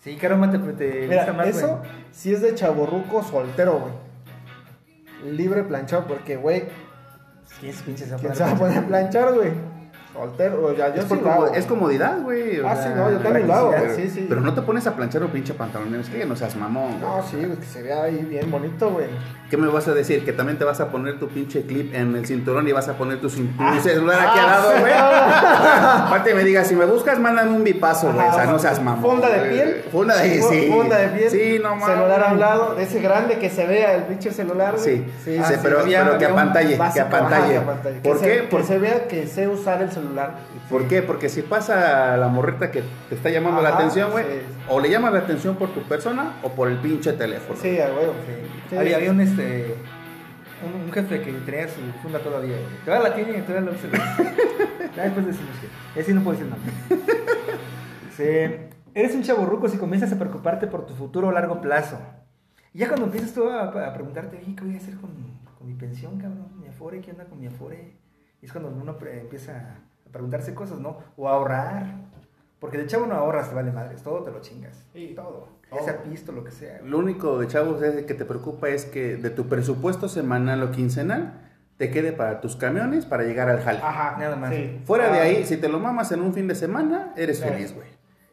Sí, 0.00 0.14
caramba, 0.16 0.48
te, 0.50 0.58
te 0.58 1.06
Mira, 1.08 1.22
gusta 1.24 1.32
más, 1.32 1.48
eso 1.48 1.78
güey. 1.78 1.90
sí 2.12 2.32
es 2.32 2.40
de 2.40 2.54
chaborruco 2.54 3.24
soltero, 3.24 3.80
güey. 3.80 5.34
Libre 5.36 5.64
planchado, 5.64 6.06
porque, 6.06 6.36
güey, 6.36 6.64
¿Quién 7.60 7.72
se 7.72 7.82
pinche 7.84 8.04
se 8.04 8.10
va 8.10 8.16
a 8.16 8.20
¿quién 8.20 8.32
poner 8.58 8.78
a 8.78 8.80
a 8.82 8.86
planchar, 8.86 9.32
güey? 9.34 9.50
Yo 10.16 11.02
es, 11.02 11.04
por 11.04 11.20
como- 11.20 11.46
es 11.48 11.66
comodidad, 11.66 12.20
güey. 12.22 12.60
Ah, 12.64 12.76
sí, 12.76 12.88
no, 12.94 13.10
yo 13.10 13.18
también 13.18 13.46
lo 13.46 13.54
hago, 13.54 13.70
pero, 13.70 13.84
güey, 13.94 13.96
sí, 13.96 14.10
sí. 14.10 14.26
Pero 14.28 14.40
no 14.40 14.54
te 14.54 14.62
pones 14.62 14.86
a 14.86 14.94
planchar 14.96 15.22
un 15.22 15.30
pinche 15.30 15.54
pantalón 15.54 15.92
de 15.92 15.98
mezclilla, 15.98 16.24
no 16.26 16.36
seas 16.36 16.56
mamón. 16.56 17.00
No, 17.00 17.22
sí, 17.28 17.36
güey, 17.36 17.56
que 17.58 17.66
se 17.66 17.82
vea 17.82 18.02
ahí 18.04 18.24
bien 18.28 18.50
bonito, 18.50 18.90
güey. 18.90 19.06
¿Qué 19.50 19.56
me 19.56 19.68
vas 19.68 19.86
a 19.86 19.94
decir? 19.94 20.24
Que 20.24 20.32
también 20.32 20.58
te 20.58 20.64
vas 20.64 20.80
a 20.80 20.88
poner 20.88 21.18
tu 21.20 21.28
pinche 21.28 21.62
clip 21.62 21.94
en 21.94 22.16
el 22.16 22.26
cinturón 22.26 22.66
y 22.66 22.72
vas 22.72 22.88
a 22.88 22.94
poner 22.94 23.20
tu, 23.20 23.28
cin- 23.28 23.56
tu 23.56 23.62
Ah. 23.62 23.78
celular 23.80 24.18
aquí 24.28 24.38
al 24.40 24.46
lado, 24.46 24.70
güey. 24.80 24.92
Aparte 24.92 26.34
me 26.34 26.44
digas, 26.44 26.66
si 26.66 26.74
me 26.74 26.84
buscas, 26.84 27.18
mándame 27.18 27.50
un 27.52 27.62
bipazo, 27.64 28.12
güey. 28.12 28.26
O 28.26 28.32
sea, 28.34 28.46
no 28.46 28.58
seas 28.58 28.82
mamón. 28.82 29.02
Funda 29.12 29.28
de 29.30 29.48
piel. 29.48 29.84
Funda 29.92 30.16
de, 30.16 30.42
sí. 30.42 30.68
Funda 30.72 30.96
de 30.98 31.08
piel. 31.08 31.30
Sí, 31.30 31.58
no 31.62 31.76
mames. 31.76 31.94
Celular 31.96 32.24
a 32.28 32.32
un 32.32 32.40
lado, 32.40 32.74
de 32.74 32.82
ese 32.82 33.00
grande 33.00 33.38
que 33.38 33.50
se 33.50 33.66
vea 33.66 33.94
el 33.94 34.02
pinche 34.04 34.30
celular, 34.32 34.72
güey. 34.76 34.84
Sí, 34.84 35.06
sí, 35.24 35.38
ah, 35.42 35.48
pero, 35.62 35.84
que 35.84 35.96
apantalle, 36.26 36.78
que 36.94 37.00
apantalle. 37.00 37.54
que. 37.54 37.60
¿Por 38.08 38.20
Que 38.20 38.26
qué? 38.26 38.34
se- 38.36 38.42
Por- 38.44 38.60
Que 38.60 38.66
se 38.66 38.78
vea 38.78 39.06
que 39.08 39.26
sé 39.26 39.48
usar 39.48 39.82
el 39.82 39.90
celular. 39.90 40.05
¿Por 40.70 40.88
qué? 40.88 41.02
Porque 41.02 41.28
si 41.28 41.42
pasa 41.42 42.16
la 42.16 42.28
morreta 42.28 42.70
que 42.70 42.82
te 43.08 43.14
está 43.14 43.30
llamando 43.30 43.62
la 43.62 43.70
atención, 43.76 44.10
güey, 44.10 44.24
sí. 44.24 44.30
o 44.68 44.80
le 44.80 44.90
llamas 44.90 45.12
la 45.12 45.20
atención 45.20 45.56
por 45.56 45.70
tu 45.70 45.82
persona 45.82 46.34
o 46.42 46.50
por 46.50 46.68
el 46.68 46.78
pinche 46.78 47.12
teléfono. 47.12 47.58
Sí, 47.60 47.76
huevo. 47.76 48.14
Sí. 48.70 48.76
Había, 48.76 48.96
había 48.96 49.10
un, 49.10 49.20
este, 49.20 49.74
un, 50.64 50.82
un 50.82 50.92
jefe 50.92 51.22
que 51.22 51.32
tenía 51.32 51.68
su 51.68 51.80
funda 52.02 52.18
todavía, 52.18 52.56
güey. 52.56 52.84
Todavía 52.84 53.08
la 53.08 53.14
tiene 53.14 53.38
y 53.38 53.42
todavía 53.42 53.70
la 53.70 53.76
güey. 53.76 54.36
Ya 54.96 55.02
después 55.02 55.26
decimos 55.26 55.52
que... 55.60 56.00
Ese 56.00 56.14
no 56.14 56.22
puedo 56.22 56.38
decir 56.38 56.50
nada. 56.50 56.62
Eres 58.94 59.14
un 59.14 59.22
chaburruco 59.22 59.68
si 59.68 59.76
comienzas 59.76 60.10
a 60.12 60.18
preocuparte 60.18 60.66
por 60.66 60.86
tu 60.86 60.94
futuro 60.94 61.28
a 61.28 61.32
largo 61.32 61.60
plazo. 61.60 61.98
Y 62.72 62.78
ya 62.78 62.88
cuando 62.88 63.06
empiezas 63.06 63.34
tú 63.34 63.46
a, 63.48 63.64
a 63.64 63.92
preguntarte, 63.92 64.38
oye, 64.38 64.54
¿qué 64.56 64.64
voy 64.64 64.74
a 64.74 64.78
hacer 64.78 64.96
con, 64.96 65.10
con 65.58 65.66
mi 65.66 65.74
pensión, 65.74 66.18
cabrón? 66.18 66.58
¿Mi 66.58 66.68
afore? 66.68 67.02
¿Qué 67.02 67.10
onda 67.10 67.26
con 67.26 67.38
mi 67.38 67.46
afore? 67.46 67.98
Es 68.40 68.52
cuando 68.52 68.70
uno 68.70 68.96
empieza 69.00 69.52
a 69.52 69.80
preguntarse 70.16 70.54
cosas, 70.54 70.78
¿no? 70.78 70.98
O 71.16 71.28
ahorrar. 71.28 71.86
Porque 72.58 72.78
de 72.78 72.86
chavo 72.86 73.06
no 73.06 73.14
ahorras, 73.14 73.48
te 73.50 73.54
vale 73.54 73.70
madres, 73.70 74.02
todo 74.02 74.22
te 74.22 74.30
lo 74.30 74.40
chingas. 74.40 74.84
Sí, 74.92 75.12
todo. 75.14 75.48
Ya 75.70 75.82
sea 75.82 76.02
pisto, 76.02 76.32
lo 76.32 76.42
que 76.44 76.50
sea. 76.50 76.78
güey. 76.78 76.90
Lo 76.90 76.98
único 76.98 77.38
de 77.38 77.46
chavos 77.48 77.82
es 77.82 78.04
que 78.06 78.14
te 78.14 78.24
preocupa 78.24 78.68
es 78.68 78.84
que 78.86 79.16
de 79.16 79.30
tu 79.30 79.46
presupuesto 79.48 80.08
semanal 80.08 80.62
o 80.62 80.70
quincenal 80.70 81.42
te 81.76 81.90
quede 81.90 82.12
para 82.12 82.40
tus 82.40 82.56
camiones 82.56 83.04
para 83.04 83.24
llegar 83.24 83.48
al 83.50 83.60
jale. 83.60 83.80
Ajá, 83.82 84.16
Nada 84.18 84.36
más. 84.36 84.54
sí. 84.54 84.80
Fuera 84.84 85.12
de 85.12 85.18
Ah, 85.18 85.22
ahí, 85.24 85.44
si 85.44 85.58
te 85.58 85.68
lo 85.68 85.78
mamas 85.78 86.10
en 86.12 86.22
un 86.22 86.32
fin 86.32 86.48
de 86.48 86.54
semana, 86.54 87.12
eres 87.16 87.38
Claro. 87.40 87.54
feliz, 87.54 87.74
güey. 87.74 87.88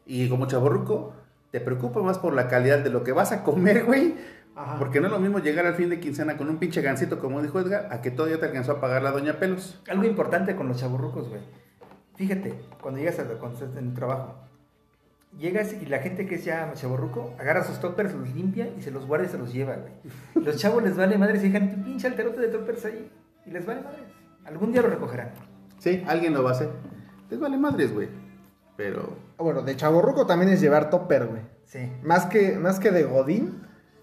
Y 0.05 0.29
como 0.29 0.45
chaborruco, 0.47 1.13
te 1.51 1.59
preocupa 1.59 2.01
más 2.01 2.17
por 2.17 2.33
la 2.33 2.47
calidad 2.47 2.79
de 2.79 2.89
lo 2.89 3.03
que 3.03 3.11
vas 3.11 3.31
a 3.33 3.43
comer, 3.43 3.83
güey. 3.85 4.15
Ajá. 4.55 4.75
Porque 4.79 5.01
no 5.01 5.07
es 5.07 5.11
lo 5.11 5.19
mismo 5.19 5.39
llegar 5.39 5.65
al 5.65 5.73
fin 5.73 5.89
de 5.89 5.99
quincena 5.99 6.37
con 6.37 6.47
un 6.47 6.57
pinche 6.57 6.81
gancito, 6.81 7.19
como 7.19 7.41
dijo 7.41 7.59
Edgar, 7.59 7.89
a 7.91 8.01
que 8.01 8.11
todavía 8.11 8.39
te 8.39 8.45
alcanzó 8.45 8.73
a 8.73 8.79
pagar 8.79 9.01
la 9.01 9.11
doña 9.11 9.33
Pelos. 9.39 9.81
Algo 9.89 10.03
importante 10.05 10.55
con 10.55 10.67
los 10.69 10.77
chaburrucos, 10.79 11.27
güey. 11.27 11.41
Fíjate, 12.15 12.53
cuando 12.81 12.99
llegas 12.99 13.19
a, 13.19 13.23
cuando 13.23 13.57
estás 13.57 13.75
en 13.77 13.87
el 13.89 13.93
trabajo, 13.93 14.35
llegas 15.37 15.73
y 15.73 15.85
la 15.87 15.99
gente 15.99 16.27
que 16.27 16.35
es 16.35 16.45
ya 16.45 16.71
chaburruco 16.75 17.33
agarra 17.39 17.63
sus 17.63 17.79
toppers, 17.79 18.13
los 18.13 18.29
limpia 18.33 18.69
y 18.77 18.81
se 18.81 18.91
los 18.91 19.05
guarda 19.07 19.25
y 19.25 19.29
se 19.29 19.37
los 19.37 19.51
lleva, 19.51 19.75
güey. 19.77 19.93
Los 20.45 20.57
chavos 20.57 20.83
les 20.83 20.95
vale 20.95 21.17
madres 21.17 21.43
y 21.43 21.49
dejan 21.49 21.73
tu 21.75 21.83
pinche 21.83 22.07
alterote 22.07 22.41
de 22.41 22.47
toppers 22.49 22.85
ahí 22.85 23.11
y 23.45 23.51
les 23.51 23.65
vale 23.65 23.81
madres. 23.81 24.03
Algún 24.45 24.71
día 24.71 24.81
lo 24.81 24.89
recogerán. 24.89 25.31
Sí, 25.79 26.03
alguien 26.07 26.33
lo 26.33 26.43
va 26.43 26.51
a 26.51 26.53
hacer. 26.53 26.69
Les 27.29 27.39
vale 27.39 27.57
madres, 27.57 27.93
güey. 27.93 28.09
Pero 28.77 29.17
Bueno, 29.37 29.61
de 29.61 29.75
chaborruco 29.75 30.25
también 30.25 30.51
es 30.51 30.61
llevar 30.61 30.89
topper, 30.89 31.27
güey. 31.27 31.41
Sí. 31.65 31.91
Más 32.03 32.25
que, 32.25 32.57
más 32.57 32.79
que 32.79 32.91
de 32.91 33.03
godín, 33.03 33.61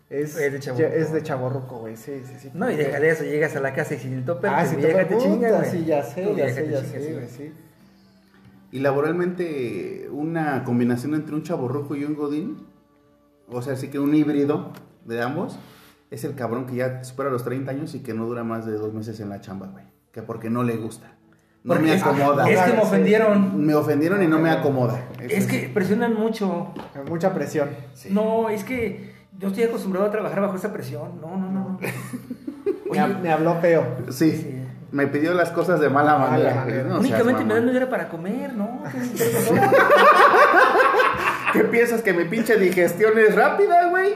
es, 0.09 0.37
Es 0.37 0.53
de 0.53 0.59
chavorruco. 0.59 0.95
Es 0.95 1.13
de 1.13 1.23
chaborruco, 1.23 1.79
güey. 1.79 1.97
Sí, 1.97 2.23
sí, 2.25 2.35
sí. 2.39 2.51
No, 2.55 2.71
y 2.71 2.77
deja 2.77 2.99
de 2.99 3.11
eso, 3.11 3.23
llegas 3.25 3.55
a 3.55 3.61
la 3.61 3.73
casa 3.75 3.95
y 3.95 3.99
sin 3.99 4.15
el 4.15 4.25
topper, 4.25 4.51
Ah, 4.53 4.65
topper, 4.65 5.09
te 5.09 5.19
chinga, 5.19 5.49
puta, 5.49 5.59
güey. 5.59 5.71
Sí, 5.71 5.85
ya 5.85 6.03
sé, 6.03 6.35
ya 6.35 6.49
sé, 6.49 6.63
te 6.63 6.71
ya 6.71 6.81
sé, 6.83 7.01
sí. 7.01 7.13
güey, 7.13 7.29
sí. 7.29 7.53
Y 8.73 8.79
laboralmente, 8.81 10.09
una 10.13 10.65
combinación 10.65 11.15
entre 11.15 11.35
un 11.35 11.43
chaborruco 11.43 11.97
y 11.97 12.05
un 12.05 12.15
godín, 12.15 12.59
o 13.49 13.63
sea, 13.63 13.73
así 13.75 13.89
que 13.89 13.99
un 13.99 14.15
híbrido 14.15 14.73
de 15.05 15.23
ambos, 15.23 15.59
es 16.11 16.25
el 16.25 16.35
cabrón 16.35 16.67
que 16.67 16.77
ya 16.77 17.03
supera 17.05 17.31
los 17.31 17.45
30 17.45 17.71
años 17.71 17.95
y 17.95 18.01
que 18.01 18.15
no 18.15 18.27
dura 18.27 18.45
más 18.45 18.67
de 18.67 18.73
dos 18.73 18.93
meses 18.95 19.19
en 19.21 19.29
la 19.29 19.41
chamba, 19.41 19.67
güey. 19.69 19.85
Que 20.13 20.23
porque 20.23 20.51
no 20.51 20.63
le 20.63 20.77
gusta. 20.77 21.13
No 21.63 21.75
Porque 21.75 21.91
me 21.91 21.93
acomoda. 22.01 22.49
Es 22.51 22.61
que 22.61 22.71
me 22.73 22.77
Sí. 22.81 22.83
ofendieron. 22.83 23.67
Me 23.67 23.75
ofendieron 23.75 24.23
y 24.23 24.27
no 24.27 24.39
me 24.39 24.51
acomoda. 24.51 24.99
Eso 25.21 25.37
Es 25.37 25.47
que 25.47 25.69
presionan 25.73 26.15
mucho. 26.15 26.69
Mucha 27.09 27.35
presión. 27.35 27.69
No, 28.09 28.49
es 28.49 28.65
que 28.65 29.13
yo 29.39 29.49
estoy 29.49 29.65
acostumbrado 29.65 30.07
a 30.07 30.11
trabajar 30.11 30.41
bajo 30.41 30.57
esa 30.57 30.73
presión. 30.73 31.21
No, 31.21 31.37
no, 31.37 31.51
no. 31.51 31.79
Me, 32.91 32.99
hab- 32.99 33.21
me 33.21 33.31
habló 33.31 33.55
feo. 33.61 33.85
Sí, 34.11 34.33
Sí. 34.33 34.60
Me 34.93 35.07
pidió 35.07 35.35
las 35.35 35.51
cosas 35.51 35.81
de 35.81 35.89
mala 35.89 36.19
Mala 36.19 36.31
manera. 36.31 36.55
manera. 36.55 36.83
No 36.85 36.99
Únicamente 36.99 37.45
me 37.45 37.55
dan 37.55 37.63
mamón. 37.63 37.67
dinero 37.67 37.89
para 37.89 38.09
comer, 38.09 38.55
¿no? 38.55 38.83
¿Qué, 41.53 41.65
piensas? 41.65 42.03
¿Que 42.03 42.13
mi 42.13 42.25
pinche 42.25 42.57
digestión 42.57 43.19
es 43.19 43.35
rápida, 43.35 43.89
güey? 43.89 44.15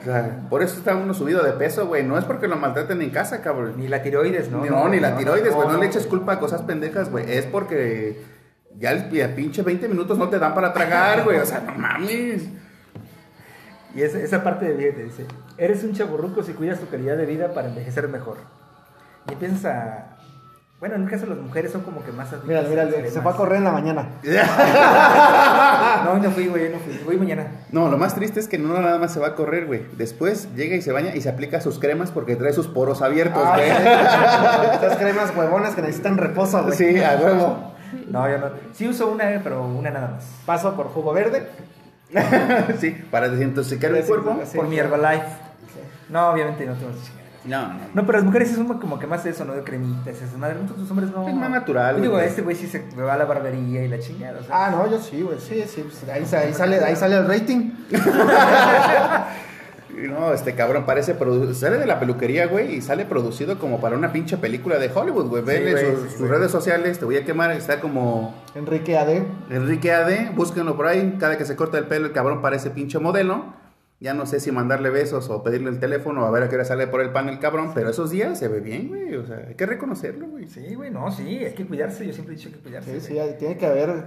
O 0.00 0.04
sea, 0.04 0.40
por 0.50 0.62
eso 0.62 0.78
está 0.78 0.94
uno 0.94 1.14
subido 1.14 1.42
de 1.42 1.52
peso, 1.52 1.86
güey. 1.86 2.04
No 2.04 2.18
es 2.18 2.24
porque 2.24 2.46
lo 2.46 2.56
maltraten 2.56 3.00
en 3.00 3.10
casa, 3.10 3.40
cabrón. 3.40 3.74
Ni 3.76 3.88
la 3.88 4.02
tiroides, 4.02 4.50
¿no? 4.50 4.64
No, 4.64 4.88
ni 4.88 5.00
la 5.00 5.16
tiroides, 5.16 5.54
güey. 5.54 5.68
No, 5.68 5.78
le 5.78 5.86
eches 5.86 6.06
culpa 6.06 6.34
a 6.34 6.38
cosas 6.38 6.62
pendejas, 6.62 7.10
güey. 7.10 7.30
Es 7.30 7.46
porque 7.46 8.22
ya 8.78 8.92
el, 8.92 9.16
el 9.18 9.34
pinche 9.34 9.62
20 9.62 9.88
minutos 9.88 10.18
no 10.18 10.28
te 10.28 10.38
dan 10.38 10.54
para 10.54 10.72
tragar, 10.74 11.24
güey. 11.24 11.38
O 11.38 11.46
sea, 11.46 11.60
no 11.60 11.74
mames. 11.74 12.48
Y 13.94 14.02
esa, 14.02 14.18
esa 14.18 14.42
parte 14.42 14.66
de 14.66 14.74
vida 14.74 14.92
te 14.94 15.04
dice, 15.04 15.24
eres 15.56 15.84
un 15.84 15.94
chaburruco 15.94 16.42
si 16.42 16.52
cuidas 16.52 16.80
tu 16.80 16.88
calidad 16.88 17.16
de 17.16 17.26
vida 17.26 17.54
para 17.54 17.68
envejecer 17.68 18.08
mejor. 18.08 18.38
Y 19.28 19.32
empiezas 19.34 19.64
a... 19.64 20.13
Bueno, 20.80 20.96
en 20.96 21.04
el 21.04 21.08
caso 21.10 21.24
de 21.24 21.30
las 21.34 21.38
mujeres 21.38 21.72
son 21.72 21.80
como 21.82 22.04
que 22.04 22.12
más... 22.12 22.28
Mira, 22.44 22.62
mira, 22.68 22.90
se 22.90 23.00
más- 23.02 23.22
fue 23.22 23.32
a 23.32 23.36
correr 23.36 23.58
en 23.58 23.64
la 23.64 23.72
mañana. 23.72 24.06
No, 26.04 26.18
no 26.18 26.30
fui, 26.30 26.46
güey, 26.48 26.68
no 26.70 26.78
fui. 26.78 27.00
Voy 27.04 27.16
mañana. 27.16 27.46
No, 27.70 27.88
lo 27.88 27.96
más 27.96 28.14
triste 28.14 28.38
es 28.40 28.48
que 28.48 28.58
no 28.58 28.78
nada 28.78 28.98
más 28.98 29.12
se 29.12 29.20
va 29.20 29.28
a 29.28 29.34
correr, 29.34 29.66
güey. 29.66 29.86
Después 29.96 30.48
llega 30.54 30.76
y 30.76 30.82
se 30.82 30.92
baña 30.92 31.14
y 31.14 31.22
se 31.22 31.30
aplica 31.30 31.60
sus 31.62 31.78
cremas 31.78 32.10
porque 32.10 32.36
trae 32.36 32.52
sus 32.52 32.66
poros 32.66 33.00
abiertos, 33.00 33.42
Ah, 33.44 33.54
güey. 33.56 33.70
Estas 34.74 34.96
cremas 34.98 35.32
huevonas 35.34 35.74
que 35.74 35.80
necesitan 35.82 36.18
reposo, 36.18 36.62
güey. 36.64 36.76
Sí, 36.76 37.02
a 37.02 37.16
huevo. 37.22 37.72
No, 38.08 38.28
yo 38.28 38.38
no. 38.38 38.46
Sí 38.74 38.86
uso 38.86 39.08
una, 39.10 39.40
pero 39.42 39.64
una 39.64 39.90
nada 39.90 40.08
más. 40.08 40.24
Paso 40.44 40.74
por 40.74 40.88
jugo 40.88 41.12
verde. 41.14 41.48
sí, 42.78 42.90
para 43.10 43.28
desintoxicar 43.30 43.94
el 43.94 44.04
cuerpo. 44.04 44.38
Por 44.54 44.68
mi. 44.68 44.78
Herbalife. 44.78 45.24
No, 46.10 46.28
obviamente 46.30 46.66
no 46.66 46.74
tengo 46.74 46.90
esas. 46.90 47.10
No, 47.46 47.68
no. 47.68 47.78
No, 47.92 48.06
pero 48.06 48.18
las 48.18 48.24
mujeres 48.24 48.50
son 48.52 48.66
como 48.78 48.98
que 48.98 49.06
más 49.06 49.24
eso, 49.26 49.44
¿no? 49.44 49.52
De 49.52 49.62
cremitas, 49.62 50.16
esas 50.16 50.36
madres. 50.38 50.58
Los 50.78 50.90
hombres 50.90 51.10
no. 51.10 51.28
Es 51.28 51.34
más 51.34 51.50
natural, 51.50 51.96
Yo 51.96 52.02
digo, 52.02 52.14
güey. 52.14 52.26
este 52.26 52.40
güey 52.42 52.56
sí 52.56 52.66
se 52.66 52.82
va 52.96 53.14
a 53.14 53.18
la 53.18 53.26
barbería 53.26 53.84
y 53.84 53.88
la 53.88 53.98
chingada. 53.98 54.40
Ah, 54.50 54.70
no, 54.70 54.90
yo 54.90 54.98
sí, 54.98 55.20
güey. 55.22 55.38
Sí, 55.38 55.62
sí. 55.66 55.82
pues, 55.82 56.08
ahí, 56.10 56.24
sa- 56.24 56.40
ahí 56.40 56.54
sale, 56.54 56.82
ahí 56.82 56.96
sale 56.96 57.16
el 57.16 57.26
rating. 57.28 57.70
No, 60.08 60.32
este 60.32 60.54
cabrón 60.56 60.84
parece 60.86 61.16
sale 61.54 61.78
de 61.78 61.86
la 61.86 62.00
peluquería, 62.00 62.46
güey, 62.48 62.74
y 62.76 62.82
sale 62.82 63.04
producido 63.04 63.58
como 63.60 63.80
para 63.80 63.96
una 63.96 64.10
pinche 64.12 64.36
película 64.36 64.76
de 64.78 64.90
Hollywood, 64.92 65.26
güey. 65.28 65.42
Vele 65.44 65.70
güey, 65.70 65.94
sus, 65.94 66.10
sí, 66.10 66.18
sus 66.18 66.28
redes 66.28 66.50
sociales, 66.50 66.98
te 66.98 67.04
voy 67.04 67.16
a 67.16 67.24
quemar, 67.24 67.52
está 67.52 67.80
como 67.80 68.34
Enrique 68.56 68.98
AD. 68.98 69.22
Enrique 69.50 69.92
AD, 69.92 70.32
búsquenlo 70.34 70.76
por 70.76 70.88
ahí, 70.88 71.16
cada 71.20 71.38
que 71.38 71.44
se 71.44 71.54
corta 71.54 71.78
el 71.78 71.84
pelo 71.86 72.06
el 72.06 72.12
cabrón 72.12 72.42
parece 72.42 72.70
pinche 72.70 72.98
modelo. 72.98 73.44
Ya 74.04 74.12
no 74.12 74.26
sé 74.26 74.38
si 74.38 74.52
mandarle 74.52 74.90
besos 74.90 75.30
o 75.30 75.42
pedirle 75.42 75.70
el 75.70 75.80
teléfono 75.80 76.26
a 76.26 76.30
ver 76.30 76.42
a 76.42 76.50
qué 76.50 76.56
hora 76.56 76.66
sale 76.66 76.86
por 76.86 77.00
el 77.00 77.08
pan 77.08 77.30
el 77.30 77.38
cabrón, 77.38 77.72
pero 77.74 77.88
esos 77.88 78.10
días 78.10 78.38
se 78.38 78.48
ve 78.48 78.60
bien, 78.60 78.88
güey, 78.88 79.14
o 79.14 79.26
sea, 79.26 79.46
hay 79.48 79.54
que 79.54 79.64
reconocerlo, 79.64 80.26
güey. 80.28 80.46
Sí, 80.46 80.74
güey, 80.74 80.90
no, 80.90 81.10
sí, 81.10 81.38
hay 81.42 81.54
que 81.54 81.66
cuidarse. 81.66 82.06
Yo 82.06 82.12
siempre 82.12 82.34
he 82.34 82.36
dicho 82.36 82.52
que 82.52 82.58
cuidarse. 82.58 83.00
Sí, 83.00 83.06
sí, 83.06 83.14
güey. 83.14 83.38
tiene 83.38 83.56
que 83.56 83.64
haber. 83.64 84.04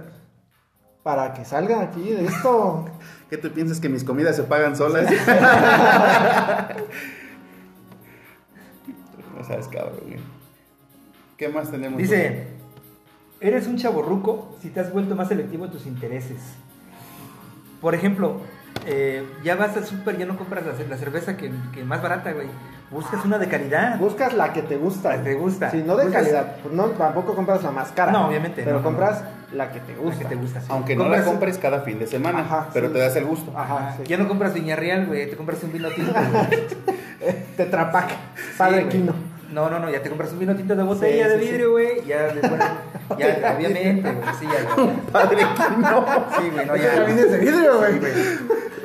Para 1.02 1.34
que 1.34 1.44
salgan 1.44 1.80
aquí 1.80 2.10
de 2.10 2.26
esto. 2.26 2.84
¿Qué 3.28 3.38
tú 3.38 3.50
piensas 3.50 3.80
que 3.80 3.88
mis 3.88 4.04
comidas 4.04 4.36
se 4.36 4.44
pagan 4.44 4.76
solas? 4.76 5.10
no 9.36 9.42
sabes, 9.42 9.66
cabrón, 9.66 9.98
güey. 10.06 10.20
¿Qué 11.36 11.48
más 11.48 11.72
tenemos? 11.72 11.98
Dice, 11.98 12.46
eres 13.40 13.66
un 13.66 13.76
chaborruco 13.76 14.56
si 14.62 14.70
te 14.70 14.78
has 14.78 14.92
vuelto 14.92 15.16
más 15.16 15.26
selectivo 15.26 15.64
en 15.64 15.72
tus 15.72 15.86
intereses. 15.86 16.38
Por 17.80 17.96
ejemplo, 17.96 18.42
eh, 18.86 19.24
ya 19.44 19.54
vas 19.56 19.76
al 19.76 19.84
súper, 19.86 20.16
ya 20.18 20.26
no 20.26 20.36
compras 20.36 20.64
la, 20.66 20.74
ce- 20.74 20.86
la 20.88 20.96
cerveza 20.96 21.36
que, 21.36 21.50
que 21.72 21.84
más 21.84 22.00
barata, 22.02 22.32
güey. 22.32 22.46
Buscas 22.90 23.22
una 23.24 23.38
de 23.38 23.48
calidad. 23.48 23.98
Buscas 23.98 24.32
la 24.32 24.52
que 24.54 24.62
te 24.62 24.76
gusta. 24.76 25.10
La 25.10 25.16
que 25.18 25.30
te 25.30 25.34
gusta. 25.34 25.70
Sí, 25.70 25.82
no 25.84 25.94
de 25.96 26.04
Buscas- 26.06 26.12
calidad. 26.22 26.56
Pues 26.62 26.74
no, 26.74 26.84
tampoco 26.86 27.34
compras 27.34 27.62
la 27.62 27.70
más 27.70 27.92
cara. 27.92 28.12
No, 28.12 28.28
obviamente, 28.28 28.62
Pero 28.62 28.76
no, 28.76 28.78
no, 28.78 28.84
compras 28.84 29.22
la 29.52 29.70
que 29.72 29.80
te 29.80 29.92
La 29.94 29.98
gusta. 29.98 30.18
que 30.20 30.24
te 30.24 30.34
gusta, 30.36 30.60
sí. 30.60 30.66
Aunque 30.70 30.96
no 30.96 31.08
la 31.08 31.22
compres 31.22 31.58
cada 31.58 31.80
fin 31.82 31.98
de 31.98 32.06
semana, 32.06 32.40
Ajá, 32.40 32.68
pero 32.72 32.86
sí. 32.88 32.94
te 32.94 32.98
das 33.00 33.14
el 33.16 33.24
gusto. 33.26 33.52
Ajá, 33.56 33.94
sí. 33.98 34.04
Ya 34.06 34.16
no 34.16 34.26
compras 34.26 34.54
Viña 34.54 34.74
Real, 34.76 35.06
güey, 35.06 35.28
te 35.28 35.36
compras 35.36 35.62
un 35.64 35.72
vino 35.72 35.90
tinto. 35.90 36.12
güey. 36.12 36.66
Tetrapac. 37.56 38.10
Padre 38.56 38.82
Sí. 38.84 38.88
Quino. 38.88 39.12
No, 39.52 39.70
no, 39.70 39.78
no, 39.78 39.90
ya 39.90 40.02
te 40.02 40.10
compras 40.10 40.30
un 40.32 40.38
vino 40.40 40.54
tinto 40.54 40.76
de 40.76 40.82
botella 40.82 41.24
Sí, 41.24 41.30
de 41.30 41.38
sí, 41.38 41.44
sí. 41.44 41.50
vidrio, 41.50 41.70
güey. 41.72 42.04
Ya, 42.06 42.22
de- 42.28 42.40
bueno, 42.48 42.64
ya, 43.18 43.54
obviamente, 43.56 44.12
güey, 44.12 44.34
sí, 44.38 44.46
ya. 44.46 44.92
Padre 45.12 45.36
Quino. 45.38 46.06
Sí, 46.38 46.50
güey, 46.52 46.66
no, 46.66 46.76
ya. 46.76 47.04
es 47.06 47.30
de 47.32 47.38
vidrio, 47.38 47.78
güey. 47.78 48.00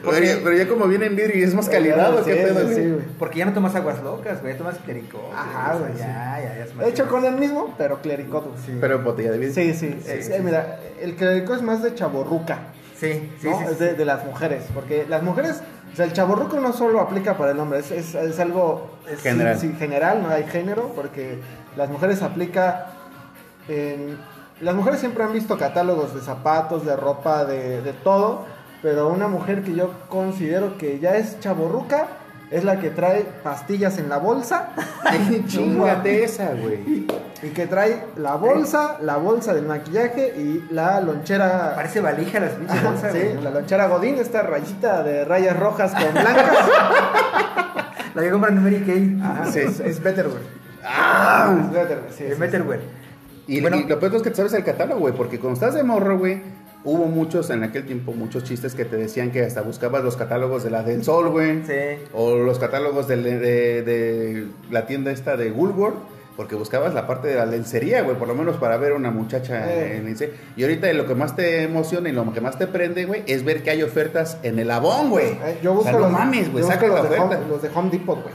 Pero, 0.03 0.19
ya- 0.25 0.39
pero 0.43 0.55
ya 0.55 0.67
como 0.67 0.87
viene 0.87 1.05
en 1.05 1.15
vidrio 1.15 1.39
y 1.39 1.43
es 1.43 1.53
más 1.55 1.69
calidad, 1.69 2.13
¿o 2.17 2.23
qué 2.25 2.35
pedo, 2.35 2.67
sí, 2.67 2.73
güey? 2.91 3.05
Porque 3.17 3.39
ya 3.39 3.45
no 3.45 3.53
tomas 3.53 3.73
aguas 3.75 4.01
locas, 4.03 4.41
güey, 4.41 4.57
tomas 4.57 4.77
clericot. 4.79 5.21
Ajá, 5.33 5.75
güey, 5.77 5.93
Ya, 5.97 6.39
ya, 6.43 6.55
ya 6.57 6.63
es 6.65 6.75
más. 6.75 6.85
De 6.85 6.91
hecho, 6.91 7.07
con 7.07 7.23
el 7.25 7.35
mismo, 7.35 7.73
pero 7.77 8.01
clericot, 8.01 8.43
güey. 8.45 8.57
Sí. 8.65 8.77
Pero 8.81 8.95
en 8.95 9.03
botella 9.03 9.31
de 9.31 9.37
vidrio. 9.37 9.53
Sí, 9.55 9.73
sí. 9.73 9.97
eh, 10.05 10.41
mira, 10.43 10.79
el 11.01 11.15
clericot 11.15 11.57
es 11.57 11.61
más 11.63 11.81
de 11.81 11.95
chaborruca. 11.95 12.59
Sí, 12.97 13.31
sí, 13.39 13.47
¿no? 13.49 13.57
sí. 13.59 13.65
es 13.71 13.79
de, 13.79 13.93
de 13.95 14.05
las 14.05 14.25
mujeres. 14.25 14.63
Porque 14.73 15.05
las 15.09 15.23
mujeres, 15.23 15.61
o 15.91 15.95
sea, 15.95 16.05
el 16.05 16.13
chaborruco 16.13 16.59
no 16.59 16.73
solo 16.73 16.99
aplica 17.01 17.37
para 17.37 17.51
el 17.51 17.59
hombre, 17.59 17.79
es, 17.79 17.91
es, 17.91 18.15
es 18.15 18.39
algo 18.39 18.91
es- 19.09 19.21
General. 19.21 19.57
general, 19.77 20.21
no 20.23 20.29
hay 20.29 20.43
género, 20.45 20.91
porque 20.95 21.39
las 21.75 21.89
mujeres 21.89 22.21
aplica 22.21 22.87
en... 23.67 24.17
Las 24.61 24.75
mujeres 24.75 24.99
siempre 24.99 25.23
han 25.23 25.33
visto 25.33 25.57
catálogos 25.57 26.13
de 26.15 26.21
zapatos, 26.21 26.85
de 26.85 26.95
ropa, 26.95 27.43
de, 27.43 27.81
de 27.81 27.91
todo, 27.91 28.45
pero 28.83 29.07
una 29.07 29.27
mujer 29.27 29.63
que 29.63 29.73
yo 29.73 29.91
considero 30.09 30.77
que 30.77 30.99
ya 30.99 31.15
es 31.15 31.39
chaborruca 31.39 32.05
es 32.51 32.63
la 32.63 32.79
que 32.79 32.91
trae 32.91 33.25
pastillas 33.43 33.97
en 33.97 34.09
la 34.09 34.17
bolsa 34.17 34.69
Chingate 35.47 36.23
esa, 36.23 36.51
güey. 36.53 37.07
y 37.41 37.47
que 37.49 37.65
trae 37.65 38.03
la 38.17 38.35
bolsa, 38.35 38.97
la 39.01 39.15
bolsa 39.17 39.53
del 39.55 39.65
maquillaje 39.65 40.33
y 40.37 40.67
la 40.71 41.01
lonchera 41.01 41.73
Parece 41.75 41.99
valija 42.01 42.39
las 42.39 42.51
pinches 42.51 42.83
bolsas, 42.83 43.11
sí, 43.13 43.19
güey. 43.19 43.41
la 43.43 43.49
lonchera 43.49 43.87
Godín, 43.87 44.15
esta 44.19 44.43
rayita 44.43 45.01
de 45.01 45.25
rayas 45.25 45.57
rojas 45.59 45.93
con 45.93 46.13
blancas. 46.13 46.57
La 48.15 48.21
que 48.21 48.29
compran 48.29 48.57
en 48.57 48.63
Mary 48.63 48.83
Kay. 48.85 49.19
Ajá, 49.23 49.45
Sí. 49.51 49.59
es, 49.59 49.79
es 49.79 50.03
Betterwear. 50.03 50.41
¡Ah! 50.85 51.55
Es 51.59 51.71
Betterwear, 51.71 52.11
sí, 52.15 52.23
Es 52.25 52.33
sí, 52.35 52.39
Betterwear. 52.39 52.79
Y, 53.47 53.61
Bueno. 53.61 53.77
y 53.77 53.83
lo 53.85 53.99
peor 53.99 54.15
es 54.15 54.21
que 54.21 54.29
te 54.29 54.35
sabes 54.35 54.53
el 54.53 54.63
catálogo, 54.63 54.99
güey, 54.99 55.15
porque 55.15 55.39
cuando 55.39 55.55
estás 55.55 55.73
de 55.73 55.81
morro, 55.83 56.19
güey, 56.19 56.39
hubo 56.85 57.05
muchos 57.05 57.49
en 57.49 57.63
aquel 57.63 57.85
tiempo, 57.85 58.11
muchos 58.13 58.43
chistes 58.43 58.75
que 58.75 58.85
te 58.85 58.97
decían 58.97 59.31
que 59.31 59.43
hasta 59.43 59.61
buscabas 59.61 60.03
los 60.03 60.17
catálogos 60.17 60.63
de 60.63 60.69
la 60.71 60.83
del 60.83 61.03
Sol, 61.03 61.29
güey. 61.29 61.63
Sí. 61.65 62.03
O 62.13 62.35
los 62.37 62.59
catálogos 62.59 63.07
de, 63.07 63.17
de- 63.17 63.81
de 63.83 64.47
la 64.71 64.85
tienda 64.85 65.11
esta 65.11 65.37
de 65.37 65.51
Woolworth, 65.51 65.95
porque 66.35 66.55
buscabas 66.55 66.93
la 66.95 67.05
parte 67.05 67.27
de 67.27 67.35
la 67.35 67.45
lencería, 67.45 68.01
güey, 68.01 68.17
por 68.17 68.27
lo 68.27 68.33
menos 68.35 68.55
para 68.57 68.77
ver 68.77 68.93
una 68.93 69.11
muchacha 69.11 69.71
en 69.71 70.05
lencería. 70.05 70.33
Y 70.57 70.63
ahorita 70.63 70.91
lo 70.93 71.05
que 71.05 71.13
más 71.15 71.35
te 71.35 71.61
emociona 71.63 72.09
y 72.09 72.11
lo 72.11 72.33
que 72.33 72.41
más 72.41 72.57
te 72.57 72.65
prende, 72.67 73.05
güey, 73.05 73.23
es 73.27 73.45
ver 73.45 73.61
que 73.63 73.69
hay 73.69 73.83
ofertas 73.83 74.37
en 74.43 74.57
el 74.59 74.71
Avon, 74.71 75.09
güey. 75.11 75.27
Eh, 75.27 75.59
yo 75.61 75.71
O 75.73 75.75
busco 75.75 75.83
sea, 75.89 75.93
no 75.93 75.99
los, 76.05 76.11
mames, 76.11 76.51
güey, 76.51 76.63
saca 76.63 76.87
la 76.87 77.03
de. 77.03 77.19
Home, 77.19 77.37
los 77.49 77.61
de 77.61 77.69
Home 77.73 77.89
Depot, 77.91 78.21
güey. 78.23 78.33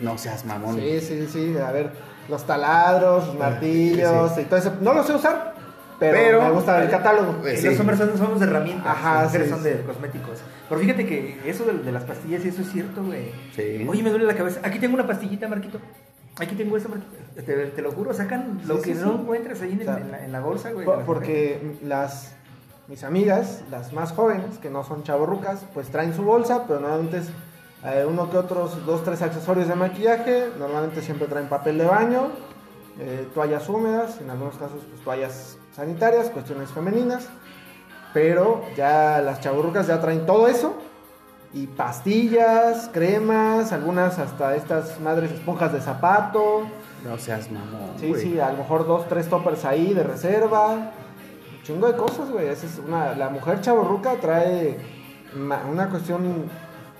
No 0.00 0.18
seas 0.18 0.44
mamón. 0.44 0.76
Sí, 0.76 1.00
sí, 1.00 1.26
sí, 1.32 1.54
a 1.56 1.70
ver, 1.72 1.90
los 2.28 2.44
taladros, 2.46 3.28
los 3.28 3.38
martillos 3.38 4.32
y 4.38 4.42
todo 4.42 4.58
eso. 4.58 4.72
No 4.82 4.92
los 4.92 5.06
sé 5.06 5.14
usar, 5.14 5.54
pero, 5.98 6.12
Pero- 6.16 6.42
me 6.42 6.50
gusta 6.50 6.82
el 6.82 6.90
catálogo. 6.90 7.32
Pues 7.40 7.54
Y 7.58 7.62
sí. 7.62 7.68
Los 7.68 7.80
hombres 7.80 7.98
son, 7.98 8.38
de 8.38 8.44
herramientas, 8.46 8.86
Ajá, 8.86 9.14
las 9.14 9.24
mujeres 9.24 9.46
sí, 9.48 9.52
son 9.54 9.62
de 9.62 9.80
cosméticos. 9.82 10.38
Pero 10.68 10.80
fíjate 10.80 11.06
que 11.06 11.40
eso 11.44 11.64
de, 11.64 11.72
de 11.78 11.92
las 11.92 12.04
pastillas 12.04 12.44
eso 12.44 12.62
es 12.62 12.70
cierto, 12.72 13.02
güey. 13.02 13.30
Sí. 13.54 13.86
Oye, 13.88 14.02
me 14.02 14.10
duele 14.10 14.24
la 14.26 14.34
cabeza. 14.34 14.60
Aquí 14.62 14.78
tengo 14.78 14.94
una 14.94 15.06
pastillita, 15.06 15.48
Marquito. 15.48 15.78
Aquí 16.38 16.54
tengo 16.54 16.76
esa, 16.76 16.88
Marquito. 16.88 17.12
Te, 17.34 17.42
te 17.66 17.82
lo 17.82 17.92
juro, 17.92 18.12
sacan 18.12 18.60
lo 18.66 18.80
que 18.82 18.94
no 18.94 19.20
encuentras 19.20 19.62
ahí 19.62 19.72
en, 19.72 19.80
el- 19.82 19.88
O 19.88 19.92
sea, 19.92 20.00
en 20.02 20.10
la, 20.10 20.24
en 20.24 20.32
la 20.32 20.40
bolsa, 20.40 20.70
güey. 20.72 20.84
Por- 20.84 21.04
porque 21.04 21.78
las 21.82 22.34
mis 22.88 23.02
amigas, 23.02 23.62
las 23.70 23.92
más 23.92 24.12
jóvenes, 24.12 24.58
que 24.58 24.70
no 24.70 24.84
son 24.84 25.02
chavorrucas, 25.02 25.64
pues 25.74 25.88
traen 25.88 26.14
su 26.14 26.22
bolsa, 26.22 26.64
pero 26.68 26.78
normalmente 26.80 27.18
es 27.18 27.28
eh, 27.84 28.06
uno 28.08 28.30
que 28.30 28.36
otros, 28.36 28.84
dos, 28.86 29.02
tres 29.02 29.22
accesorios 29.22 29.66
de 29.66 29.74
maquillaje, 29.74 30.50
normalmente 30.58 31.02
siempre 31.02 31.26
traen 31.26 31.48
papel 31.48 31.78
de 31.78 31.84
baño, 31.84 32.28
eh, 33.00 33.26
toallas 33.34 33.68
húmedas, 33.68 34.20
en 34.20 34.30
algunos 34.30 34.54
casos 34.56 34.78
pues 34.88 35.02
toallas 35.02 35.58
sanitarias, 35.76 36.30
cuestiones 36.30 36.70
femeninas, 36.70 37.28
pero 38.14 38.62
ya 38.76 39.20
las 39.20 39.40
chavorrucas 39.40 39.86
ya 39.86 40.00
traen 40.00 40.24
todo 40.24 40.48
eso. 40.48 40.74
Y 41.52 41.66
pastillas, 41.68 42.90
cremas, 42.92 43.72
algunas 43.72 44.18
hasta 44.18 44.56
estas 44.56 44.98
madres 45.00 45.30
esponjas 45.30 45.72
de 45.72 45.80
zapato. 45.80 46.66
No 47.04 47.18
seas 47.18 47.50
mamón. 47.50 47.92
Sí, 48.00 48.14
sí, 48.14 48.40
a 48.40 48.50
lo 48.50 48.58
mejor 48.58 48.86
dos, 48.86 49.06
tres 49.08 49.28
toppers 49.28 49.64
ahí 49.64 49.94
de 49.94 50.02
reserva. 50.02 50.72
Un 50.72 51.62
chingo 51.62 51.86
de 51.86 51.96
cosas, 51.96 52.30
güey. 52.30 52.48
Esa 52.48 52.66
es 52.66 52.78
una, 52.78 53.14
la 53.14 53.28
mujer 53.30 53.60
chaborruca 53.60 54.14
trae 54.14 54.76
una 55.34 55.88
cuestión, 55.88 56.50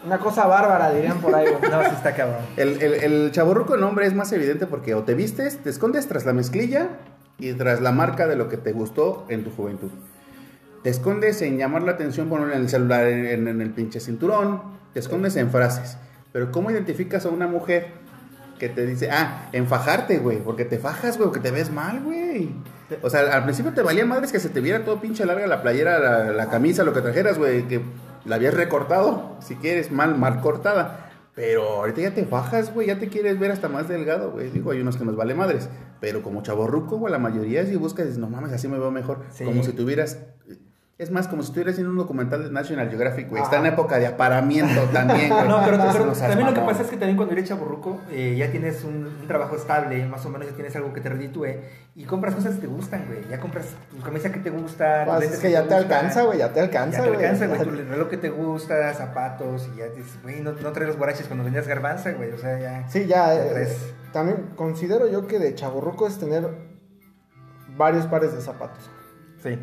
una 0.05 0.19
cosa 0.19 0.47
bárbara, 0.47 0.91
dirían 0.91 1.19
por 1.19 1.35
ahí. 1.35 1.47
No, 1.71 1.83
sí 1.83 1.91
está 1.95 2.15
cabrón. 2.15 2.41
El, 2.57 2.81
el, 2.83 2.95
el 2.95 3.33
chaborruco 3.33 3.75
en 3.75 3.83
hombre 3.83 4.07
es 4.07 4.15
más 4.15 4.33
evidente 4.33 4.67
porque 4.67 4.95
o 4.95 5.03
te 5.03 5.15
vistes, 5.15 5.59
te 5.59 5.71
escondes 5.71 6.09
tras 6.09 6.25
la 6.25 6.33
mezclilla 6.33 6.91
y 7.39 7.53
tras 7.55 7.81
la 7.81 7.93
marca 7.93 8.27
de 8.27 8.37
lo 8.37 8.49
que 8.49 8.57
te 8.57 8.73
gustó 8.73 9.27
en 9.29 9.45
tu 9.45 9.51
juventud. 9.51 9.91
Te 10.83 10.91
escondes 10.91 11.43
en 11.43 11.59
llamar 11.59 11.83
la 11.83 11.93
atención 11.93 12.29
por 12.29 12.41
en 12.41 12.57
el 12.57 12.69
celular, 12.69 13.07
en, 13.07 13.49
en 13.49 13.61
el 13.61 13.71
pinche 13.71 14.01
cinturón, 14.01 14.63
te 14.93 15.01
escondes 15.01 15.37
en 15.37 15.51
frases. 15.51 15.99
Pero 16.33 16.53
¿cómo 16.53 16.71
identificas 16.71 17.27
a 17.27 17.31
una 17.31 17.47
mujer 17.47 17.89
que 18.59 18.69
te 18.69 18.87
dice, 18.87 19.11
ah, 19.11 19.49
en 19.53 19.67
fajarte, 19.67 20.19
güey? 20.19 20.39
Porque 20.39 20.65
te 20.65 20.79
fajas, 20.79 21.17
güey, 21.17 21.29
porque 21.29 21.41
te 21.41 21.51
ves 21.51 21.71
mal, 21.71 22.01
güey. 22.03 22.51
O 23.03 23.11
sea, 23.11 23.21
al 23.35 23.45
principio 23.45 23.73
te 23.73 23.83
valía 23.83 24.07
madres 24.07 24.33
que 24.33 24.39
se 24.39 24.49
te 24.49 24.61
viera 24.61 24.85
todo 24.85 25.01
pinche 25.01 25.27
larga 25.27 25.47
la 25.47 25.63
playera, 25.63 25.99
la, 25.99 26.33
la 26.33 26.49
camisa, 26.49 26.85
lo 26.85 26.93
que 26.93 27.01
trajeras, 27.01 27.37
güey, 27.37 27.67
que 27.67 27.81
la 28.25 28.37
habías 28.37 28.55
recortado, 28.55 29.37
si 29.41 29.57
quieres, 29.57 29.91
mal, 29.91 30.17
mal 30.17 30.41
cortada. 30.41 31.06
Pero 31.37 31.65
ahorita 31.65 32.01
ya 32.01 32.15
te 32.15 32.25
bajas, 32.25 32.73
güey, 32.73 32.87
ya 32.87 32.99
te 32.99 33.11
quieres 33.11 33.39
ver 33.39 33.51
hasta 33.51 33.69
más 33.69 33.89
delgado, 33.89 34.33
güey. 34.33 34.49
Digo, 34.49 34.71
hay 34.71 34.81
unos 34.81 34.97
que 34.97 35.05
nos 35.05 35.17
vale 35.17 35.35
madres. 35.35 35.69
Pero 36.01 36.23
como 36.23 36.43
chaborruco, 36.43 36.97
güey, 36.97 37.13
la 37.13 37.19
mayoría 37.19 37.67
si 37.67 37.77
buscas, 37.77 38.07
dices, 38.07 38.19
no 38.19 38.31
mames, 38.31 38.55
así 38.55 38.69
me 38.69 38.79
veo 38.79 38.91
mejor. 38.91 39.21
Sí. 39.31 39.45
Como 39.45 39.63
si 39.63 39.73
tuvieras... 39.73 40.19
Es 40.99 41.11
más, 41.11 41.29
como 41.29 41.43
si 41.43 41.49
estuvieras 41.49 41.73
haciendo 41.75 41.91
un 41.91 41.99
documental 41.99 42.43
de 42.43 42.51
National 42.51 42.89
Geographic, 42.89 43.29
güey. 43.29 43.43
Está 43.43 43.59
en 43.59 43.67
época 43.67 43.99
de 43.99 44.07
aparamiento 44.07 44.81
también, 44.95 45.29
güey. 45.29 45.47
No, 45.49 45.63
pero, 45.63 45.77
pero 45.93 46.13
también 46.13 46.47
lo 46.47 46.55
que 46.55 46.61
pasa 46.63 46.83
es 46.83 46.89
que 46.89 46.97
también 46.97 47.19
cuando 47.19 47.35
eres 47.35 47.47
chaburruco 47.47 48.01
eh, 48.11 48.35
ya 48.39 48.51
tienes 48.51 48.83
un, 48.83 49.05
un 49.05 49.27
trabajo 49.27 49.57
estable, 49.57 50.07
más 50.07 50.25
o 50.25 50.31
menos 50.31 50.49
ya 50.49 50.55
tienes 50.55 50.75
algo 50.75 50.95
que 50.95 51.03
te 51.03 51.11
reditúe 51.11 51.49
y 51.95 52.05
compras 52.05 52.35
cosas 52.35 52.55
que 52.55 52.63
te 52.63 52.67
gustan, 52.67 53.05
güey. 53.09 53.29
Ya 53.29 53.39
compras 53.39 53.67
tu 53.91 54.03
camisa 54.03 54.33
que 54.33 54.41
te 54.41 54.49
gusta, 54.49 55.05
Pues 55.05 55.33
es 55.33 55.39
que 55.39 55.51
ya 55.51 55.67
te 55.69 55.75
alcanza, 55.75 56.23
güey, 56.23 56.39
ya 56.39 56.55
te 56.55 56.61
alcanza, 56.61 56.97
Ya 56.99 57.05
te 57.05 57.11
güey. 57.11 57.27
alcanza, 57.27 57.47
güey. 57.47 57.61
Tu 57.61 57.71
reloj 57.91 58.09
que 58.09 58.17
te 58.17 58.31
gusta, 58.31 58.95
zapatos 58.95 59.69
y 59.75 59.79
ya 59.79 59.89
dices, 59.89 60.19
güey, 60.23 60.41
no, 60.41 60.53
no 60.53 60.73
traes 60.73 60.89
los 60.89 60.97
guaraches 60.97 61.27
cuando 61.27 61.45
vendías 61.45 61.69
garbanza, 61.69 62.13
güey. 62.13 62.31
O 62.33 62.39
sea, 62.39 62.59
ya. 62.59 62.89
Sí, 62.89 63.05
ya. 63.07 63.35
Eh, 63.35 63.69
también 64.15 64.49
considero 64.57 65.07
yo 65.09 65.27
que 65.27 65.39
de 65.39 65.55
chaborruco 65.55 66.07
es 66.07 66.19
tener 66.19 66.49
varios 67.77 68.07
pares 68.07 68.33
de 68.33 68.41
zapatos. 68.41 68.91
Sí. 69.43 69.59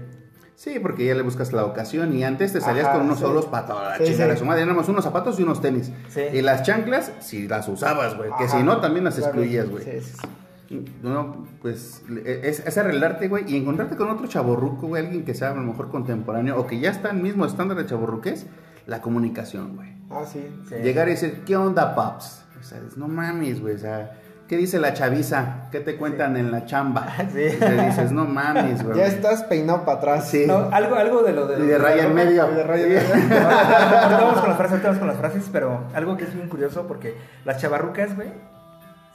Sí, 0.56 0.80
porque 0.80 1.06
ya 1.06 1.16
le 1.16 1.24
buscas 1.24 1.52
la 1.52 1.66
ocasión 1.66 2.16
y 2.16 2.24
antes 2.24 2.54
te 2.54 2.62
salías 2.62 2.86
Ajá, 2.86 2.98
con 2.98 3.06
unos 3.06 3.18
sí. 3.18 3.24
solos 3.24 3.46
para 3.48 3.66
toda 3.66 3.90
la 3.90 3.98
Sí, 3.98 4.06
chingada 4.12 4.36
sí. 4.38 4.44
madre. 4.46 4.62
Nada 4.66 4.76
más 4.78 4.88
unos 4.88 5.04
zapatos 5.04 5.40
y 5.40 5.44
unos 5.44 5.62
tenis. 5.62 5.92
Y 6.32 6.42
las 6.42 6.64
chanclas, 6.64 7.12
si 7.20 7.48
las 7.48 7.68
usabas, 7.68 8.16
güey. 8.16 8.30
Que 8.38 8.48
si 8.48 8.62
no, 8.64 8.80
también 8.80 9.04
las 9.06 9.18
excluías, 9.18 9.70
güey. 9.70 9.84
Sí, 9.84 9.92
sí, 10.02 10.18
sí. 10.22 10.86
No, 11.04 11.46
pues 11.62 12.02
es, 12.26 12.60
es 12.66 12.78
arreglarte, 12.78 13.28
güey, 13.28 13.44
y 13.48 13.58
encontrarte 13.58 13.96
con 13.96 14.10
otro 14.10 14.26
chaborruco, 14.28 14.88
güey, 14.88 15.06
alguien 15.06 15.24
que 15.26 15.34
sea 15.36 15.52
a 15.52 15.56
lo 15.56 15.62
mejor 15.62 15.90
contemporáneo 15.90 16.58
o 16.60 16.66
que 16.66 16.80
ya 16.80 16.90
está 16.90 17.10
en 17.12 17.18
el 17.18 17.24
mismo 17.24 17.46
estándar 17.46 17.78
de 17.78 17.86
chaborruques, 17.86 18.48
la 18.88 19.02
comunicación, 19.02 19.76
güey. 19.76 19.90
Ah, 20.10 20.24
sí. 20.26 20.48
Sí. 20.70 20.76
Llegar 20.84 21.08
y 21.10 21.12
decir, 21.12 21.44
¿qué 21.46 21.56
onda, 21.58 21.94
paps? 21.96 22.46
O 22.60 22.64
sea, 22.64 22.80
no 22.96 23.08
mames, 23.08 23.60
güey, 23.62 23.76
o 23.76 23.80
sea, 23.80 24.20
¿qué 24.54 24.58
dice 24.58 24.80
la 24.80 24.94
chaviza? 24.94 25.68
¿Qué 25.72 25.80
te 25.80 25.96
cuentan 25.96 26.38
en 26.38 26.52
la 26.52 26.68
chamba? 26.68 27.08
Sí. 27.34 27.42
Y 27.42 27.56
te 27.58 27.86
dices, 27.86 28.12
no 28.12 28.26
mames, 28.26 28.84
güey. 28.86 28.98
Ya 28.98 29.08
estás 29.08 29.42
peinado 29.44 29.84
para 29.84 29.98
atrás. 29.98 30.30
Sí. 30.30 30.44
No, 30.46 30.70
algo, 30.72 30.96
algo 30.96 31.24
de 31.24 31.34
lo 31.34 31.48
de. 31.48 31.64
Y 31.64 31.68
de 31.68 31.78
raya 31.80 32.04
en 32.04 32.14
medio. 32.14 32.52
Y 32.52 32.56
de 32.56 32.64
raya 32.64 32.84
en 32.84 32.90
medio. 32.90 33.48
ahorita 33.48 34.22
vamos 34.22 34.40
con 34.42 34.50
las 34.50 34.58
frases, 34.58 34.72
ahorita 34.72 34.88
vamos 34.90 35.00
con 35.00 35.08
las 35.08 35.18
frases, 35.18 35.50
pero 35.52 35.84
algo 35.96 36.18
que 36.18 36.26
es 36.26 36.36
bien 36.36 36.50
curioso 36.50 36.86
porque 36.88 37.16
las 37.46 37.60
chavarrucas, 37.60 38.16
güey, 38.16 38.28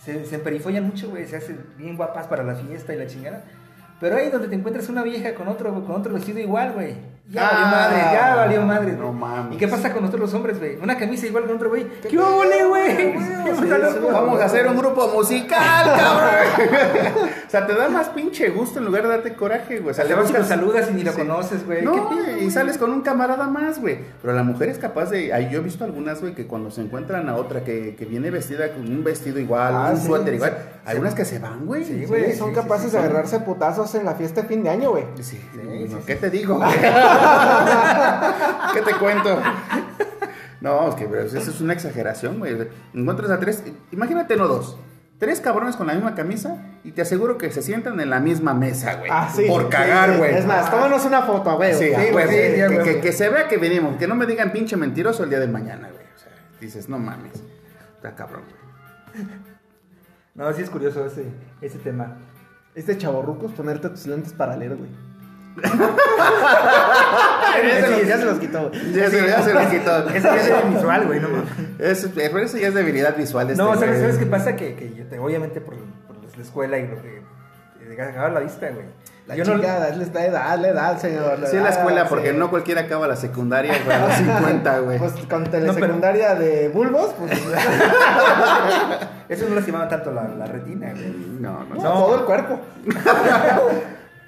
se, 0.05 0.27
se 0.27 0.35
emperifollan 0.35 0.85
mucho, 0.85 1.09
güey, 1.09 1.25
se 1.27 1.37
hacen 1.37 1.65
bien 1.77 1.97
guapas 1.97 2.27
para 2.27 2.43
la 2.43 2.57
fiesta 2.57 2.93
y 2.93 2.99
la 2.99 3.07
chingada. 3.07 3.45
Pero 4.01 4.17
ahí 4.17 4.31
donde 4.31 4.49
te 4.49 4.55
encuentras 4.55 4.89
una 4.89 5.03
vieja 5.03 5.35
con 5.35 5.49
otro, 5.49 5.73
con 5.85 5.91
otro 5.97 6.15
vestido 6.15 6.39
igual, 6.39 6.73
güey. 6.73 6.95
Ya 7.31 7.47
Ah, 7.47 7.53
valió 7.53 7.67
madre, 7.77 7.97
ya 8.15 8.35
valió 8.37 8.63
madre. 8.63 8.93
no 8.93 9.13
mames. 9.13 9.55
¿Y 9.55 9.59
qué 9.59 9.69
pasa 9.69 9.93
con 9.93 10.01
nosotros 10.03 10.31
los 10.31 10.35
hombres, 10.35 10.59
güey? 10.59 10.77
Una 10.83 10.97
camisa 10.97 11.27
igual 11.27 11.45
con 11.45 11.57
otro, 11.57 11.69
güey. 11.69 11.87
¿Qué 12.09 12.19
ole, 12.19 12.65
güey? 12.65 13.15
Vamos 14.13 14.41
a 14.41 14.45
hacer 14.47 14.67
un 14.67 14.79
grupo 14.79 15.09
musical, 15.15 15.85
cabrón. 15.99 17.29
o 17.47 17.51
sea, 17.51 17.67
te 17.67 17.75
da 17.75 17.89
más 17.91 18.09
pinche 18.11 18.49
gusto 18.49 18.79
en 18.79 18.87
lugar 18.87 19.03
de 19.03 19.09
darte 19.11 19.35
coraje, 19.35 19.79
güey. 19.81 19.91
O 19.91 19.95
sea, 19.95 20.07
Te 20.07 20.15
vas 20.15 20.31
y 20.31 20.33
lo 20.33 20.45
saludas 20.45 20.89
y 20.91 20.95
ni 20.95 21.03
lo 21.05 21.13
Sí. 21.13 21.19
conoces, 21.19 21.67
güey. 21.67 21.81
¿Qué 21.81 21.85
No, 21.85 22.11
y 22.41 22.51
sales 22.51 22.79
con 22.79 22.93
un 22.93 23.03
camarada 23.03 23.47
más, 23.47 23.79
güey. 23.81 23.99
Pero 24.23 24.33
la 24.35 24.43
mujer 24.43 24.69
es 24.71 24.79
capaz 24.79 25.11
de. 25.11 25.33
ay, 25.33 25.49
Yo 25.51 25.61
he 25.61 25.63
visto 25.63 25.85
algunas, 25.85 26.21
güey, 26.23 26.35
que 26.35 26.47
cuando 26.47 26.71
se 26.71 26.81
encuentran 26.81 27.29
a 27.29 27.37
otra 27.37 27.63
que, 27.65 27.95
que 27.95 28.05
viene 28.07 28.31
vestida 28.31 28.71
con 28.73 28.83
un 28.91 29.05
vestido 29.05 29.39
igual, 29.39 29.73
Ah, 29.75 29.91
un 29.93 29.99
sí, 30.01 30.07
suéter 30.07 30.31
sí. 30.31 30.35
igual. 30.37 30.57
Hay 30.87 30.97
unas 30.99 31.15
que 31.15 31.25
se 31.27 31.39
van, 31.39 31.67
güey. 31.67 31.85
Sí, 31.85 31.99
Sí, 32.01 32.05
güey, 32.07 32.35
son 32.35 32.51
sí, 32.51 32.55
capaces 32.55 32.91
sí, 32.91 32.97
de 32.97 33.03
agarrarse 33.03 33.41
putazos 33.41 33.88
en 33.95 34.05
la 34.05 34.15
fiesta 34.15 34.43
de 34.43 34.49
fin 34.49 34.63
de 34.63 34.71
año, 34.71 34.91
güey. 34.91 35.05
Sí, 35.17 35.23
sí, 35.23 35.41
no, 35.55 35.99
sí, 35.99 36.05
¿Qué 36.07 36.17
te 36.17 36.31
digo? 36.31 36.57
güey? 36.57 36.71
¿Qué 38.75 38.81
te 38.83 38.95
cuento? 38.99 39.41
No, 40.61 40.89
es 40.89 40.95
que 40.97 41.07
pero 41.07 41.23
eso 41.23 41.39
es 41.39 41.61
una 41.61 41.73
exageración, 41.73 42.39
güey. 42.39 42.69
Encuentras 42.93 43.31
a 43.31 43.39
tres, 43.39 43.63
imagínate 43.93 44.37
no 44.37 44.49
dos, 44.49 44.77
tres 45.19 45.41
cabrones 45.41 45.77
con 45.77 45.87
la 45.87 45.95
misma 45.95 46.15
camisa 46.15 46.57
y 46.85 46.93
te 46.93 47.03
aseguro 47.03 47.39
que 47.39 47.51
se 47.51 47.63
sientan 47.63 48.01
en 48.01 48.11
la 48.11 48.21
misma 48.21 48.55
mesa, 48.55 48.95
güey. 48.97 49.11
Ah, 49.13 49.31
sí. 49.35 49.45
Por 49.47 49.69
cagar, 49.69 50.13
sí. 50.13 50.19
güey. 50.19 50.35
Es 50.35 50.47
más, 50.47 50.71
tómanos 50.71 51.05
una 51.05 51.23
foto, 51.23 51.57
güey. 51.57 51.75
Sí, 51.75 51.93
güey, 52.13 53.01
que 53.01 53.13
se 53.13 53.29
vea 53.29 53.49
que 53.49 53.57
venimos, 53.57 53.97
que 53.97 54.07
no 54.07 54.15
me 54.15 54.27
digan 54.27 54.53
pinche 54.53 54.77
mentiroso 54.77 55.25
el 55.25 55.31
día 55.31 55.41
de 55.41 55.49
mañana, 55.49 55.89
güey. 55.93 56.07
O 56.15 56.19
sea, 56.19 56.33
dices, 56.61 56.89
no 56.89 56.99
mames, 56.99 57.33
está 57.97 58.15
cabrón, 58.15 58.43
güey. 58.45 59.29
No, 60.35 60.53
sí 60.53 60.63
es 60.63 60.71
curioso 60.71 61.05
ese, 61.05 61.25
ese 61.61 61.79
tema. 61.79 62.17
Este 62.79 62.97
chaborrucos, 62.97 63.53
ponerte 63.53 63.89
tus 63.89 64.07
lentes 64.07 64.33
para 64.33 64.57
leer, 64.57 64.77
güey. 64.77 64.91
ya, 67.63 67.81
se 67.81 67.91
los, 67.91 68.07
ya 68.07 68.19
se 68.19 68.25
los 68.25 68.39
quitó, 68.39 68.69
güey. 68.69 68.93
Ya 68.93 69.11
se, 69.11 69.27
ya 69.27 69.43
se 69.43 69.55
los 69.55 69.67
quitó. 69.67 70.09
Ese 70.15 70.21
ya 70.23 70.37
es 70.37 70.47
de 70.47 70.71
visual, 70.75 71.07
güey, 71.07 71.21
no 71.21 71.29
mames. 71.29 71.49
Es, 71.79 72.09
pero 72.15 72.39
eso 72.39 72.57
ya 72.59 72.69
es 72.69 72.75
debilidad 72.75 73.17
visual. 73.17 73.49
de 73.49 73.57
No, 73.57 73.75
este 73.75 73.87
¿sabes, 73.87 74.01
güey. 74.01 74.11
¿sabes 74.13 74.25
qué 74.25 74.31
pasa? 74.31 74.57
Que, 74.57 74.75
que 74.75 74.95
yo 74.95 75.07
te- 75.07 75.19
obviamente 75.19 75.61
por, 75.61 75.75
por 76.07 76.17
la 76.37 76.43
escuela 76.43 76.79
y 76.79 76.87
lo 76.87 77.01
que 77.03 78.03
acaba 78.03 78.29
la 78.29 78.41
vista, 78.41 78.71
güey. 78.71 78.87
La 79.29 79.37
Yo 79.37 79.45
no- 79.45 79.57
chica, 79.57 79.79
dale, 79.79 80.05
dale, 80.07 80.31
dale, 80.31 80.73
dale, 80.73 80.99
señor. 81.01 81.39
Sí, 81.51 81.57
en 81.59 81.63
la 81.65 81.69
escuela, 81.69 82.09
porque 82.09 82.31
sí. 82.31 82.37
no 82.39 82.49
cualquiera 82.49 82.81
acaba 82.81 83.07
la 83.07 83.15
secundaria 83.15 83.75
güey, 83.85 83.95
a 83.97 84.07
los 84.07 84.15
50, 84.17 84.79
güey. 84.81 84.99
Pues 84.99 85.13
con 85.29 85.45
telesecundaria 85.45 86.35
de 86.35 86.71
bulbos, 86.71 87.15
pues. 87.19 87.33
Eso 89.29 89.47
no 89.51 89.55
lastimaba 89.55 89.87
tanto 89.87 90.13
la, 90.13 90.25
la 90.29 90.47
retina, 90.47 90.93
güey. 90.93 91.15
No, 91.41 91.63
no. 91.65 91.75
no, 91.75 91.83
todo 91.83 92.19
el 92.21 92.25
cuerpo. 92.25 92.59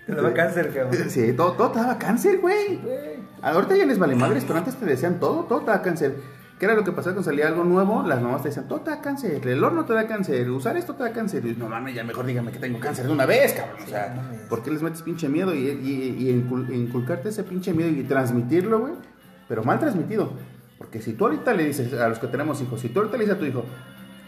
Te 0.07 0.15
daba 0.15 0.35
cáncer, 0.35 0.71
cabrón. 0.75 1.09
Sí, 1.09 1.33
todo, 1.33 1.53
todo 1.53 1.71
te 1.71 1.81
daba 1.81 1.97
cáncer, 1.99 2.39
güey. 2.39 2.77
Güey. 2.77 3.21
Ahorita 3.41 3.77
ya 3.77 3.87
les 3.87 3.99
vale 3.99 4.15
madres, 4.17 4.45
pero 4.47 4.59
antes 4.59 4.77
te 4.77 4.85
decían 4.85 5.19
todo, 5.19 5.45
todo 5.45 5.61
te 5.61 5.71
da 5.71 5.81
cáncer. 5.81 6.17
¿Qué 6.61 6.67
era 6.67 6.75
lo 6.75 6.85
que 6.85 6.93
pasaba 6.93 7.15
cuando 7.15 7.23
salía 7.31 7.49
algo 7.49 7.65
nuevo? 7.65 8.03
Las 8.07 8.21
mamás 8.21 8.43
te 8.43 8.51
decían, 8.51 8.69
todo 8.69 8.83
te 8.83 8.91
da 8.91 9.01
cáncer, 9.01 9.45
el 9.49 9.65
horno 9.65 9.87
te 9.87 9.95
da 9.95 10.07
cáncer, 10.07 10.49
usar 10.51 10.77
esto 10.77 10.95
te 10.95 11.03
da 11.05 11.11
cáncer. 11.13 11.45
Y 11.47 11.57
no 11.57 11.69
mames, 11.71 11.95
ya 11.95 12.05
mejor 12.05 12.27
dígame 12.27 12.53
que 12.53 12.59
tengo 12.59 12.79
cáncer 12.79 13.07
de 13.07 13.13
una 13.13 13.25
vez, 13.25 13.55
cabrón. 13.55 13.79
O 13.83 13.89
sea, 13.89 14.13
mames. 14.15 14.41
¿por 14.43 14.63
qué 14.63 14.71
les 14.71 14.83
metes 14.83 15.01
pinche 15.01 15.27
miedo 15.31 15.55
y, 15.55 15.59
y- 15.69 16.17
y 16.19 16.31
incul- 16.31 16.71
inculcarte 16.73 17.31
ese 17.31 17.45
pinche 17.45 17.73
miedo 17.73 17.89
y 17.89 18.03
transmitirlo, 18.05 18.79
güey? 18.81 18.93
Pero 19.49 19.65
mal 19.65 19.79
transmitido. 19.79 20.35
Porque 20.77 21.01
si 21.01 21.15
tú 21.15 21.25
ahorita 21.25 21.55
le 21.55 21.65
dices 21.65 21.93
a 21.95 22.09
los 22.09 22.19
que 22.19 22.27
tenemos 22.27 22.61
hijos, 22.61 22.79
si 22.81 22.91
tú 22.91 23.01
ahorita 23.01 23.17
le 23.17 23.25
dices 23.25 23.37
a 23.37 23.41
tu 23.41 23.47
hijo, 23.47 23.65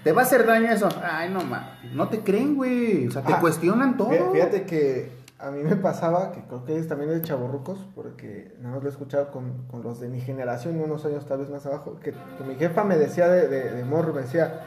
¿te 0.02 0.12
va 0.12 0.22
a 0.22 0.24
hacer 0.24 0.46
daño 0.46 0.72
eso? 0.72 0.88
Ay, 1.04 1.28
no 1.30 1.40
mames, 1.44 1.92
no 1.94 2.08
te 2.08 2.20
creen, 2.20 2.54
güey. 2.56 3.08
O 3.08 3.10
sea, 3.10 3.22
te 3.22 3.34
Ah, 3.34 3.40
cuestionan 3.40 3.96
todo. 3.98 4.08
Fí- 4.10 4.32
Fíjate 4.32 4.62
que 4.64 5.21
a 5.42 5.50
mí 5.50 5.62
me 5.62 5.76
pasaba, 5.76 6.30
que 6.32 6.40
creo 6.42 6.64
que 6.64 6.76
es 6.78 6.86
también 6.88 7.10
de 7.10 7.20
chavorrucos, 7.20 7.78
porque 7.94 8.54
nada 8.60 8.74
más 8.76 8.82
lo 8.84 8.88
he 8.88 8.92
escuchado 8.92 9.30
con, 9.30 9.66
con 9.68 9.82
los 9.82 10.00
de 10.00 10.08
mi 10.08 10.20
generación, 10.20 10.80
unos 10.80 11.04
años 11.04 11.26
tal 11.26 11.38
vez 11.40 11.50
más 11.50 11.66
abajo, 11.66 11.98
que, 12.00 12.12
que 12.12 12.44
mi 12.46 12.54
jefa 12.54 12.84
me 12.84 12.96
decía 12.96 13.28
de, 13.28 13.48
de, 13.48 13.70
de 13.72 13.84
morro, 13.84 14.12
me 14.14 14.22
decía, 14.22 14.60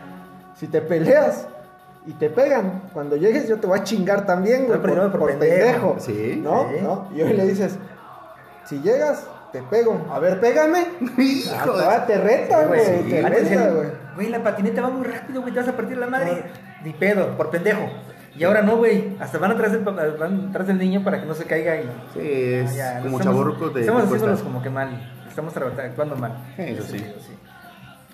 si 0.56 0.68
te 0.68 0.82
peleas 0.82 1.48
y 2.06 2.14
te 2.14 2.30
pegan, 2.30 2.84
cuando 2.94 3.16
llegues 3.16 3.48
yo 3.48 3.60
te 3.60 3.68
voy 3.68 3.80
a 3.80 3.84
chingar 3.84 4.26
también, 4.26 4.66
güey, 4.68 4.78
No, 4.78 4.82
pero 4.84 4.94
por, 4.96 5.04
no, 5.04 5.12
por 5.12 5.20
por 5.22 5.30
pendejo. 5.32 5.94
pendejo. 5.94 5.96
Sí. 6.00 6.40
¿No? 6.44 6.68
Sí. 6.70 6.76
¿No? 6.84 7.10
Y 7.16 7.22
hoy 7.22 7.34
le 7.34 7.46
dices, 7.48 7.78
si 8.66 8.80
llegas, 8.82 9.26
te 9.52 9.62
pego. 9.64 10.06
A 10.12 10.20
ver, 10.20 10.40
pégame. 10.42 10.86
Hijo 11.18 11.78
de- 11.78 11.86
Ah, 11.86 12.06
te 12.06 12.18
reta, 12.18 12.66
güey, 12.66 12.82
Sí, 12.86 13.10
te 13.10 13.22
reta, 13.22 13.70
güey. 13.72 13.88
Güey, 14.16 14.30
la 14.30 14.44
patineta 14.44 14.82
va 14.82 14.90
muy 14.90 15.06
rápido, 15.06 15.42
güey, 15.42 15.54
te 15.54 15.60
vas 15.62 15.70
a 15.70 15.76
partir 15.76 15.98
la 15.98 16.08
madre. 16.08 16.44
Ni 16.84 16.92
pedo, 16.94 17.36
por 17.38 17.50
pendejo. 17.50 17.82
Y 18.38 18.44
ahora 18.44 18.62
no, 18.62 18.78
güey. 18.78 19.16
Hasta 19.20 19.38
van 19.38 19.52
atrás 19.52 19.72
del, 19.72 19.82
pa- 19.82 19.92
van 19.92 20.48
atrás 20.50 20.68
del 20.68 20.78
niño 20.78 21.04
para 21.04 21.20
que 21.22 21.26
no 21.26 21.34
se 21.34 21.46
caiga 21.46 21.76
y 21.78 21.84
Sí, 22.14 22.20
es 22.22 22.72
Ah, 22.72 22.76
ya, 22.76 23.02
como 23.02 23.20
chavorrucos 23.22 23.74
de. 23.74 23.82
Estamos 23.82 24.04
haciéndolos 24.04 24.42
como 24.42 24.62
que 24.62 24.70
mal. 24.70 25.12
Estamos 25.28 25.54
actuando 25.56 26.16
mal. 26.18 26.34
Eso 26.58 26.84
sí. 26.84 27.00
sentido, 27.00 27.16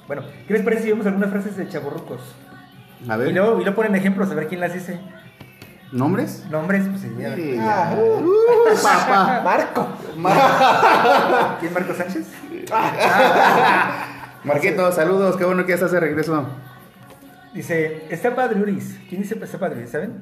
Bueno, 0.07 0.23
¿qué 0.47 0.53
les 0.53 0.61
parece 0.63 0.83
si 0.83 0.89
vemos 0.91 1.05
algunas 1.07 1.29
frases 1.29 1.55
de 1.57 1.67
chavorrucos? 1.67 2.21
A 3.09 3.17
ver, 3.17 3.29
Y 3.29 3.33
luego, 3.33 3.53
y 3.59 3.63
luego 3.63 3.75
ponen 3.75 3.95
ejemplos 3.95 4.29
a 4.31 4.35
ver 4.35 4.47
quién 4.47 4.59
las 4.61 4.73
dice. 4.73 4.99
¿nombres? 5.91 6.45
Nombres, 6.49 6.85
pues 6.87 7.01
sí, 7.01 7.11
ya. 7.19 7.35
Sí, 7.35 7.55
Ah, 7.59 7.93
ya. 7.95 8.01
uh. 8.01 8.19
Uh, 8.19 8.81
papá. 8.83 9.41
Marco. 9.43 9.87
¿Quién 11.59 11.73
Marco 11.73 11.93
Sánchez? 11.93 12.27
Marquito, 14.43 14.91
saludos, 14.91 15.35
qué 15.37 15.45
bueno 15.45 15.63
que 15.63 15.69
ya 15.69 15.75
estás 15.75 15.91
de 15.91 15.99
regreso. 15.99 16.45
Dice, 17.53 18.05
está 18.09 18.33
padre 18.35 18.61
Uris. 18.61 18.97
¿Quién 19.09 19.21
dice 19.21 19.37
está 19.41 19.57
padre? 19.57 19.85
¿Saben? 19.87 20.21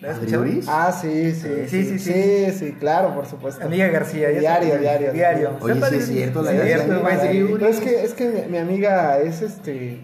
¿La 0.00 0.10
has 0.10 0.14
escuchado? 0.16 0.42
¿Padre 0.42 0.52
Uris? 0.56 0.66
Ah, 0.68 0.92
sí, 0.92 1.32
sí. 1.32 1.48
Sí, 1.66 1.84
sí, 1.84 1.98
sí. 1.98 2.12
Sí, 2.12 2.52
sí, 2.52 2.72
claro, 2.78 3.14
por 3.14 3.26
supuesto. 3.26 3.64
Amiga 3.64 3.88
García. 3.88 4.28
Diario, 4.28 4.78
diario. 4.78 5.12
Diario. 5.12 5.56
Oye, 5.60 5.74
sí 5.74 5.80
es 5.80 5.92
Uris. 5.92 6.06
cierto, 6.06 6.42
la 6.42 6.50
cierto. 6.52 7.02
Pero 7.04 7.66
es 7.68 7.80
que, 7.80 8.04
es 8.04 8.14
que 8.14 8.28
mi, 8.28 8.52
mi 8.52 8.58
amiga 8.58 9.18
es 9.18 9.42
este. 9.42 10.02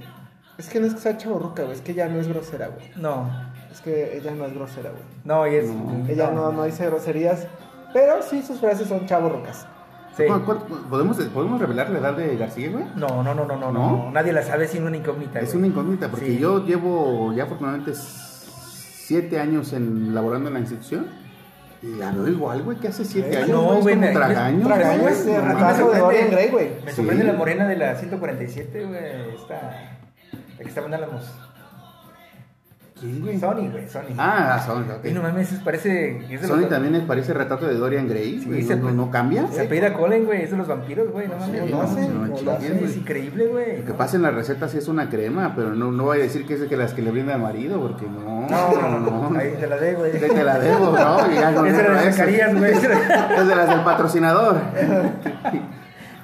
Es 0.58 0.68
que 0.68 0.80
no 0.80 0.86
es 0.86 0.94
que 0.94 1.00
sea 1.00 1.16
chaborruca, 1.16 1.62
güey. 1.62 1.74
Es 1.76 1.82
que 1.82 1.92
ella 1.92 2.08
no 2.08 2.20
es 2.20 2.28
grosera, 2.28 2.68
güey. 2.68 2.90
No, 2.96 3.30
Es 3.72 3.80
que 3.80 4.16
ella 4.18 4.32
no 4.32 4.46
es 4.46 4.54
grosera, 4.54 4.90
güey. 4.90 5.02
no, 5.24 5.46
y 5.46 5.54
es. 5.54 5.66
No. 5.68 6.06
Ella 6.08 6.30
no, 6.32 6.52
no 6.52 6.64
dice 6.64 6.84
groserías. 6.86 7.46
Pero 7.92 8.22
sí, 8.22 8.42
sus 8.42 8.60
frases 8.60 8.88
son 8.88 9.06
chaborrucas. 9.06 9.66
Sí. 10.16 10.24
¿Cu- 10.26 10.40
cu- 10.44 10.76
¿Podemos, 10.90 11.16
¿Podemos 11.18 11.60
revelar 11.60 11.88
la 11.90 11.98
edad 12.00 12.14
de 12.16 12.36
García, 12.36 12.70
güey? 12.70 12.84
No, 12.96 13.22
no, 13.22 13.34
no, 13.34 13.44
no, 13.46 13.56
no, 13.56 13.72
¿No? 13.72 14.10
Nadie 14.12 14.32
la 14.32 14.42
sabe 14.42 14.66
sin 14.68 14.84
una 14.84 14.96
incógnita. 14.96 15.38
Es 15.40 15.46
güey. 15.50 15.58
una 15.58 15.66
incógnita, 15.68 16.08
porque 16.08 16.26
Sí. 16.26 16.38
yo 16.38 16.64
llevo 16.66 17.32
ya 17.32 17.44
afortunadamente 17.44 17.92
siete 17.94 19.38
años 19.40 19.72
en, 19.72 20.14
laborando 20.14 20.48
en 20.48 20.54
la 20.54 20.60
institución. 20.60 21.06
Y 21.82 21.94
la 21.94 22.10
veo 22.10 22.28
igual, 22.28 22.62
güey, 22.62 22.76
que 22.78 22.88
hace 22.88 23.04
siete 23.06 23.32
Eh, 23.32 23.36
años. 23.38 23.48
no, 23.50 23.80
güey, 23.80 23.96
me- 23.96 24.12
tragaños, 24.12 24.66
Tragaños 24.68 25.22
güey. 25.22 25.94
de. 25.94 25.98
Dorian 25.98 26.30
Gray, 26.30 26.48
güey. 26.50 26.70
Me 26.84 26.90
Sí. 26.90 26.96
sorprende 26.96 27.24
la 27.24 27.32
morena 27.32 27.66
de 27.66 27.76
la 27.76 27.94
147, 27.96 28.84
güey. 28.84 29.34
Está. 29.34 29.98
El 30.58 30.66
que 30.70 30.78
en 30.80 30.94
Álamos. 30.94 31.22
¿Quién, 33.00 33.20
güey? 33.22 33.40
Sony, 33.40 33.70
güey, 33.72 33.88
Sony. 33.88 34.02
Ah, 34.18 34.62
Sony, 34.64 34.82
ok. 34.98 35.06
Y 35.06 35.12
no 35.12 35.22
mames, 35.22 35.52
es- 35.52 35.60
parece. 35.60 36.18
Es 36.32 36.42
de 36.42 36.46
Sony 36.48 36.60
los- 36.60 36.68
también 36.68 37.06
parece 37.06 37.32
retrato 37.32 37.66
de 37.66 37.74
Dorian 37.74 38.06
Gray, 38.08 38.40
Sí, 38.40 38.46
güey, 38.46 38.62
se- 38.62 38.76
no, 38.76 39.10
cambia. 39.10 39.46
Se 39.48 39.62
apellida 39.62 39.92
Colen, 39.94 40.26
güey, 40.26 40.42
es 40.42 40.50
de 40.50 40.56
los 40.58 40.68
vampiros, 40.68 41.10
güey, 41.10 41.26
no 41.28 41.36
mames. 41.36 41.60
¿Cómo 41.70 41.82
no. 42.42 42.58
Es 42.58 42.96
increíble, 42.96 43.46
güey. 43.46 43.78
Lo 43.78 43.84
que 43.86 43.94
pasa 43.94 44.16
en 44.16 44.22
la 44.22 44.30
receta 44.30 44.68
sí 44.68 44.78
es 44.78 44.88
una 44.88 45.08
crema, 45.08 45.54
pero 45.56 45.74
no, 45.74 45.90
no 45.90 46.04
voy 46.04 46.18
a 46.18 46.22
decir 46.22 46.46
que 46.46 46.54
es 46.54 46.60
de 46.60 46.68
que 46.68 46.76
las 46.76 46.92
que 46.92 47.02
le 47.02 47.10
brinda 47.10 47.34
al 47.34 47.40
marido, 47.40 47.80
porque 47.80 48.06
no. 48.06 48.46
No, 48.48 48.98
no, 49.00 49.00
no. 49.30 49.38
Ahí 49.38 49.54
te 49.58 49.66
la 49.66 49.76
de, 49.76 49.94
güey. 49.94 50.12
Te, 50.12 50.28
te 50.28 50.44
la 50.44 50.58
debo, 50.58 50.92
¿no? 50.92 51.32
Y 51.32 51.34
ya 51.36 51.50
de 51.52 51.58
güey. 52.58 52.72
Es 53.40 53.46
de 53.48 53.56
las 53.56 53.68
del 53.68 53.80
patrocinador. 53.80 54.56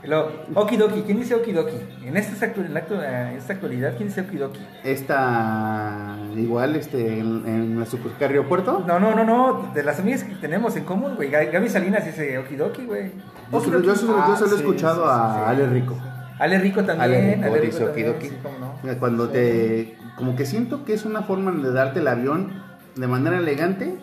Luego, 0.07 0.31
Okidoki, 0.55 1.03
¿quién 1.03 1.19
dice 1.19 1.35
Okidoki? 1.35 1.77
En 2.05 2.16
esta, 2.16 2.47
en 2.47 2.75
la 2.75 2.81
eh, 2.81 3.35
esta 3.37 3.55
actualidad, 3.55 3.95
¿quién 3.97 4.09
dice 4.09 4.21
Okidoki? 4.21 4.61
Esta, 4.85 6.16
igual, 6.37 6.77
este, 6.77 7.19
en, 7.19 7.42
en 7.47 7.81
la 7.81 7.87
super- 7.87 8.12
aeropuerto. 8.21 8.85
No, 8.87 9.01
no, 9.01 9.14
no, 9.14 9.25
no, 9.25 9.73
de 9.75 9.83
las 9.83 9.99
amigas 9.99 10.23
que 10.25 10.35
tenemos 10.37 10.77
en 10.77 10.85
común, 10.85 11.14
güey. 11.16 11.31
Gaby 11.31 11.69
Salinas 11.69 12.05
dice 12.07 12.38
Okidoki, 12.38 12.85
güey. 12.87 13.12
Yo 13.53 13.61
solo, 13.61 13.81
yo 13.81 13.95
solo- 13.97 14.12
yo 14.19 14.33
Ah, 14.33 14.37
solo 14.37 14.47
he 14.55 14.59
sí, 14.59 14.64
escuchado 14.64 15.03
sí, 15.03 15.09
sí, 15.09 15.40
a. 15.40 15.49
Ale 15.49 15.66
Rico. 15.66 15.97
Ale 16.38 16.59
Rico 16.59 16.85
también. 16.85 17.11
Ale 17.12 17.35
Rico 17.37 17.47
Ale 17.55 17.61
dice 17.66 17.85
también, 17.85 18.09
Okidoki. 18.11 18.29
sí, 18.29 18.37
cómo 18.42 18.59
no. 18.59 18.99
Cuando 18.99 19.29
te. 19.29 19.97
Como 20.16 20.37
que 20.37 20.47
siento 20.47 20.85
que 20.85 20.95
es 20.95 21.05
una 21.05 21.23
forma 21.23 21.51
de 21.53 21.73
darte 21.73 22.01
el 22.01 22.09
avión 22.09 22.62
de 22.95 23.07
manera 23.07 23.38
elegante, 23.38 23.97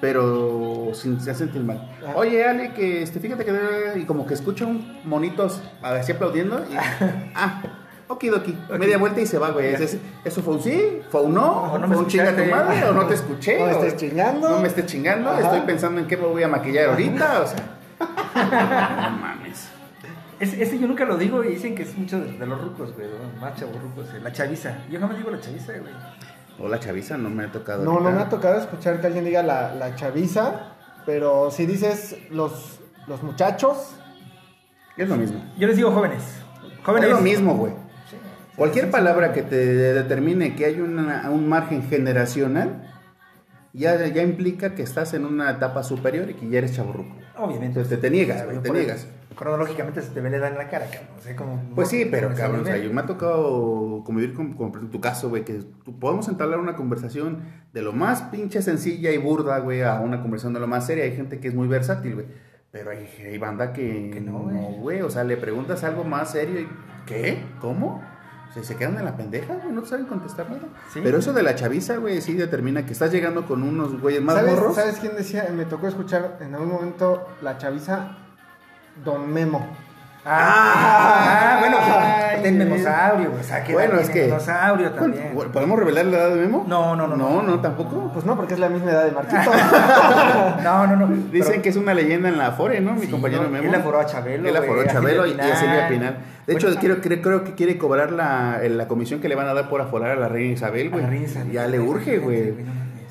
pero 0.00 0.67
sin 0.94 1.20
se 1.20 1.34
sentir 1.34 1.62
mal. 1.62 1.88
Ah. 2.06 2.12
Oye, 2.16 2.44
Ale, 2.44 2.72
que 2.72 3.02
este, 3.02 3.20
fíjate 3.20 3.44
que. 3.44 3.98
Y 4.00 4.04
como 4.04 4.26
que 4.26 4.34
escucha 4.34 4.64
un 4.66 5.00
monitos 5.04 5.60
así 5.82 6.12
aplaudiendo. 6.12 6.64
Y, 6.70 6.76
ah, 7.34 7.62
okidoki. 8.08 8.56
Media 8.78 8.98
vuelta 8.98 9.20
y 9.20 9.26
se 9.26 9.38
va, 9.38 9.50
güey. 9.50 9.74
Es- 9.74 9.98
¿Eso 10.24 10.42
fue 10.42 10.54
un 10.54 10.62
sí? 10.62 11.00
¿Fue 11.10 11.22
un 11.22 11.34
no? 11.34 11.72
O 11.72 11.78
no 11.78 11.86
me 11.88 11.94
¿Fue 11.94 12.04
un 12.04 12.10
chinga 12.10 12.34
tu 12.36 12.44
madre? 12.44 12.84
¿O 12.84 12.92
no 12.92 13.06
te 13.06 13.14
escuché? 13.20 13.58
No 13.58 13.66
me 13.66 13.72
¿O 13.74 13.84
estés 13.84 13.96
chingando. 13.96 14.48
No 14.48 14.60
me 14.60 14.68
estés 14.68 14.86
chingando. 14.86 15.30
Ajá. 15.30 15.40
Estoy 15.40 15.60
pensando 15.62 16.00
en 16.00 16.06
qué 16.06 16.16
me 16.16 16.26
voy 16.26 16.42
a 16.42 16.48
maquillar 16.48 16.90
ahorita. 16.90 17.42
O 17.42 17.46
sea. 17.46 17.58
No 18.38 19.10
mames. 19.18 19.68
Ese, 20.40 20.62
ese 20.62 20.78
yo 20.78 20.86
nunca 20.86 21.04
lo 21.04 21.16
digo 21.16 21.42
y 21.42 21.48
dicen 21.48 21.74
que 21.74 21.82
es 21.82 21.96
mucho 21.98 22.20
de, 22.20 22.38
de 22.38 22.46
los 22.46 22.60
rucos, 22.60 22.94
güey. 22.94 23.08
¿no? 23.08 23.40
Más 23.40 23.58
chavos 23.58 23.74
rucos. 23.82 24.06
eh, 24.14 24.20
La 24.22 24.32
chaviza. 24.32 24.78
Yo 24.88 25.00
jamás 25.00 25.16
digo 25.16 25.30
la 25.30 25.40
chaviza, 25.40 25.72
güey. 25.72 25.92
Hola, 26.60 26.78
chaviza, 26.80 27.16
no 27.16 27.28
me 27.30 27.44
ha 27.44 27.52
tocado. 27.52 27.84
No, 27.84 28.00
no 28.00 28.10
me 28.12 28.20
ha 28.22 28.28
tocado 28.28 28.58
escuchar 28.58 29.00
que 29.00 29.06
alguien 29.08 29.24
diga 29.24 29.42
la, 29.42 29.74
la 29.74 29.94
chaviza, 29.96 30.74
pero 31.08 31.50
si 31.50 31.64
dices 31.64 32.16
los, 32.30 32.80
los 33.06 33.22
muchachos, 33.22 33.94
Es 34.98 35.08
lo 35.08 35.16
mismo. 35.16 35.42
Yo 35.56 35.66
les 35.66 35.76
digo 35.78 35.90
jóvenes. 35.90 36.22
Jóvenes. 36.84 37.08
Es 37.08 37.16
lo 37.16 37.22
mismo, 37.22 37.54
güey. 37.56 37.72
Sí. 38.10 38.16
Cualquier 38.56 38.84
Sí, 38.84 38.88
sí, 38.90 38.92
palabra 38.92 39.28
sí. 39.28 39.34
que 39.36 39.42
te 39.42 39.56
determine 39.94 40.54
que 40.54 40.66
hay 40.66 40.80
una- 40.82 41.30
un 41.30 41.48
margen 41.48 41.88
generacional, 41.88 42.92
ya, 43.72 44.06
ya 44.08 44.22
implica 44.22 44.74
que 44.74 44.82
estás 44.82 45.14
en 45.14 45.24
una 45.24 45.50
etapa 45.50 45.82
superior 45.82 46.28
y 46.28 46.34
que 46.34 46.46
ya 46.50 46.58
eres 46.58 46.74
chaburruco. 46.76 47.16
Obviamente. 47.38 47.66
Entonces 47.66 47.88
te, 47.88 47.96
te 47.96 48.10
niegas, 48.10 48.44
güey, 48.44 48.58
te 48.58 48.70
niegas. 48.70 49.06
Cronológicamente 49.36 50.02
se 50.02 50.10
te 50.10 50.20
ve 50.20 50.30
la 50.30 50.38
edad 50.38 50.50
en 50.50 50.58
la 50.58 50.68
cara, 50.68 50.86
cabrón. 50.86 51.10
O 51.16 51.22
sea, 51.22 51.36
como, 51.36 51.62
Pues 51.74 51.88
sí, 51.88 52.08
pero 52.10 52.34
cabrón, 52.34 52.62
o 52.62 52.64
sea, 52.64 52.76
yo 52.76 52.92
me 52.92 53.00
ha 53.00 53.06
tocado 53.06 54.02
convivir 54.04 54.34
con, 54.34 54.54
con 54.54 54.90
tu 54.90 55.00
caso, 55.00 55.28
güey, 55.28 55.44
que 55.44 55.62
podemos 56.00 56.28
entablar 56.28 56.58
una 56.58 56.74
conversación 56.74 57.42
de 57.72 57.82
lo 57.82 57.92
más 57.92 58.22
pinche 58.22 58.62
sencilla 58.62 59.12
y 59.12 59.18
burda, 59.18 59.58
güey, 59.60 59.82
a 59.82 60.00
una 60.00 60.20
conversación 60.22 60.54
de 60.54 60.60
lo 60.60 60.66
más 60.66 60.86
seria. 60.86 61.04
Hay 61.04 61.14
gente 61.14 61.38
que 61.38 61.48
es 61.48 61.54
muy 61.54 61.68
versátil, 61.68 62.14
güey. 62.14 62.26
Pero 62.72 62.90
hay, 62.90 63.08
hay 63.24 63.38
banda 63.38 63.72
que, 63.72 64.10
Que 64.12 64.20
no, 64.20 64.40
güey. 64.80 65.02
O 65.02 65.10
sea, 65.10 65.24
le 65.24 65.36
preguntas 65.36 65.84
algo 65.84 66.04
más 66.04 66.32
serio 66.32 66.60
y 66.60 66.68
¿qué? 67.06 67.38
¿Cómo? 67.60 68.02
O 68.50 68.54
sea, 68.54 68.62
se 68.62 68.76
quedan 68.76 68.96
en 68.96 69.04
la 69.04 69.16
pendeja, 69.16 69.54
güey, 69.54 69.74
no 69.74 69.84
saben 69.84 70.06
contestar 70.06 70.48
nada. 70.50 70.62
Sí. 70.92 71.00
Pero 71.02 71.18
eso 71.18 71.32
de 71.32 71.42
la 71.42 71.54
chaviza, 71.54 71.96
güey, 71.96 72.20
sí 72.22 72.34
determina 72.34 72.86
que 72.86 72.92
estás 72.92 73.12
llegando 73.12 73.46
con 73.46 73.62
unos 73.62 74.00
güeyes 74.00 74.22
más 74.22 74.36
¿sabes, 74.36 74.54
morros. 74.54 74.74
¿sabes 74.74 74.96
quién 74.98 75.16
decía? 75.16 75.48
Me 75.54 75.66
tocó 75.66 75.86
escuchar 75.88 76.38
en 76.40 76.54
algún 76.54 76.70
momento 76.70 77.28
la 77.42 77.58
chaviza 77.58 78.16
Don 79.04 79.30
Memo. 79.32 79.66
Ah, 80.24 81.54
ah, 81.54 81.56
bueno, 81.60 81.78
Ay, 81.80 82.52
memosaurio. 82.52 83.32
O 83.38 83.42
sea, 83.42 83.64
que 83.64 83.72
Bueno, 83.72 83.98
es 83.98 84.10
que- 84.10 84.26
Memosaurio 84.26 84.90
también. 84.90 85.30
Bueno, 85.34 85.52
¿Podemos 85.52 85.78
revelar 85.78 86.04
la 86.06 86.16
edad 86.18 86.28
de 86.30 86.36
Memo? 86.36 86.64
No, 86.68 86.96
no, 86.96 87.06
no, 87.06 87.16
No, 87.16 87.30
no. 87.30 87.42
no, 87.42 87.60
tampoco. 87.60 88.10
Pues 88.12 88.24
no, 88.26 88.36
porque 88.36 88.54
es 88.54 88.60
la 88.60 88.68
misma 88.68 88.90
edad 88.90 89.04
de 89.04 89.12
Marquito. 89.12 89.38
No, 90.62 90.86
no, 90.86 90.96
no. 90.96 91.06
Dicen 91.30 91.50
Pero- 91.50 91.62
que 91.62 91.68
es 91.68 91.76
una 91.76 91.94
leyenda 91.94 92.28
en 92.28 92.36
la 92.38 92.48
Afore, 92.48 92.80
¿no? 92.80 92.94
Mi 92.94 93.02
Sí, 93.06 93.10
compañero 93.10 93.44
¿no? 93.44 93.50
Memo. 93.50 93.68
Él 93.68 93.74
aforó 93.74 94.00
a 94.00 94.06
Chabelo, 94.06 94.48
Él 94.48 94.56
aforó 94.56 94.80
a 94.82 94.86
Chabelo 94.86 95.26
y, 95.26 95.38
a 95.40 95.56
Silvia 95.56 95.88
Pinal. 95.88 96.18
De 96.46 96.54
hecho, 96.54 96.66
Bueno, 96.66 96.80
quiero, 96.80 97.00
creo, 97.00 97.22
creo 97.22 97.44
que 97.44 97.54
quiere 97.54 97.78
cobrar 97.78 98.12
la, 98.12 98.58
la 98.68 98.88
comisión 98.88 99.20
que 99.20 99.28
le 99.28 99.34
van 99.34 99.48
a 99.48 99.54
dar 99.54 99.68
por 99.68 99.80
aforar 99.80 100.10
a 100.12 100.16
la 100.16 100.28
reina 100.28 100.52
Isabel, 100.54 100.90
güey. 100.90 101.02
la 101.02 101.08
reina 101.10 101.26
Isabel, 101.26 101.52
Ya 101.52 101.66
le 101.66 101.78
urge, 101.80 102.18
güey. 102.18 102.54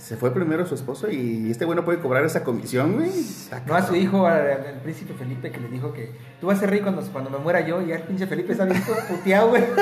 Se 0.07 0.15
fue 0.15 0.33
primero 0.33 0.65
su 0.65 0.73
esposo 0.73 1.11
y 1.11 1.51
este 1.51 1.65
güey 1.65 1.75
no 1.75 1.83
puede 1.83 1.99
cobrar 1.99 2.23
esa 2.23 2.41
comisión, 2.41 2.93
güey. 2.93 3.11
No 3.65 3.75
a 3.75 3.85
su 3.85 3.93
hijo, 3.93 4.25
al, 4.25 4.39
al 4.39 4.79
príncipe 4.81 5.13
Felipe, 5.13 5.51
que 5.51 5.59
le 5.59 5.67
dijo 5.67 5.91
que 5.91 6.13
tú 6.39 6.47
vas 6.47 6.55
a 6.55 6.59
ser 6.61 6.69
rey 6.69 6.79
cuando, 6.79 7.01
cuando 7.11 7.29
me 7.29 7.39
muera 7.39 7.59
yo. 7.59 7.81
Y 7.81 7.87
ya 7.87 7.95
el 7.95 8.03
pinche 8.03 8.25
Felipe 8.25 8.53
está 8.53 8.63
bien 8.63 8.81
puteado, 9.09 9.49
güey. 9.49 9.65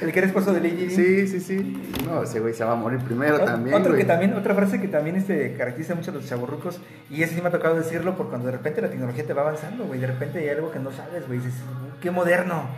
El 0.00 0.12
que 0.12 0.18
era 0.20 0.28
esposo 0.28 0.52
de 0.52 0.60
Lady. 0.60 0.88
Sí, 0.88 1.26
sí, 1.26 1.40
sí. 1.40 1.92
No, 2.06 2.22
ese 2.22 2.38
güey 2.38 2.54
se 2.54 2.62
va 2.62 2.74
a 2.74 2.76
morir 2.76 3.00
primero 3.00 3.40
también. 3.40 3.74
Otro 3.74 3.90
güey. 3.90 4.02
que 4.02 4.06
también, 4.06 4.34
otra 4.34 4.54
frase 4.54 4.80
que 4.80 4.86
también 4.86 5.16
este, 5.16 5.56
caracteriza 5.56 5.96
mucho 5.96 6.12
a 6.12 6.14
los 6.14 6.28
chaburrucos, 6.28 6.80
y 7.10 7.24
ese 7.24 7.34
sí 7.34 7.40
me 7.40 7.48
ha 7.48 7.50
tocado 7.50 7.74
decirlo 7.74 8.16
por 8.16 8.28
cuando 8.28 8.46
de 8.46 8.52
repente 8.52 8.82
la 8.82 8.88
tecnología 8.88 9.26
te 9.26 9.32
va 9.32 9.42
avanzando, 9.42 9.84
güey, 9.84 9.98
de 9.98 10.06
repente 10.06 10.38
hay 10.38 10.50
algo 10.50 10.70
que 10.70 10.78
no 10.78 10.92
sabes, 10.92 11.26
güey, 11.26 11.40
dices, 11.40 11.54
qué 12.00 12.12
moderno, 12.12 12.68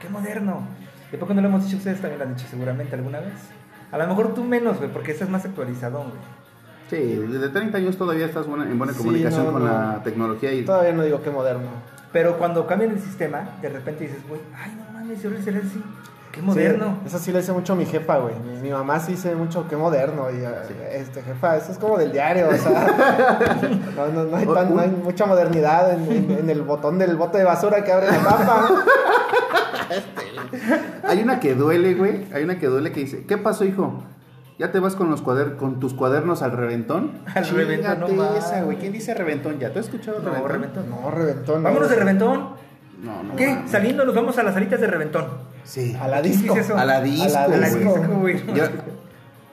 qué 0.00 0.08
moderno. 0.08 0.66
¿Y 1.12 1.18
por 1.18 1.28
qué 1.28 1.34
no 1.34 1.42
lo 1.42 1.48
hemos 1.48 1.66
dicho 1.66 1.76
ustedes 1.76 2.00
también 2.00 2.18
lo 2.18 2.24
han 2.24 2.34
dicho 2.34 2.48
seguramente 2.50 2.96
alguna 2.96 3.20
vez? 3.20 3.34
A 3.92 3.98
lo 3.98 4.06
mejor 4.08 4.34
tú 4.34 4.42
menos, 4.42 4.78
güey, 4.78 4.90
porque 4.90 5.12
estás 5.12 5.28
más 5.28 5.44
actualizado, 5.44 5.98
güey. 5.98 6.12
Sí, 6.90 6.96
desde 7.30 7.48
30 7.48 7.78
años 7.78 7.96
todavía 7.96 8.26
estás 8.26 8.46
buena- 8.46 8.64
en 8.70 8.76
buena 8.78 8.92
Sí, 8.92 8.98
comunicación 8.98 9.46
no, 9.46 9.52
con 9.52 9.64
no. 9.64 9.68
la 9.72 10.02
tecnología 10.02 10.52
y 10.52 10.64
Todavía 10.64 10.92
no 10.92 11.02
digo 11.04 11.22
qué 11.22 11.30
moderno. 11.30 11.68
Pero 12.12 12.36
cuando 12.38 12.66
cambian 12.66 12.90
el 12.90 13.00
sistema, 13.00 13.50
de 13.62 13.68
repente 13.70 14.04
dices, 14.04 14.26
güey, 14.28 14.40
ay, 14.54 14.72
no 14.76 14.92
mames, 14.98 15.22
yo 15.22 15.30
lo 15.30 15.38
hice 15.38 15.50
así, 15.50 15.82
qué 16.32 16.42
moderno. 16.42 16.98
Sí, 17.02 17.08
eso 17.08 17.18
sí 17.18 17.30
lo 17.32 17.38
dice 17.38 17.52
mucho 17.52 17.76
mi 17.76 17.84
jefa, 17.86 18.16
güey. 18.18 18.34
Mi, 18.62 18.70
mamá 18.70 18.98
sí 19.00 19.12
dice 19.12 19.34
mucho 19.36 19.66
qué 19.68 19.76
moderno. 19.76 20.30
Y, 20.30 20.36
eh, 20.42 20.96
este, 21.00 21.22
jefa, 21.22 21.56
eso 21.56 21.70
es 21.72 21.78
como 21.78 21.98
del 21.98 22.10
diario, 22.12 22.48
o 22.48 22.54
sea. 22.54 22.86
no, 23.96 24.06
no, 24.08 24.24
no 24.24 24.36
hay, 24.36 24.46
tan- 24.46 24.74
no 24.74 24.80
hay 24.80 24.88
mucha 24.90 25.26
modernidad 25.26 25.92
en, 25.92 26.10
en- 26.10 26.30
en 26.40 26.50
el 26.50 26.62
botón 26.62 26.98
del 26.98 27.16
bote 27.16 27.38
de 27.38 27.44
basura 27.44 27.84
que 27.84 27.92
abre 27.92 28.06
la 28.08 28.18
tapa. 28.18 28.68
Hay 31.04 31.22
una 31.22 31.40
que 31.40 31.54
duele, 31.54 31.94
güey. 31.94 32.26
Hay 32.32 32.44
una 32.44 32.58
que 32.58 32.66
duele 32.66 32.92
que 32.92 33.00
dice, 33.00 33.24
¿qué 33.26 33.36
pasó, 33.38 33.64
hijo? 33.64 34.02
¿Ya 34.58 34.70
te 34.70 34.80
vas 34.80 34.94
con 34.94 35.10
los 35.10 35.22
cuader 35.22 35.56
con 35.56 35.80
tus 35.80 35.94
cuadernos 35.94 36.42
al 36.42 36.52
reventón? 36.52 37.12
Al 37.34 37.46
reventón, 37.48 38.16
no 38.16 38.36
esa, 38.36 38.62
güey. 38.62 38.78
¿Quién 38.78 38.92
dice 38.92 39.12
reventón 39.14 39.58
ya? 39.58 39.72
¿Tú 39.72 39.78
has 39.80 39.86
escuchado 39.86 40.18
No, 40.20 40.26
reventón? 40.46 40.50
reventón. 40.52 40.90
No, 40.90 41.10
reventón. 41.10 41.62
no. 41.62 41.68
Vámonos 41.68 41.90
de 41.90 41.96
reventón. 41.96 42.48
No, 43.02 43.22
no. 43.22 43.34
¿Qué? 43.36 43.62
Saliendo 43.66 44.04
nos 44.04 44.14
vamos 44.14 44.38
a 44.38 44.42
las 44.42 44.54
salitas 44.54 44.80
de 44.80 44.86
reventón. 44.86 45.26
Sí. 45.64 45.96
A 46.00 46.08
la 46.08 46.20
¿Quién 46.20 46.32
disco. 46.42 46.54
A 46.76 46.84
la 46.84 47.00
disco, 47.00 47.38
A 47.38 47.48
la 47.48 47.68
disco. 47.68 47.94
güey. 48.20 48.42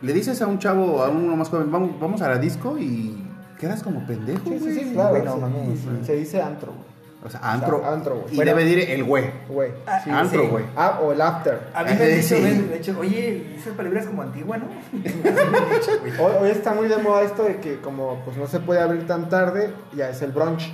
Le 0.01 0.13
dices 0.13 0.41
a 0.41 0.47
un 0.47 0.59
chavo, 0.59 1.03
a 1.03 1.09
uno 1.09 1.35
más 1.35 1.49
joven, 1.49 1.71
vamos, 1.71 1.91
vamos 1.99 2.21
a 2.21 2.29
la 2.29 2.37
disco 2.37 2.77
y 2.77 3.21
quedas 3.59 3.83
como 3.83 4.05
pendejo, 4.07 4.41
Sí, 4.47 4.59
sí, 4.59 4.79
sí, 4.79 4.91
claro. 4.93 5.09
güey, 5.09 5.23
no 5.23 5.33
se- 5.33 5.39
mames, 5.41 5.79
se, 6.05 6.15
dice 6.15 6.41
antro, 6.41 6.71
güey. 6.71 6.89
O 7.21 7.29
sea, 7.29 7.41
antro. 7.51 7.85
Antro, 7.85 8.15
güey. 8.21 8.31
Y 8.33 8.35
Bueno. 8.37 8.51
debe 8.55 8.63
decir 8.63 8.89
el 8.91 9.03
güey. 9.03 9.25
Güey. 9.49 9.71
Ah, 9.85 9.99
sí. 10.01 10.09
Antro, 10.09 10.41
sí. 10.43 10.47
güey. 10.47 10.63
Ah, 10.77 11.01
o 11.03 11.11
el 11.11 11.19
after. 11.21 11.59
A 11.75 11.83
mí 11.83 11.89
me 11.99 12.05
han 12.05 12.15
dicho, 12.21 12.35
sí. 12.37 12.41
de 12.69 12.77
hecho, 12.77 12.95
oye, 12.97 13.55
esas 13.57 13.73
palabras 13.73 14.05
como 14.05 14.21
antigua, 14.21 14.57
¿no? 14.57 14.67
Hoy 16.41 16.49
está 16.49 16.73
muy 16.73 16.87
de 16.87 16.97
moda 16.97 17.23
esto 17.23 17.43
de 17.43 17.57
que 17.57 17.81
como 17.81 18.21
pues 18.23 18.37
no 18.37 18.47
se 18.47 18.61
puede 18.61 18.79
abrir 18.79 19.05
tan 19.05 19.27
tarde, 19.27 19.73
ya 19.93 20.09
es 20.09 20.21
el 20.21 20.31
brunch. 20.31 20.71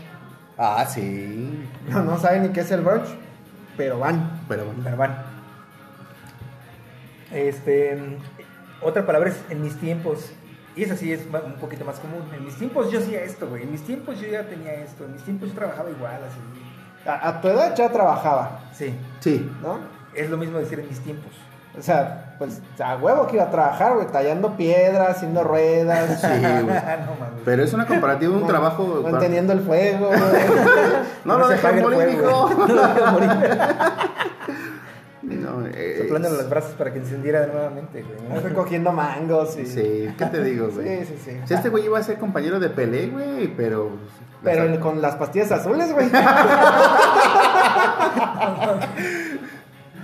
Ah, 0.58 0.86
sí. 0.88 1.68
No, 1.90 2.04
no 2.04 2.20
saben 2.20 2.44
ni 2.44 2.50
qué 2.50 2.62
es 2.62 2.70
el 2.72 2.82
brunch, 2.82 3.08
pero 3.78 4.00
van. 4.00 4.42
Pero 4.48 4.66
bueno. 4.66 4.82
Pero 4.84 4.98
van. 4.98 5.16
Este, 7.32 8.18
otra 8.82 9.06
palabra 9.06 9.30
es 9.30 9.42
en 9.50 9.62
mis 9.62 9.78
tiempos. 9.80 10.32
Y 10.76 10.84
esa 10.84 10.98
sí 10.98 11.12
es 11.12 11.22
un 11.26 11.54
poquito 11.54 11.86
más 11.86 12.00
común. 12.00 12.24
En 12.36 12.44
mis 12.46 12.56
tiempos 12.56 12.92
yo 12.92 13.00
hacía 13.00 13.22
esto, 13.24 13.48
güey. 13.48 13.64
En 13.64 13.72
mis 13.72 13.84
tiempos 13.84 14.20
yo 14.20 14.28
ya 14.28 14.44
tenía 14.48 14.74
esto. 14.74 15.06
En 15.06 15.14
mis 15.14 15.24
tiempos 15.24 15.50
yo 15.50 15.56
trabajaba 15.56 15.90
igual, 15.90 16.20
así. 16.24 17.10
A, 17.10 17.30
a 17.30 17.42
tu 17.42 17.48
edad 17.48 17.76
ya 17.76 17.90
trabajaba, 17.92 18.62
Sí, 18.74 18.94
Sí. 19.20 19.50
¿no? 19.62 19.80
es 20.16 20.30
lo 20.30 20.38
mismo 20.38 20.58
decir 20.58 20.80
en 20.80 20.88
mis 20.88 21.00
tiempos. 21.02 21.32
O 21.78 21.82
sea, 21.82 22.36
pues 22.38 22.62
a 22.80 22.96
huevo 22.98 23.28
que 23.28 23.36
iba 23.36 23.46
a 23.46 23.52
trabajar, 23.52 23.96
güey, 23.96 24.08
tallando 24.08 24.56
piedras, 24.58 25.18
haciendo 25.18 25.44
ruedas, 25.44 26.22
Sí, 26.22 26.28
güey. 26.28 26.66
no. 26.66 26.74
Pero 27.44 27.64
es 27.64 27.74
una 27.74 27.86
comparativa 27.86 28.32
de 28.34 28.42
un 28.42 28.48
trabajo. 28.48 29.02
manteniendo 29.04 29.54
el 29.54 29.60
fuego, 29.62 30.08
güey. 30.10 30.20
No, 31.26 31.34
No 31.34 31.40
lo 31.40 31.48
dejan 31.50 31.82
morir, 31.82 31.98
fuego. 31.98 32.12
hijo. 32.12 32.50
No 32.68 32.68
lo 32.76 32.88
dejan 32.88 33.14
morir. 33.14 33.30
No, 35.24 35.66
eh, 35.66 35.98
Soplándole 36.04 36.38
los 36.38 36.50
brazos 36.50 36.74
para 36.74 36.94
que 36.94 37.00
encendiera 37.00 37.48
nuevamente, 37.48 38.04
güey. 38.04 38.42
recogiendo 38.44 38.92
mangos 38.92 39.58
y... 39.58 39.66
Sí, 39.66 40.14
¿qué 40.16 40.26
te 40.28 40.44
digo, 40.44 40.70
güey? 40.72 41.00
Sí, 41.00 41.06
sí, 41.16 41.22
sí. 41.32 41.40
Si 41.46 41.54
este 41.56 41.70
güey 41.70 41.86
iba 41.86 41.98
a 41.98 42.04
ser 42.04 42.20
compañero 42.20 42.60
de 42.60 42.70
Pelé, 42.70 43.08
güey, 43.08 43.48
pero. 43.58 43.90
Pero 44.44 44.80
con 44.80 45.02
las 45.02 45.16
pastillas 45.16 45.52
azules, 45.52 45.92
güey. 45.94 46.08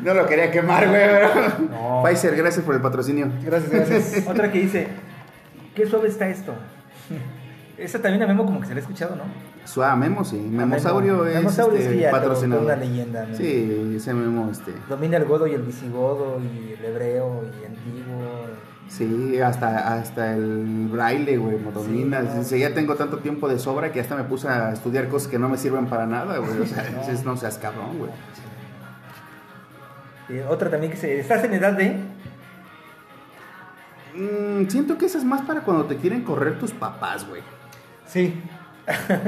No 0.03 0.13
lo 0.13 0.25
quería 0.25 0.51
quemar, 0.51 0.87
güey, 0.89 1.01
pero... 1.01 1.29
No. 1.69 2.03
Pfizer, 2.03 2.35
gracias 2.35 2.65
por 2.65 2.75
el 2.75 2.81
patrocinio. 2.81 3.31
Gracias, 3.43 3.71
gracias. 3.71 4.27
Otra 4.27 4.51
que 4.51 4.59
dice, 4.61 4.87
qué 5.75 5.85
suave 5.85 6.07
está 6.09 6.27
esto. 6.29 6.53
Esa 7.77 7.99
también 8.01 8.21
a 8.23 8.27
Memo 8.27 8.45
como 8.45 8.59
que 8.61 8.67
se 8.67 8.73
la 8.73 8.79
ha 8.79 8.81
escuchado, 8.81 9.15
¿no? 9.15 9.23
Suá, 9.65 9.95
Memo, 9.95 10.23
sí. 10.23 10.37
Memosaurio 10.37 11.13
Memo. 11.17 11.25
es 11.27 11.35
Memosaurio 11.35 11.77
este, 11.79 11.93
sí, 11.93 11.99
ya, 11.99 12.09
todo- 12.11 12.19
patrocinador. 12.19 12.65
una 12.65 12.75
leyenda, 12.75 13.25
¿no? 13.25 13.35
Sí, 13.35 13.93
ese 13.97 14.13
Memo, 14.13 14.49
este... 14.51 14.71
Domina 14.89 15.17
el 15.17 15.25
godo 15.25 15.47
y 15.47 15.53
el 15.53 15.61
visigodo 15.61 16.39
y 16.39 16.73
el 16.73 16.85
hebreo 16.85 17.43
y 17.43 17.65
antiguo. 17.65 18.47
Sí, 18.87 19.39
hasta, 19.39 19.93
hasta 19.95 20.33
el 20.35 20.89
braille, 20.91 21.37
güey, 21.37 21.57
me 21.57 21.71
domina. 21.71 22.21
Sí, 22.43 22.55
no. 22.55 22.57
Ya 22.57 22.73
tengo 22.73 22.95
tanto 22.95 23.19
tiempo 23.19 23.47
de 23.47 23.57
sobra 23.57 23.91
que 23.93 24.01
hasta 24.01 24.15
me 24.17 24.25
puse 24.25 24.49
a 24.49 24.73
estudiar 24.73 25.07
cosas 25.07 25.29
que 25.29 25.39
no 25.39 25.47
me 25.47 25.57
sirven 25.57 25.85
para 25.85 26.05
nada, 26.05 26.39
güey. 26.39 26.59
O 26.59 26.65
sea, 26.65 26.83
no 27.25 27.37
seas 27.37 27.57
cabrón, 27.57 27.97
güey. 27.97 28.11
Eh, 30.31 30.45
otra 30.47 30.69
también 30.69 30.91
que 30.91 30.97
se... 30.97 31.19
¿Estás 31.19 31.43
en 31.43 31.53
edad 31.53 31.73
de...? 31.73 31.95
Mm, 34.15 34.67
siento 34.69 34.97
que 34.97 35.05
esa 35.05 35.17
es 35.17 35.23
más 35.23 35.41
para 35.41 35.61
cuando 35.61 35.85
te 35.85 35.97
quieren 35.97 36.23
correr 36.23 36.59
tus 36.59 36.71
papás, 36.71 37.27
güey. 37.27 37.41
Sí. 38.07 38.41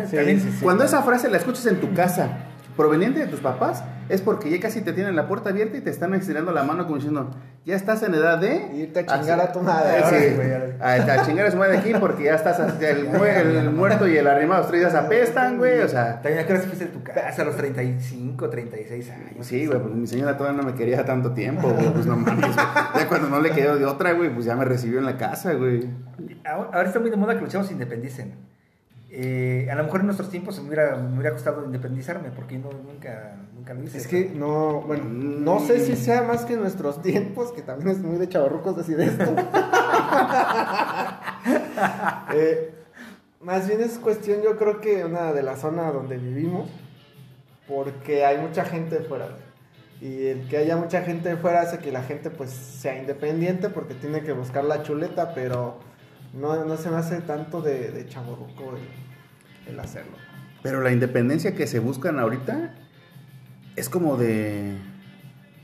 Sí, 0.10 0.16
También- 0.18 0.42
sí, 0.42 0.52
sí. 0.52 0.64
Cuando 0.64 0.84
esa 0.84 1.04
frase 1.04 1.30
la 1.30 1.38
escuchas 1.38 1.66
en 1.68 1.80
tu 1.80 1.94
casa, 1.94 2.30
proveniente 2.76 3.20
de 3.20 3.28
tus 3.28 3.40
papás, 3.40 3.84
es 4.10 4.22
porque 4.22 4.50
ya 4.50 4.60
casi 4.60 4.82
te 4.82 4.94
tienen 4.94 5.16
la 5.16 5.28
puerta 5.28 5.50
abierta 5.50 5.78
y 5.78 5.82
te 5.82 5.90
están 5.90 6.14
estirando 6.14 6.52
la 6.52 6.64
mano 6.64 6.84
como 6.84 6.96
diciendo, 6.96 7.30
ya 7.66 7.76
estás 7.76 8.04
en 8.04 8.14
edad 8.14 8.38
de... 8.40 8.70
Irte 8.76 9.00
a 9.02 9.06
chingar 9.06 9.40
a 9.40 9.52
tu 9.52 9.62
madre. 9.62 10.04
Sí, 10.10 10.36
sí, 10.36 10.82
a, 10.82 10.94
a 10.94 11.26
chingar 11.26 11.46
a 11.48 11.52
su 11.52 11.58
madre 11.58 11.78
aquí 11.78 11.94
porque 12.00 12.24
ya 12.26 12.36
estás, 12.36 12.60
el, 12.82 13.06
mu- 13.10 13.24
el 13.24 13.70
muerto 13.72 14.08
y 14.08 14.18
el 14.18 14.28
arrimado, 14.28 14.70
días 14.72 14.94
apestan, 14.96 15.58
güey, 15.58 15.80
o 15.80 15.88
sea... 15.88 16.22
También 16.22 16.46
hora 16.46 16.60
fuiste 16.60 16.86
de 16.86 16.92
tu 16.92 17.04
casa 17.04 17.42
a 17.42 17.46
los 17.46 17.56
35, 17.56 18.50
36 18.50 19.10
años. 19.12 19.46
Sí, 19.48 19.66
güey, 19.68 19.80
pues 19.80 19.94
mi 19.94 20.08
señora 20.08 20.36
todavía 20.38 20.62
no 20.62 20.68
me 20.68 20.76
quería 20.76 21.06
tanto 21.06 21.32
tiempo, 21.32 21.70
güey, 21.70 21.90
pues 21.94 22.06
no 22.06 22.18
mames, 22.18 22.54
güey. 22.54 22.66
Ya 22.96 23.08
cuando 23.08 23.30
no 23.30 23.40
le 23.40 23.52
quedó 23.52 23.78
de 23.78 23.86
otra, 23.86 24.12
güey, 24.14 24.34
pues 24.34 24.46
ya 24.46 24.56
me 24.56 24.66
recibió 24.66 25.00
en 25.00 25.06
la 25.06 25.18
casa, 25.18 25.54
güey. 25.54 25.88
Ahora 26.46 26.70
ahora 26.74 26.88
está 26.88 27.00
muy 27.00 27.10
de 27.10 27.16
moda 27.18 27.36
que 27.36 27.42
los 27.42 27.50
chavos 27.50 27.68
se 27.68 27.74
independicen. 27.74 28.34
Eh, 29.16 29.68
a 29.72 29.76
lo 29.76 29.84
mejor 29.84 30.00
en 30.00 30.08
nuestros 30.08 30.32
tiempos 30.32 30.60
me 30.60 30.70
hubiera, 30.70 30.96
me 30.96 31.14
hubiera 31.14 31.34
costado 31.34 31.64
independizarme 31.64 32.32
porque 32.32 32.58
no, 32.58 32.72
nunca, 32.72 33.36
nunca 33.56 33.76
lo 33.76 33.84
hice. 33.84 34.00
Es 34.00 34.08
que 34.08 34.32
no, 34.34 34.82
bueno, 34.82 35.04
no 35.06 35.60
sé 35.60 35.86
si 35.86 35.96
sea 35.96 36.24
más 36.24 36.46
que 36.46 36.54
en 36.54 36.62
nuestros 36.62 37.00
tiempos, 37.04 37.52
que 37.52 37.62
también 37.62 37.90
es 37.90 38.00
muy 38.00 38.18
de 38.18 38.28
chavarrucos 38.28 38.76
decir 38.76 39.00
esto. 39.00 39.26
Eh, 42.36 42.74
más 43.42 43.68
bien 43.68 43.82
es 43.82 44.00
cuestión, 44.00 44.42
yo 44.42 44.58
creo 44.58 44.80
que 44.80 45.04
una 45.04 45.34
de 45.34 45.44
la 45.44 45.58
zona 45.58 45.92
donde 45.92 46.18
vivimos, 46.18 46.70
porque 47.68 48.26
hay 48.26 48.38
mucha 48.38 48.64
gente 48.64 49.02
fuera. 49.02 49.28
Y 50.02 50.28
el 50.28 50.48
que 50.48 50.58
haya 50.58 50.78
mucha 50.78 51.02
gente 51.02 51.36
fuera 51.36 51.62
hace 51.62 51.80
que 51.80 51.92
la 51.92 52.02
gente 52.02 52.30
pues 52.30 52.50
sea 52.50 52.98
independiente 52.98 53.70
porque 53.70 53.94
tiene 53.94 54.22
que 54.22 54.32
buscar 54.32 54.64
la 54.64 54.82
chuleta, 54.84 55.34
pero 55.36 55.80
no, 56.34 56.66
no 56.66 56.78
se 56.78 56.90
me 56.90 56.98
hace 56.98 57.22
tanto 57.22 57.62
de, 57.62 57.92
de 57.92 58.06
el, 58.76 59.74
el 59.74 59.80
hacerlo. 59.80 60.18
Pero 60.62 60.82
la 60.82 60.92
independencia 60.92 61.56
que 61.56 61.68
se 61.68 61.80
buscan 61.80 62.20
ahorita 62.20 62.74
es 63.76 63.90
como 63.90 64.18
de. 64.18 64.78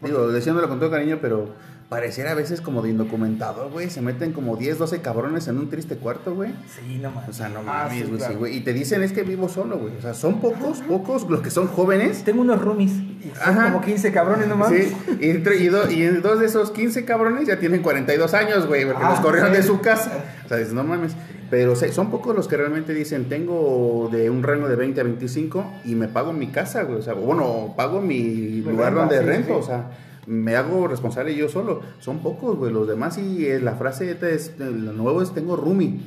Digo, 0.02 0.32
diciéndolo 0.32 0.70
con 0.70 0.80
todo 0.80 0.92
cariño, 0.92 1.20
pero 1.22 1.54
pareciera 1.90 2.32
a 2.32 2.36
veces 2.36 2.62
como 2.62 2.82
de 2.82 2.90
indocumentado, 2.92 3.70
güey. 3.70 3.90
Se 3.90 4.02
meten 4.02 4.32
como 4.32 4.56
10, 4.58 4.78
12 4.78 5.02
cabrones 5.02 5.48
en 5.48 5.58
un 5.58 5.70
triste 5.70 5.98
cuarto, 5.98 6.36
güey. 6.36 6.54
Sí, 6.68 7.00
no 7.02 7.10
O 7.10 7.12
más. 7.12 7.36
sea, 7.36 7.50
no 7.50 7.60
Ah, 7.62 7.88
mames, 7.90 8.06
sí, 8.08 8.12
claro. 8.18 8.38
güey. 8.40 8.58
Y 8.58 8.62
te 8.62 8.74
dicen 8.74 9.02
es 9.04 9.12
que 9.12 9.24
vivo 9.24 9.50
solo, 9.50 9.78
güey. 9.78 9.96
O 9.98 10.02
sea, 10.02 10.14
son 10.14 10.40
pocos, 10.40 10.82
pocos 10.82 11.30
los 11.30 11.42
que 11.42 11.50
son 11.50 11.68
jóvenes. 11.68 12.24
Tengo 12.24 12.42
unos 12.42 12.62
roomies 12.62 12.94
y 13.20 13.30
son 13.36 13.58
Ajá. 13.58 13.72
como 13.72 13.82
15 13.86 14.12
cabrones 14.12 14.48
nomás. 14.48 14.70
Sí, 14.70 14.94
y, 15.20 15.30
entre- 15.30 15.58
y, 15.58 15.68
do- 15.68 15.90
y 15.90 16.04
dos 16.08 16.40
de 16.40 16.46
esos 16.46 16.72
15 16.72 17.04
cabrones 17.06 17.48
ya 17.48 17.60
tienen 17.60 17.82
42 17.82 18.34
años, 18.34 18.66
güey, 18.68 18.86
porque 18.86 19.04
Ah, 19.04 19.12
los 19.12 19.20
corrieron 19.20 19.52
sí. 19.52 19.58
de 19.58 19.64
su 19.64 19.82
casa. 19.82 20.24
O 20.46 20.48
sea, 20.48 20.58
dices, 20.58 20.74
no 20.74 20.84
mames. 20.84 21.14
Pero 21.50 21.76
son 21.76 22.12
pocos 22.12 22.36
los 22.36 22.48
que 22.48 22.58
realmente 22.58 22.94
dicen, 22.94 23.26
tengo 23.28 24.08
de 24.12 24.30
un 24.30 24.44
rango 24.44 24.68
de 24.70 24.76
20 24.76 25.02
a 25.02 25.04
25 25.04 25.66
y 25.84 25.96
me 25.96 26.08
pago 26.08 26.32
mi 26.32 26.48
casa, 26.48 26.84
güey. 26.84 27.00
O 27.00 27.02
sea, 27.02 27.14
bueno, 27.14 27.74
pago 27.76 28.02
mi 28.02 28.62
lugar 28.62 28.94
renta, 28.94 29.00
donde 29.02 29.20
sí, 29.20 29.26
rento, 29.26 29.54
sí. 29.56 29.60
o 29.60 29.64
sea, 29.64 29.92
me 30.28 30.56
hago 30.56 30.88
responsable 30.88 31.34
yo 31.36 31.50
solo. 31.50 31.82
Son 32.00 32.20
pocos, 32.20 32.56
güey. 32.58 32.72
Los 32.72 32.88
demás 32.88 33.18
y 33.18 33.48
eh, 33.48 33.60
la 33.60 33.74
frase 33.76 34.12
esta 34.12 34.30
es, 34.30 34.54
lo 34.60 34.94
nuevo 34.94 35.24
es 35.24 35.34
tengo 35.34 35.56
roomie. 35.56 36.00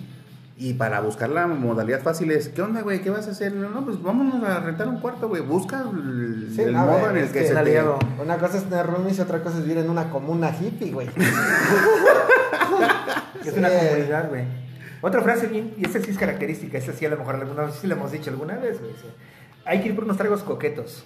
Y 0.65 0.75
para 0.75 1.01
buscar 1.01 1.29
la 1.29 1.49
modalidad 1.49 2.03
fácil 2.03 2.31
es, 2.31 2.49
¿qué 2.49 2.63
onda, 2.63 2.83
güey? 2.83 3.01
¿Qué 3.03 3.11
vas 3.11 3.27
a 3.27 3.33
hacer? 3.33 3.53
No, 3.53 3.69
no, 3.71 3.85
pues 3.85 4.01
vámonos 4.01 4.49
a 4.49 4.61
rentar 4.61 4.87
un 4.87 5.01
cuarto, 5.01 5.29
güey. 5.29 5.43
Busca 5.43 5.81
el, 5.91 6.53
Sí, 6.55 6.63
el 6.63 6.77
a 6.77 6.83
modo 6.83 6.99
ver, 7.01 7.11
en 7.11 7.17
el 7.17 7.25
es 7.25 7.33
que, 7.33 7.41
que 7.41 7.47
se 7.49 7.55
te... 7.55 7.83
Una 8.23 8.39
cosa 8.39 8.59
es 8.59 8.65
tener 8.69 8.87
roomies 8.87 9.19
y 9.19 9.23
otra 9.23 9.43
cosa 9.43 9.59
es 9.59 9.65
vivir 9.65 9.79
en 9.79 9.91
una 9.91 10.09
comuna 10.11 10.53
hippie, 10.57 10.93
güey. 10.93 11.09
Es 13.45 13.57
una 13.57 13.69
Sí. 13.71 13.77
comunidad, 13.89 14.29
güey. 14.29 14.45
Otra 15.01 15.21
frase 15.23 15.49
bien, 15.49 15.75
y 15.77 15.85
esta 15.85 15.99
sí 16.01 16.13
es 16.13 16.19
característica, 16.19 16.79
esta 16.79 16.93
sí 16.93 17.05
a 17.05 17.09
lo 17.09 17.17
mejor 17.17 17.35
alguna 17.35 17.65
vez 17.65 17.75
sí 17.75 17.89
la 17.89 17.95
hemos 17.97 18.13
dicho 18.13 18.31
alguna 18.31 18.55
vez, 18.57 18.79
güey. 18.81 18.93
sí. 18.93 19.09
Hay 19.65 19.81
que 19.81 19.89
ir 19.89 19.95
por 19.97 20.05
unos 20.05 20.17
tragos 20.17 20.45
coquetos. 20.45 21.05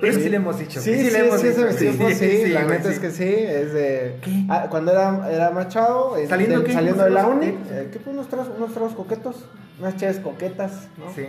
Eso 0.00 0.18
sí, 0.20 0.28
le 0.28 0.36
hemos 0.36 0.58
dicho. 0.58 0.80
Sí, 0.80 0.90
güey, 0.90 1.04
sí, 1.04 1.10
le 1.12 1.18
hemos 1.20 1.40
sí, 1.40 1.48
dicho, 1.48 1.66
tiempo 1.76 2.08
sí, 2.10 2.46
la 2.48 2.64
neta 2.64 2.82
sí. 2.88 2.88
es 2.94 2.98
que 2.98 3.10
sí, 3.10 3.24
es 3.24 3.72
de... 3.72 4.18
¿Qué? 4.22 4.44
Ah, 4.50 4.66
cuando 4.68 4.90
era, 4.92 5.30
era 5.32 5.50
más 5.50 5.68
chavo, 5.68 6.16
este, 6.16 6.28
¿Saliendo 6.28 6.64
qué? 6.64 6.72
saliendo 6.72 7.04
de 7.04 7.10
la 7.10 7.26
¿Unos 7.26 7.36
uni, 7.46 7.58
eh, 7.70 7.88
¿qué 7.92 7.98
fue 8.00 8.12
unos 8.12 8.28
tragos, 8.28 8.48
unos 8.56 8.72
tragos 8.72 8.92
coquetos? 8.94 9.44
Unas 9.78 9.96
chaves 9.96 10.18
coquetas, 10.18 10.88
¿no? 10.98 11.12
Sí. 11.14 11.22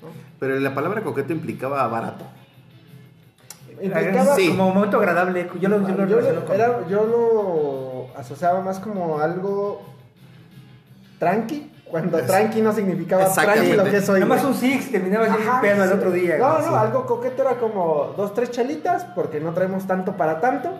¿No? 0.00 0.08
Pero 0.38 0.58
la 0.60 0.72
palabra 0.74 1.02
coqueto 1.02 1.32
implicaba 1.32 1.86
barato. 1.88 2.24
Implicaba- 3.80 4.36
Sí. 4.36 4.48
Como 4.50 4.68
un 4.68 4.74
momento 4.74 4.98
agradable. 4.98 5.48
Yo 5.60 5.68
lo, 5.68 5.80
yo 5.88 5.94
lo 5.96 6.06
yo, 6.06 6.16
relaciono 6.20 6.40
lo, 6.40 6.46
con- 6.46 6.54
era- 6.54 6.88
yo 6.88 7.04
lo 8.14 8.18
asociaba 8.20 8.60
más 8.60 8.78
como 8.78 9.18
algo 9.18 9.82
tranqui, 11.18 11.71
cuando 11.92 12.18
Es- 12.18 12.26
tranqui 12.26 12.60
no 12.60 12.72
significaba 12.72 13.32
tranqui 13.32 13.74
lo 13.74 13.84
que 13.84 14.00
soy. 14.00 14.18
Nada 14.20 14.34
más 14.34 14.44
un 14.44 14.54
six, 14.54 14.90
terminaba 14.90 15.26
Ajá, 15.26 15.60
pedo 15.60 15.84
el 15.84 15.92
otro 15.92 16.10
día. 16.10 16.38
No, 16.38 16.58
no, 16.58 16.64
sí. 16.68 16.74
algo 16.74 17.06
coqueto 17.06 17.42
era 17.42 17.58
como 17.60 18.14
dos, 18.16 18.34
tres 18.34 18.50
chelitas, 18.50 19.04
porque 19.14 19.38
no 19.38 19.52
traemos 19.52 19.86
tanto 19.86 20.16
para 20.16 20.40
tanto, 20.40 20.70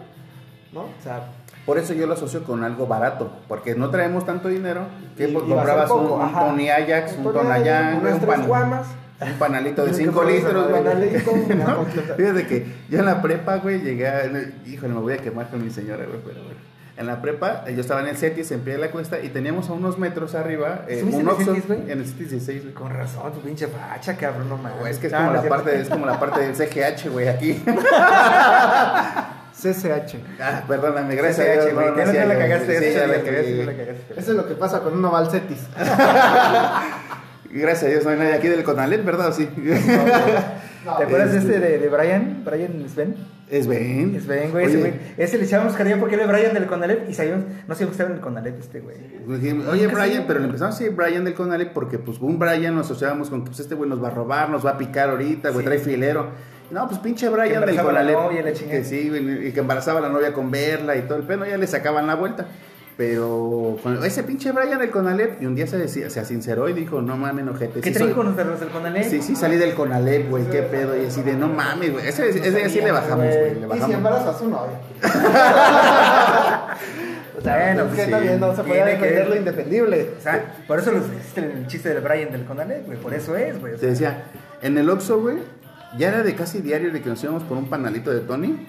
¿no? 0.72 0.80
O 0.80 1.02
sea, 1.04 1.20
Por 1.64 1.78
eso 1.78 1.92
yo 1.94 2.08
lo 2.08 2.14
asocio 2.14 2.42
con 2.42 2.64
algo 2.64 2.88
barato, 2.88 3.30
porque 3.46 3.76
no 3.76 3.88
traemos 3.90 4.26
tanto 4.26 4.48
dinero 4.48 4.80
que 5.16 5.28
Y- 5.28 5.32
pues, 5.32 5.44
comprabas 5.44 5.88
un, 5.92 6.06
un. 6.10 6.32
Tony 6.32 6.68
Ajax, 6.68 7.14
un 7.18 7.32
Tony 7.32 7.50
Ajax, 7.50 8.02
un, 8.02 8.20
pan- 8.26 8.46
guamas. 8.48 8.86
un 9.20 9.32
panalito 9.38 9.84
de 9.84 9.90
Un 9.90 9.94
5 9.96 10.24
litros. 10.24 10.68
güey. 10.68 10.82
¿No? 11.56 11.84
Fíjate 12.16 12.46
que 12.48 12.66
yo 12.90 12.98
en 12.98 13.04
la 13.06 13.22
prepa, 13.22 13.58
güey, 13.58 13.80
llegué 13.80 14.08
a... 14.08 14.22
Híjole, 14.66 14.92
me 14.94 15.00
voy 15.00 15.12
a 15.12 15.18
quemar 15.18 15.50
con 15.50 15.62
mi 15.62 15.70
señora, 15.70 16.04
güey, 16.04 16.18
pero 16.26 16.42
bueno. 16.42 16.58
En 16.96 17.06
la 17.06 17.22
prepa, 17.22 17.64
eh, 17.66 17.74
yo 17.74 17.80
estaba 17.80 18.00
en 18.02 18.08
el 18.08 18.16
CETIS, 18.18 18.50
en 18.52 18.60
pie 18.60 18.74
de 18.74 18.78
la 18.78 18.90
cuesta, 18.90 19.18
y 19.20 19.30
teníamos 19.30 19.68
a 19.70 19.72
unos 19.72 19.98
metros 19.98 20.34
arriba 20.34 20.84
eh, 20.86 20.96
¿Estuviste 20.96 21.22
un 21.22 21.28
Oxxo, 21.28 21.54
en 21.54 21.90
el 22.00 22.04
CETIS 22.06 22.30
16, 22.30 22.62
güey. 22.64 22.74
Con 22.74 22.90
razón, 22.92 23.32
tu 23.32 23.40
pinche 23.40 23.66
facha, 23.66 24.14
cabrón, 24.16 24.48
no 24.50 24.58
mames. 24.58 24.86
Es 24.90 24.98
que 24.98 25.06
es 25.06 25.12
Ah, 25.14 25.16
como, 25.18 25.28
no 25.28 25.32
la 25.34 25.40
cierto. 25.40 25.56
parte, 25.56 25.80
es 25.80 25.88
como 25.88 26.06
la 26.06 26.20
parte 26.20 26.40
del 26.40 26.54
CGH, 26.54 27.08
güey, 27.10 27.28
aquí. 27.28 27.62
CCH. 29.54 30.16
Ah, 30.40 30.62
perdóname, 30.66 31.14
gracias 31.14 31.46
CCH, 31.46 31.52
Dios. 31.64 31.74
güey, 31.74 31.86
no, 31.88 31.94
que 31.94 32.00
no 32.00 32.04
no 32.04 32.10
hacía 32.10 32.22
te 32.22 32.28
la 32.28 32.38
cagaste, 32.38 32.78
sí, 32.78 32.94
ya 32.94 33.06
la 33.06 33.14
cagaste. 33.24 34.14
Eso 34.16 34.30
es 34.32 34.36
lo 34.36 34.46
que 34.48 34.54
pasa 34.54 34.80
con 34.80 34.94
uno 34.94 35.10
va 35.12 35.18
al 35.20 35.30
Cetis. 35.30 35.60
Gracias 37.54 37.84
a 37.84 37.86
Dios, 37.88 38.04
no 38.04 38.10
hay 38.10 38.16
nadie 38.18 38.32
aquí 38.34 38.48
del 38.48 38.64
Conalet, 38.64 39.04
¿verdad? 39.04 39.28
¿O 39.28 39.32
sí? 39.32 39.46
No, 40.84 40.96
¿Te 40.96 41.04
acuerdas 41.04 41.32
de 41.32 41.38
Este- 41.38 41.54
este 41.56 41.60
de, 41.68 41.78
de 41.78 41.88
Brian? 41.90 42.42
Brian 42.44 42.88
Sven. 42.88 43.14
Es 43.52 43.66
Ben. 43.66 44.18
Sven, 44.18 44.50
güey, 44.50 44.64
ese 44.64 44.78
güey. 44.78 44.92
Ese 45.18 45.36
le 45.36 45.44
echábamos 45.44 45.74
cariño 45.74 45.98
porque 46.00 46.14
era 46.14 46.26
Brian 46.26 46.54
del 46.54 46.66
Conalep 46.66 47.08
y 47.10 47.12
sabíamos, 47.12 47.44
no 47.68 47.74
sabíamos 47.74 47.78
que 47.78 47.90
estaba 47.90 48.08
en 48.10 48.16
el 48.16 48.20
Conalep 48.22 48.58
este 48.58 48.80
güey. 48.80 48.96
Oye, 49.70 49.86
Brian, 49.88 50.24
pero 50.26 50.38
le 50.40 50.46
empezamos 50.46 50.74
a 50.74 50.78
decir 50.78 50.96
Brian 50.96 51.22
del 51.24 51.34
Conalep 51.34 51.72
porque, 51.74 51.98
pues, 51.98 52.18
un 52.18 52.38
Brian 52.38 52.74
nos 52.74 52.86
asociábamos 52.86 53.28
con 53.28 53.42
que, 53.42 53.48
pues, 53.48 53.60
este 53.60 53.74
güey 53.74 53.90
nos 53.90 54.02
va 54.02 54.08
a 54.08 54.12
robar, 54.12 54.48
nos 54.48 54.64
va 54.64 54.70
a 54.70 54.78
picar 54.78 55.10
ahorita, 55.10 55.50
güey, 55.50 55.60
Sí. 55.60 55.66
trae 55.66 55.78
filero. 55.78 56.28
No, 56.70 56.88
pues, 56.88 56.98
pinche 57.00 57.28
Brian 57.28 57.64
del 57.66 57.76
Conalep. 57.78 58.14
novia, 58.16 58.42
la 58.42 58.52
chingada. 58.54 58.78
que 58.78 58.84
sí, 58.84 59.10
güey, 59.10 59.48
y 59.48 59.52
que 59.52 59.60
embarazaba 59.60 59.98
a 59.98 60.02
la 60.02 60.08
novia 60.08 60.32
con 60.32 60.50
verla 60.50 60.96
y 60.96 61.02
todo 61.02 61.18
el 61.18 61.24
pelo, 61.24 61.44
ya 61.44 61.58
le 61.58 61.66
sacaban 61.66 62.06
la 62.06 62.14
vuelta. 62.14 62.46
Pero 62.96 63.78
con 63.82 64.04
ese 64.04 64.22
pinche 64.22 64.52
Brian 64.52 64.78
del 64.78 64.90
Conalep, 64.90 65.40
y 65.42 65.46
un 65.46 65.54
día 65.54 65.66
se, 65.66 65.78
decía, 65.78 66.10
se 66.10 66.22
sinceró 66.26 66.68
y 66.68 66.74
dijo, 66.74 67.00
no 67.00 67.16
mames, 67.16 67.48
ojete. 67.48 67.80
¿Qué 67.80 67.92
sí 67.92 67.98
soy- 67.98 68.12
con 68.12 68.26
los 68.26 68.36
de 68.36 68.44
los 68.44 68.60
del 68.60 68.68
Conalep? 68.68 69.04
Sí, 69.04 69.22
sí, 69.22 69.34
salí 69.34 69.56
del 69.56 69.74
Conalep, 69.74 70.28
güey, 70.28 70.44
qué 70.50 70.62
pedo. 70.62 71.00
Y 71.00 71.06
así 71.06 71.22
de, 71.22 71.32
no 71.34 71.48
mames, 71.48 71.90
güey. 71.92 72.06
Ese, 72.06 72.28
ese 72.28 72.50
día 72.50 72.68
sí 72.68 72.80
le 72.82 72.92
bajamos, 72.92 73.24
güey. 73.34 73.54
Le 73.60 73.76
Y 73.76 73.80
si 73.80 73.92
embarazas 73.92 74.36
a 74.36 74.38
su 74.38 74.48
novia. 74.48 74.78
Bueno, 77.42 77.82
es 77.82 77.86
pues 77.88 77.98
que 77.98 78.04
sí. 78.04 78.10
también 78.12 78.38
no 78.40 78.54
se 78.54 78.62
puede 78.62 78.74
Tiene 78.84 78.98
que- 78.98 79.04
defender 79.04 79.28
lo 79.28 79.36
indefendible. 79.36 80.10
O 80.16 80.20
sea, 80.22 80.54
por 80.68 80.78
eso 80.78 80.92
los- 80.92 81.06
existe 81.10 81.40
el 81.40 81.66
chiste 81.66 81.88
del 81.88 82.00
Brian 82.00 82.30
del 82.30 82.44
Conalep, 82.44 82.86
güey. 82.86 82.98
Por 82.98 83.14
eso 83.14 83.34
es, 83.36 83.58
güey. 83.60 83.74
o 83.74 83.76
Te 83.78 83.86
decía, 83.86 84.24
en 84.60 84.78
el 84.78 84.88
Oxxo, 84.88 85.20
güey, 85.20 85.38
ya 85.98 86.08
era 86.10 86.22
de 86.22 86.34
casi 86.36 86.60
diario 86.60 86.92
de 86.92 87.02
que 87.02 87.08
nos 87.08 87.22
íbamos 87.24 87.42
por 87.42 87.56
un 87.58 87.68
panalito 87.68 88.12
de 88.12 88.20
Tony. 88.20 88.68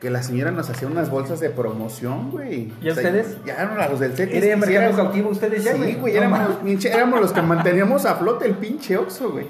Que 0.00 0.08
la 0.10 0.22
señora 0.22 0.50
nos 0.50 0.70
hacía 0.70 0.88
unas 0.88 1.10
bolsas 1.10 1.40
de 1.40 1.50
promoción, 1.50 2.30
güey. 2.30 2.72
¿Y 2.80 2.90
ustedes? 2.90 3.36
Ya 3.44 3.54
eran 3.54 3.76
los 3.90 4.00
del 4.00 4.14
CETIS. 4.14 4.42
¿Eran 4.42 4.60
mercado 4.60 4.96
cautivo 4.96 5.28
ustedes 5.30 5.62
ya, 5.62 5.72
Sí, 5.72 5.78
güey? 5.78 5.94
güey, 5.96 6.12
No 6.14 6.18
éramos, 6.20 6.38
mames. 6.38 6.54
los 6.56 6.64
pinche- 6.64 6.94
éramos 6.94 7.20
los 7.20 7.32
que 7.32 7.42
manteníamos 7.42 8.06
a 8.06 8.14
flote 8.14 8.46
el 8.46 8.54
pinche 8.54 8.96
Oxxo, 8.96 9.30
güey. 9.32 9.46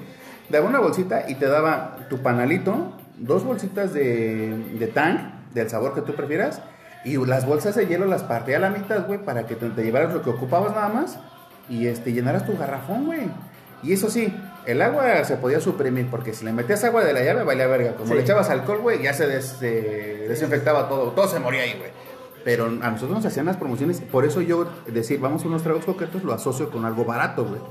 Daba 0.49 0.67
una 0.67 0.79
bolsita 0.79 1.23
y 1.29 1.35
te 1.35 1.45
daba 1.47 1.95
tu 2.09 2.17
panalito 2.21 2.97
dos 3.17 3.45
bolsitas 3.45 3.93
de, 3.93 4.57
de 4.77 4.87
Tang, 4.87 5.45
del 5.53 5.69
sabor 5.69 5.93
que 5.95 6.01
tú 6.01 6.15
prefieras, 6.15 6.61
y 7.05 7.15
las 7.25 7.45
bolsas 7.45 7.75
de 7.75 7.87
hielo 7.87 8.05
las 8.05 8.23
partía 8.23 8.57
a 8.57 8.59
la 8.59 8.69
mitad, 8.71 9.07
güey, 9.07 9.23
para 9.23 9.45
que 9.47 9.55
te, 9.55 9.69
te 9.69 9.83
llevaras 9.83 10.13
lo 10.13 10.21
que 10.21 10.31
ocupabas 10.31 10.71
nada 10.75 10.89
más 10.89 11.17
y 11.69 11.87
este, 11.87 12.11
llenaras 12.11 12.45
tu 12.45 12.57
garrafón, 12.57 13.05
güey. 13.05 13.21
Y 13.83 13.93
eso 13.93 14.09
sí, 14.09 14.33
el 14.65 14.81
agua 14.81 15.23
se 15.23 15.37
podía 15.37 15.59
suprimir, 15.59 16.07
porque 16.09 16.33
si 16.33 16.45
le 16.45 16.53
metías 16.53 16.83
agua 16.83 17.03
de 17.03 17.13
la 17.13 17.23
llave, 17.23 17.43
valía 17.43 17.67
verga. 17.67 17.93
Como 17.95 18.07
Sí. 18.09 18.13
le 18.15 18.21
echabas 18.21 18.49
alcohol, 18.49 18.79
güey, 18.79 19.01
ya 19.01 19.13
se 19.13 19.27
des- 19.27 19.57
eh, 19.61 20.25
desinfectaba 20.29 20.87
todo, 20.89 21.11
todo 21.11 21.27
se 21.27 21.39
moría 21.39 21.61
ahí, 21.63 21.75
güey. 21.77 21.89
Pero 22.43 22.65
a 22.65 22.69
nosotros 22.89 23.11
nos 23.11 23.25
hacían 23.25 23.45
las 23.45 23.57
promociones, 23.57 24.01
por 24.01 24.25
eso 24.25 24.41
yo 24.41 24.67
decir, 24.87 25.19
vamos 25.19 25.43
a 25.43 25.47
unos 25.47 25.61
tragos 25.63 25.85
coquetos, 25.85 26.23
lo 26.23 26.33
asocio 26.33 26.69
con 26.71 26.85
algo 26.85 27.05
barato, 27.05 27.45
güey. 27.45 27.61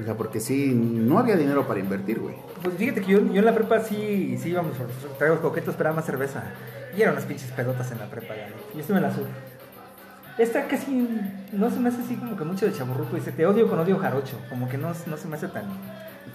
O 0.00 0.04
sea, 0.04 0.14
porque 0.14 0.40
sí, 0.40 0.72
no 0.74 1.18
había 1.18 1.36
dinero 1.36 1.66
para 1.66 1.80
invertir, 1.80 2.20
güey. 2.20 2.34
Pues 2.62 2.76
fíjate 2.76 3.00
que 3.00 3.12
yo, 3.12 3.18
yo 3.32 3.38
en 3.38 3.44
la 3.44 3.54
prepa 3.54 3.80
sí, 3.80 4.36
sí 4.40 4.50
íbamos 4.50 4.78
los 4.78 5.18
tragos 5.18 5.40
coquetos, 5.40 5.74
pero 5.76 5.88
era 5.90 5.96
más 5.96 6.04
cerveza. 6.04 6.42
Y 6.96 7.00
eran 7.02 7.14
unas 7.14 7.24
pinches 7.24 7.50
pedotas 7.52 7.90
en 7.92 7.98
la 7.98 8.06
prepa, 8.06 8.34
ya. 8.36 8.48
Yo 8.74 8.80
estuve 8.80 8.98
en 8.98 9.02
la 9.04 9.10
sur. 9.14 9.24
Esta 10.38 10.66
casi 10.68 11.08
no 11.52 11.70
se 11.70 11.80
me 11.80 11.88
hace 11.88 12.02
así 12.02 12.14
como 12.16 12.36
que 12.36 12.44
mucho 12.44 12.66
de 12.66 12.72
chaburruco. 12.74 13.16
Dice, 13.16 13.32
te 13.32 13.46
odio 13.46 13.68
con 13.68 13.78
odio 13.78 13.98
jarocho. 13.98 14.38
Como 14.50 14.68
que 14.68 14.76
no, 14.76 14.88
no 15.06 15.16
se 15.16 15.28
me 15.28 15.36
hace 15.36 15.48
tan... 15.48 15.64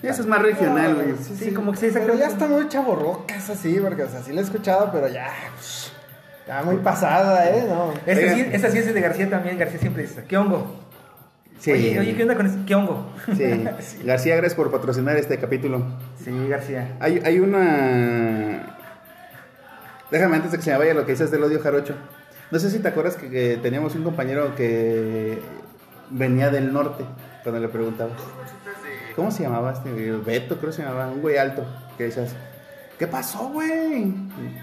Eso 0.04 0.22
es 0.22 0.28
más 0.28 0.41
regional, 0.41 0.95
güey. 0.95 1.16
Sí, 1.22 1.36
sí, 1.38 1.52
como 1.52 1.72
que 1.72 1.78
sí, 1.78 1.89
Pero 1.93 2.16
ya 2.16 2.28
está 2.28 2.47
muy 2.47 2.68
chaborrocas 2.68 3.49
así, 3.49 3.80
porque 3.80 4.04
o 4.04 4.10
sea, 4.10 4.22
sí 4.24 4.34
la 4.34 4.41
he 4.41 4.43
escuchado, 4.43 4.89
pero 4.91 5.08
ya. 5.08 5.30
Ya 6.47 6.64
muy 6.64 6.78
pasada, 6.78 7.47
¿eh? 7.49 7.66
No. 7.68 7.93
Esta 8.06 8.72
sí, 8.72 8.80
es 8.80 8.93
de 8.93 9.02
García 9.02 9.30
también. 9.30 9.58
García 9.60 9.80
siempre 9.80 10.04
dice, 10.04 10.24
¿qué 10.28 10.38
hongo? 10.38 10.76
Sí. 11.60 11.72
Oye, 11.72 11.99
oye, 11.99 12.16
¿qué 12.16 12.24
onda 12.24 12.36
con 12.36 12.47
eso? 12.47 12.58
¿Qué 12.66 12.74
hongo? 12.74 13.14
Sí. 13.38 14.04
García, 14.04 14.36
gracias 14.36 14.56
por 14.56 14.72
patrocinar 14.72 15.16
este 15.18 15.38
capítulo. 15.38 15.86
Sí, 16.24 16.32
García. 16.49 16.97
Hay, 16.99 17.22
hay 17.24 17.39
una. 17.39 18.78
Déjame 20.10 20.38
antes 20.38 20.52
de 20.52 20.58
que 20.58 20.64
se 20.64 20.72
me 20.72 20.78
vaya 20.78 20.95
lo 20.95 21.06
que 21.06 21.12
dices 21.12 21.30
del 21.30 21.43
odio 21.43 21.62
jarocho. 21.62 21.95
No 22.49 22.58
sé 22.58 22.72
si 22.72 22.80
te 22.80 22.88
acuerdas 22.88 23.16
que, 23.16 23.30
que 23.30 23.60
teníamos 23.62 23.95
un 23.95 24.04
compañero 24.04 24.56
que 24.56 25.39
venía 26.10 26.49
del 26.49 26.74
norte 26.74 27.06
cuando 27.43 27.62
le 27.62 27.70
preguntabas. 27.70 28.18
¿Cómo 29.16 29.32
se 29.32 29.43
llamaba 29.43 29.74
este? 29.74 29.91
Beto, 30.12 30.57
creo 30.57 30.70
que 30.72 30.78
se 30.78 30.84
llamaba, 30.84 31.07
un 31.12 31.22
güey 31.22 31.38
alto. 31.38 31.66
Que 31.97 32.05
decías, 32.05 32.34
¿qué 32.97 33.07
pasó, 33.07 33.49
güey? 33.49 34.14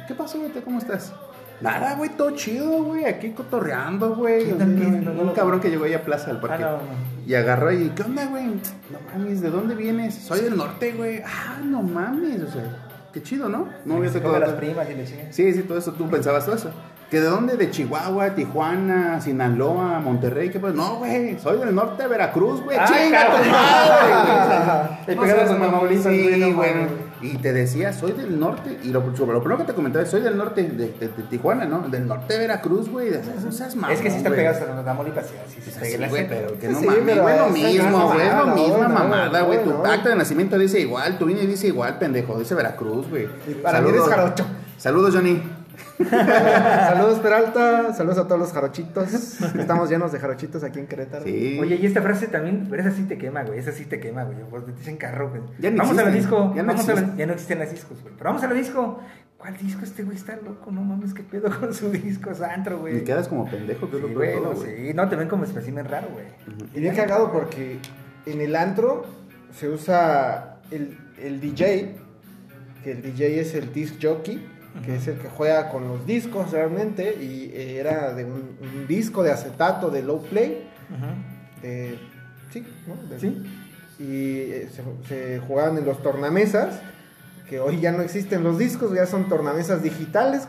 ¿Qué 0.07 0.15
pasó, 0.15 0.41
Beto? 0.41 0.63
¿Cómo 0.63 0.79
estás? 0.79 1.13
Nada, 1.61 1.97
güey, 1.97 2.11
todo 2.11 2.31
chido, 2.37 2.85
güey, 2.85 3.05
aquí 3.05 3.31
cotorreando, 3.31 4.15
güey. 4.15 4.45
¿Qué 4.47 4.53
O 4.53 4.57
tal 4.57 4.79
sea, 4.79 4.91
que- 4.91 5.09
un, 5.21 5.33
cabrón 5.35 5.61
que 5.61 5.71
llegó 5.71 5.85
ahí 5.85 5.95
a 5.95 6.05
Plaza 6.05 6.29
del 6.29 6.37
Ah, 6.37 6.41
Parque. 6.41 6.63
no. 6.65 6.79
Y 7.27 7.35
agarró 7.35 7.73
y, 7.73 7.89
¿qué 7.91 8.03
onda, 8.05 8.27
güey? 8.27 8.45
No 8.47 8.99
mames, 9.13 9.41
¿de 9.41 9.51
dónde 9.51 9.75
vienes? 9.75 10.15
Soy 10.15 10.41
del 10.41 10.57
norte, 10.57 10.93
güey. 10.93 11.21
Ah, 11.27 11.59
no 11.65 11.83
mames, 11.83 12.41
o 12.43 12.51
sea, 12.51 12.63
qué 13.13 13.23
chido, 13.23 13.49
¿no? 13.49 13.69
No 13.85 13.97
había 13.97 14.09
se 14.11 14.21
tocado 14.21 14.35
come 14.35 14.47
las 14.47 14.55
primas 14.57 14.89
y 14.89 14.95
le. 14.95 15.33
Sí, 15.33 15.53
sí, 15.53 15.63
todo 15.63 15.79
eso, 15.79 15.93
tú 15.93 16.09
pensabas 16.09 16.45
todo 16.47 16.55
eso. 16.55 16.71
¿Que 17.11 17.21
de 17.21 17.27
dónde? 17.27 17.57
¿De 17.57 17.71
Chihuahua, 17.71 18.35
Tijuana, 18.35 19.19
Sinaloa, 19.23 19.99
Monterrey? 20.01 20.51
¿Qué 20.51 20.61
pues? 20.61 20.75
No, 20.75 20.97
güey, 20.97 21.39
soy 21.39 21.59
del 21.59 21.75
norte 21.75 22.03
de 22.03 22.09
Veracruz, 22.11 22.63
güey. 22.63 22.77
Ah, 22.79 22.85
¡Chinga 22.87 23.27
tu 23.31 23.51
madre, 23.51 24.99
güey! 25.07 25.19
O 25.19 25.27
sea, 25.27 27.09
Y 27.21 27.31
sí, 27.31 27.39
te 27.39 27.53
decía, 27.55 27.93
soy 27.95 28.13
del 28.13 28.39
norte. 28.39 28.79
Y 28.85 28.91
lo, 28.91 29.01
lo 29.01 29.13
primero 29.41 29.57
que 29.57 29.65
te 29.65 29.73
comentaba 29.73 30.05
es, 30.05 30.11
soy 30.11 30.21
del 30.21 30.37
norte 30.37 30.63
de, 30.63 30.93
de- 30.93 31.09
de 31.09 31.23
Tijuana, 31.31 31.65
¿no? 31.65 31.89
Del 31.89 32.07
norte 32.07 32.35
de 32.35 32.41
Veracruz, 32.41 32.91
güey. 32.91 33.11
No 33.43 33.53
seas 33.53 33.75
mamón, 33.75 33.97
es 33.97 34.03
que 34.03 34.09
está 34.09 34.29
güey. 34.29 34.41
pegado 34.41 34.73
a 34.81 34.85
Tamaulipas, 34.85 35.27
sí, 35.27 35.35
sí, 35.63 35.71
sí, 35.71 35.95
el 35.95 36.09
güey, 36.11 36.29
pero 36.29 36.59
que 36.59 36.69
no 36.69 36.79
sí, 36.79 36.87
mames, 36.87 37.21
güey, 37.23 37.39
lo 37.39 37.49
mismo, 37.49 38.13
güey, 38.13 38.27
es 38.27 38.35
lo 38.35 38.47
no, 38.47 38.55
mismo, 38.55 38.79
no, 38.83 38.89
mamada, 38.91 39.41
no, 39.41 39.47
güey. 39.47 39.65
Tu 39.65 39.71
acta 39.85 40.11
de 40.11 40.17
nacimiento 40.17 40.59
dice 40.59 40.79
igual, 40.79 41.19
tu 41.19 41.29
INE 41.31 41.47
dice 41.47 41.69
igual, 41.69 41.99
pendejo, 41.99 42.39
dice 42.39 42.55
Veracruz, 42.55 43.09
güey. 43.09 43.27
Para 43.63 43.81
mí 43.81 43.89
eres 43.89 44.03
jarocho. 44.03 44.45
Saludos, 44.77 45.15
Johnny. 45.15 45.43
Saludos, 46.11 47.19
Peralta. 47.21 47.93
Saludos 47.95 48.19
a 48.19 48.25
todos 48.27 48.41
los 48.41 48.53
jarochitos. 48.53 49.41
Estamos 49.57 49.89
llenos 49.91 50.13
de 50.13 50.19
jarochitos 50.19 50.63
aquí 50.65 50.79
en 50.79 50.87
Querétaro. 50.87 51.25
Sí. 51.25 51.59
Oye, 51.61 51.77
y 51.77 51.87
esta 51.87 52.03
frase 52.03 52.27
también, 52.29 52.67
pero 52.71 52.83
esa 52.83 52.93
sí 52.93 53.05
te 53.05 53.19
quema, 53.19 53.43
güey. 53.45 53.59
Esa 53.59 53.73
sí 53.73 53.85
te 53.85 54.01
quema, 54.01 54.25
güey. 54.25 54.39
Porque 54.51 54.73
te 54.73 54.79
dicen 54.79 54.97
carro, 54.97 55.31
güey. 55.31 55.43
Ya 55.59 55.71
no 55.71 55.79
vamos 55.79 55.99
a 55.99 56.03
la 56.03 56.09
existen, 56.11 56.31
disco. 56.31 56.53
ya 56.55 56.63
no 56.63 56.69
vamos 56.69 56.89
a 56.89 56.93
la- 56.95 57.01
existen. 57.01 57.17
ya 57.19 57.27
no 57.27 57.33
existen 57.33 57.59
las 57.59 57.71
discos, 57.71 58.03
güey. 58.03 58.15
Pero 58.17 58.31
vamos 58.31 58.43
a 58.43 58.47
la 58.49 58.55
disco. 58.55 59.01
¿Cuál 59.37 59.57
disco? 59.57 59.85
Este 59.85 60.03
güey 60.03 60.17
está 60.17 60.35
loco, 60.37 60.73
no 60.73 60.83
mames, 60.83 61.15
qué 61.15 61.23
pedo 61.23 61.49
con 61.61 61.73
su 61.73 61.91
disco, 61.93 62.35
Santro, 62.35 62.81
güey. 62.81 62.99
Y 62.99 63.01
quedas 63.03 63.29
como 63.29 63.49
pendejo, 63.49 63.89
que 63.89 63.97
es 63.97 64.03
lo 64.03 64.09
Sí, 64.09 64.15
peor 64.15 64.27
de 64.27 64.33
güey, 64.33 64.43
todo, 64.43 64.53
no, 64.55 64.59
güey. 64.61 64.87
sí. 64.89 64.95
No, 64.95 65.09
te 65.09 65.15
ven 65.17 65.29
como 65.29 65.45
espécimen 65.45 65.85
raro, 65.85 66.09
güey. 66.13 66.25
Y 66.75 66.81
bien 66.81 66.97
cagado 66.97 67.31
porque 67.31 67.79
en 68.27 68.41
el 68.41 68.57
antro 68.57 69.07
se 69.53 69.69
usa 69.69 70.57
el, 70.73 70.99
el 71.23 71.41
DJ, 71.41 71.95
que 72.83 72.91
el 72.93 73.03
DJ 73.03 73.41
es 73.41 73.55
el 73.55 73.73
disc 73.73 73.95
jockey, 74.03 74.45
que 74.85 74.97
es 74.97 75.07
el 75.09 75.19
que 75.19 75.29
juega 75.29 75.71
con 75.71 75.87
los 75.89 76.07
discos 76.07 76.51
realmente, 76.51 77.17
y 77.21 77.51
eh, 77.55 77.79
era 77.79 78.15
de 78.15 78.25
un, 78.25 78.57
un 78.61 78.87
disco 78.87 79.23
de 79.23 79.33
acetato 79.33 79.91
de 79.91 80.03
low 80.03 80.23
play, 80.23 80.69
de, 81.63 81.99
sí, 82.53 82.65
¿no? 82.87 82.95
De- 83.09 83.19
Sí. 83.21 83.43
Y 84.01 84.53
eh, 84.53 84.69
se, 84.73 84.83
se 85.09 85.39
jugaban 85.41 85.77
en 85.79 85.85
los 85.85 86.01
tornamesas, 86.03 86.81
que 87.49 87.59
hoy 87.61 87.81
ya 87.81 87.91
no 87.93 88.03
existen 88.03 88.45
los 88.45 88.57
discos, 88.59 88.95
ya 88.95 89.07
son 89.07 89.29
tornamesas 89.29 89.83
digitales, 89.83 90.47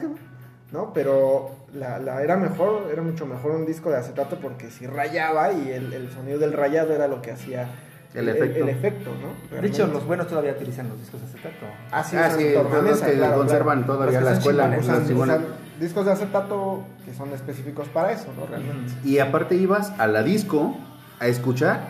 ¿no? 0.71 0.93
Pero 0.93 1.55
la, 1.73 1.97
la- 1.97 2.21
era 2.21 2.37
mejor, 2.37 2.89
era 2.91 3.01
mucho 3.01 3.25
mejor 3.25 3.51
un 3.51 3.65
disco 3.65 3.89
de 3.89 3.97
acetato 3.97 4.37
porque 4.39 4.69
si 4.69 4.85
rayaba 4.85 5.51
y 5.51 5.69
el, 5.71 5.91
el 5.93 6.11
sonido 6.11 6.37
del 6.37 6.53
rayado 6.53 6.93
era 6.93 7.07
lo 7.07 7.21
que 7.23 7.31
hacía 7.31 7.67
El 8.13 8.27
efecto. 8.29 8.63
el 8.63 8.69
efecto, 8.69 9.11
¿no? 9.21 9.27
De 9.61 9.67
hecho, 9.67 9.77
Realmente. 9.77 9.93
los 9.93 10.05
buenos 10.07 10.27
todavía 10.27 10.51
utilizan 10.53 10.89
los 10.89 10.99
discos 10.99 11.21
de 11.21 11.27
acetato. 11.27 11.65
Ah, 11.91 12.03
sí, 12.03 12.15
tornamesa, 12.55 12.89
los 12.89 13.01
que 13.01 13.13
claro, 13.17 13.37
conservan 13.37 13.83
claro. 13.83 13.93
todavía 13.93 14.19
Los 14.21 14.29
que 14.29 14.33
la 14.33 14.37
escuela. 14.37 14.77
usan 14.79 15.45
discos 15.79 16.05
de 16.05 16.11
acetato 16.11 16.83
que 17.05 17.13
son 17.13 17.31
específicos 17.33 17.87
para 17.89 18.11
eso, 18.11 18.27
¿no? 18.37 18.47
Realmente. 18.47 18.93
Y 19.03 19.19
aparte 19.19 19.55
ibas 19.55 19.93
a 19.99 20.07
la 20.07 20.23
disco 20.23 20.75
a 21.19 21.27
escuchar, 21.27 21.81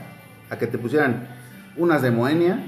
a 0.49 0.57
que 0.57 0.67
te 0.67 0.77
pusieran 0.77 1.27
unas 1.77 2.01
de 2.01 2.11
Moenia, 2.11 2.59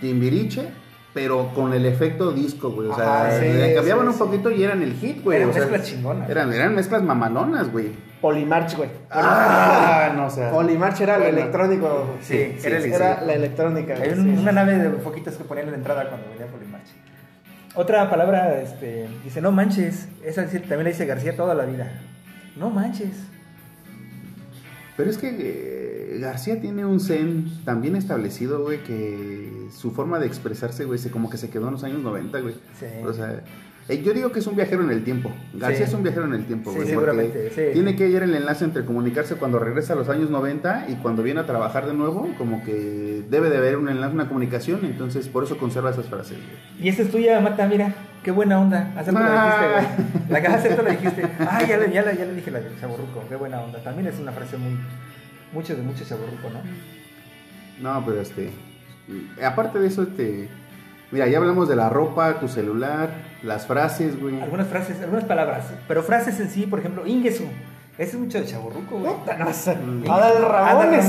Timbiriche, 0.00 0.68
pero 1.14 1.48
con 1.54 1.72
el 1.74 1.84
efecto 1.86 2.32
disco, 2.32 2.70
güey. 2.70 2.88
O 2.88 2.94
sea, 2.94 3.26
Ajá, 3.26 3.38
sí, 3.38 3.44
le 3.46 3.74
cambiaban 3.74 4.06
sí, 4.06 4.12
un 4.12 4.18
poquito 4.18 4.50
y 4.50 4.62
eran 4.62 4.82
el 4.82 4.94
hit, 4.94 5.22
güey. 5.22 5.38
Eran 5.38 5.50
o 5.50 5.52
sea, 5.52 5.62
mezclas 5.62 5.86
chingonas. 5.86 6.30
Eran, 6.30 6.52
eran 6.52 6.74
mezclas 6.74 7.02
mamalonas, 7.02 7.70
güey. 7.70 7.90
Polimarch, 8.20 8.76
güey. 8.76 8.88
Ah, 9.10 10.12
no 10.16 10.30
sé. 10.30 10.48
Polimarch 10.50 11.00
era 11.00 11.16
Bueno. 11.18 11.28
el 11.30 11.38
electrónico. 11.38 12.06
Sí, 12.20 12.54
sí, 12.56 12.66
era, 12.66 12.76
el- 12.76 12.82
sí, 12.84 12.92
Era 12.92 13.20
la 13.22 13.32
electrónica. 13.34 13.94
Hay 13.94 14.10
una 14.12 14.52
nave 14.52 14.78
de 14.78 14.90
foquitos 15.00 15.34
que 15.36 15.44
ponían 15.44 15.66
en 15.66 15.72
la 15.72 15.78
entrada 15.78 16.08
cuando 16.08 16.28
venía 16.30 16.46
Polimarch. 16.46 16.86
Otra 17.74 18.08
palabra, 18.10 18.60
este, 18.60 19.08
dice, 19.24 19.40
no 19.40 19.50
manches. 19.50 20.08
Esa 20.24 20.44
también 20.46 20.84
la 20.84 20.88
dice 20.90 21.06
García 21.06 21.36
toda 21.36 21.54
la 21.54 21.64
vida. 21.64 21.90
No 22.56 22.70
manches. 22.70 23.10
Pero 24.96 25.10
es 25.10 25.18
que 25.18 25.34
eh, 25.38 26.18
García 26.20 26.60
tiene 26.60 26.84
un 26.84 27.00
zen 27.00 27.46
tan 27.64 27.80
bien 27.80 27.96
establecido, 27.96 28.62
güey, 28.62 28.82
que 28.84 29.68
su 29.74 29.90
forma 29.92 30.18
de 30.18 30.26
expresarse, 30.26 30.84
güey, 30.84 30.98
se 30.98 31.10
como 31.10 31.30
que 31.30 31.38
se 31.38 31.50
quedó 31.50 31.66
en 31.66 31.72
los 31.72 31.84
años 31.84 32.02
90, 32.02 32.40
güey. 32.40 32.54
Sí. 32.78 32.86
O 33.04 33.12
sea, 33.12 33.42
eh, 33.88 34.02
yo 34.02 34.12
digo 34.14 34.30
que 34.32 34.38
es 34.38 34.46
un 34.46 34.54
viajero 34.56 34.82
en 34.84 34.90
el 34.90 35.02
tiempo. 35.04 35.32
García 35.54 35.78
Sí. 35.78 35.82
es 35.90 35.94
un 35.94 36.02
viajero 36.02 36.24
en 36.26 36.34
el 36.34 36.44
tiempo, 36.44 36.70
Sí, 36.70 36.76
güey. 36.76 36.88
seguramente, 36.88 37.50
sí. 37.50 37.62
Tiene 37.72 37.96
que 37.96 38.04
hallar 38.04 38.22
el 38.24 38.34
enlace 38.34 38.64
entre 38.64 38.84
comunicarse 38.84 39.34
cuando 39.36 39.58
regresa 39.58 39.92
a 39.92 39.96
los 39.96 40.08
años 40.08 40.30
90 40.30 40.86
y 40.88 40.94
cuando 40.96 41.22
viene 41.22 41.40
a 41.40 41.46
trabajar 41.46 41.86
de 41.86 41.94
nuevo, 41.94 42.28
como 42.38 42.62
que 42.64 43.22
debe 43.28 43.50
de 43.50 43.56
haber 43.58 43.76
un 43.76 43.88
enlace, 43.88 44.14
una 44.14 44.28
comunicación, 44.28 44.80
entonces 44.84 45.28
por 45.28 45.44
eso 45.44 45.56
conserva 45.58 45.90
esas 45.90 46.06
frases, 46.06 46.38
güey. 46.38 46.86
Y 46.86 46.88
esta 46.88 47.02
es 47.02 47.10
tuya, 47.10 47.40
Mata, 47.40 47.66
mira. 47.66 47.94
Qué 48.22 48.30
buena 48.30 48.60
onda. 48.60 48.92
Hace 48.96 49.10
rato 49.10 49.24
la 49.24 49.44
dijiste, 49.44 49.66
Ah. 49.66 49.96
güey. 50.06 50.30
La 50.30 50.40
que 50.40 50.46
hace 50.46 50.68
rato 50.68 50.82
la 50.82 50.90
dijiste. 50.90 51.22
Ah, 51.40 51.62
ya 51.66 51.76
le, 51.76 51.92
ya, 51.92 52.02
le, 52.02 52.16
ya 52.16 52.24
le 52.24 52.34
dije 52.34 52.50
la 52.52 52.60
del 52.60 52.78
chaborruco. 52.80 53.24
Qué 53.28 53.34
buena 53.34 53.60
onda. 53.60 53.80
También 53.82 54.06
es 54.06 54.18
una 54.20 54.30
frase 54.30 54.56
muy... 54.58 54.78
Mucho 55.52 55.74
de 55.74 55.82
mucho 55.82 56.04
chaborruco, 56.04 56.48
¿no? 56.50 56.60
No, 57.80 58.06
pero 58.06 58.20
este. 58.20 58.50
Aparte 59.44 59.78
de 59.80 59.88
eso, 59.88 60.02
este. 60.04 60.48
Mira, 61.12 61.28
ya 61.28 61.36
hablamos 61.38 61.68
de 61.68 61.76
la 61.76 61.90
ropa, 61.90 62.40
tu 62.40 62.48
celular, 62.48 63.10
las 63.42 63.66
frases, 63.66 64.18
güey. 64.18 64.40
Algunas 64.40 64.66
frases, 64.66 65.00
algunas 65.02 65.24
palabras. 65.24 65.66
Pero 65.86 66.02
frases 66.02 66.40
en 66.40 66.48
sí, 66.48 66.66
por 66.66 66.78
ejemplo, 66.78 67.06
ingesu. 67.06 67.44
Ese 67.98 68.12
es 68.12 68.18
mucho 68.18 68.40
de 68.40 68.46
chaborruco, 68.46 68.98
güey. 68.98 69.12
No. 70.04 70.12
Adal 70.14 70.42
Ramones. 70.42 71.06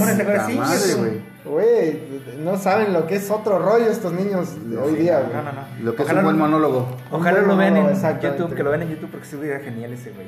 Güey. 0.97 1.21
Güey, 1.45 2.01
no 2.43 2.57
saben 2.57 2.91
lo 2.91 3.07
que 3.07 3.15
es 3.15 3.31
otro 3.31 3.59
rollo 3.59 3.85
estos 3.85 4.11
niños 4.11 4.69
de 4.69 4.77
hoy 4.77 4.95
día, 4.95 5.21
güey. 5.21 5.33
No, 5.33 5.41
no, 5.43 5.51
no. 5.53 5.61
Lo 5.81 5.95
que 5.95 6.03
Ojalá 6.03 6.19
es 6.19 6.25
un 6.25 6.31
buen 6.33 6.37
monólogo. 6.37 6.85
Ojalá 7.09 7.39
lo 7.39 7.55
vean 7.55 7.77
en. 7.77 7.93
YouTube, 8.21 8.53
que 8.55 8.63
lo 8.63 8.69
vean 8.71 8.81
en 8.81 8.89
YouTube 8.89 9.09
porque 9.09 9.25
se 9.25 9.37
hubiera 9.37 9.59
genial 9.61 9.93
ese 9.93 10.11
güey. 10.11 10.27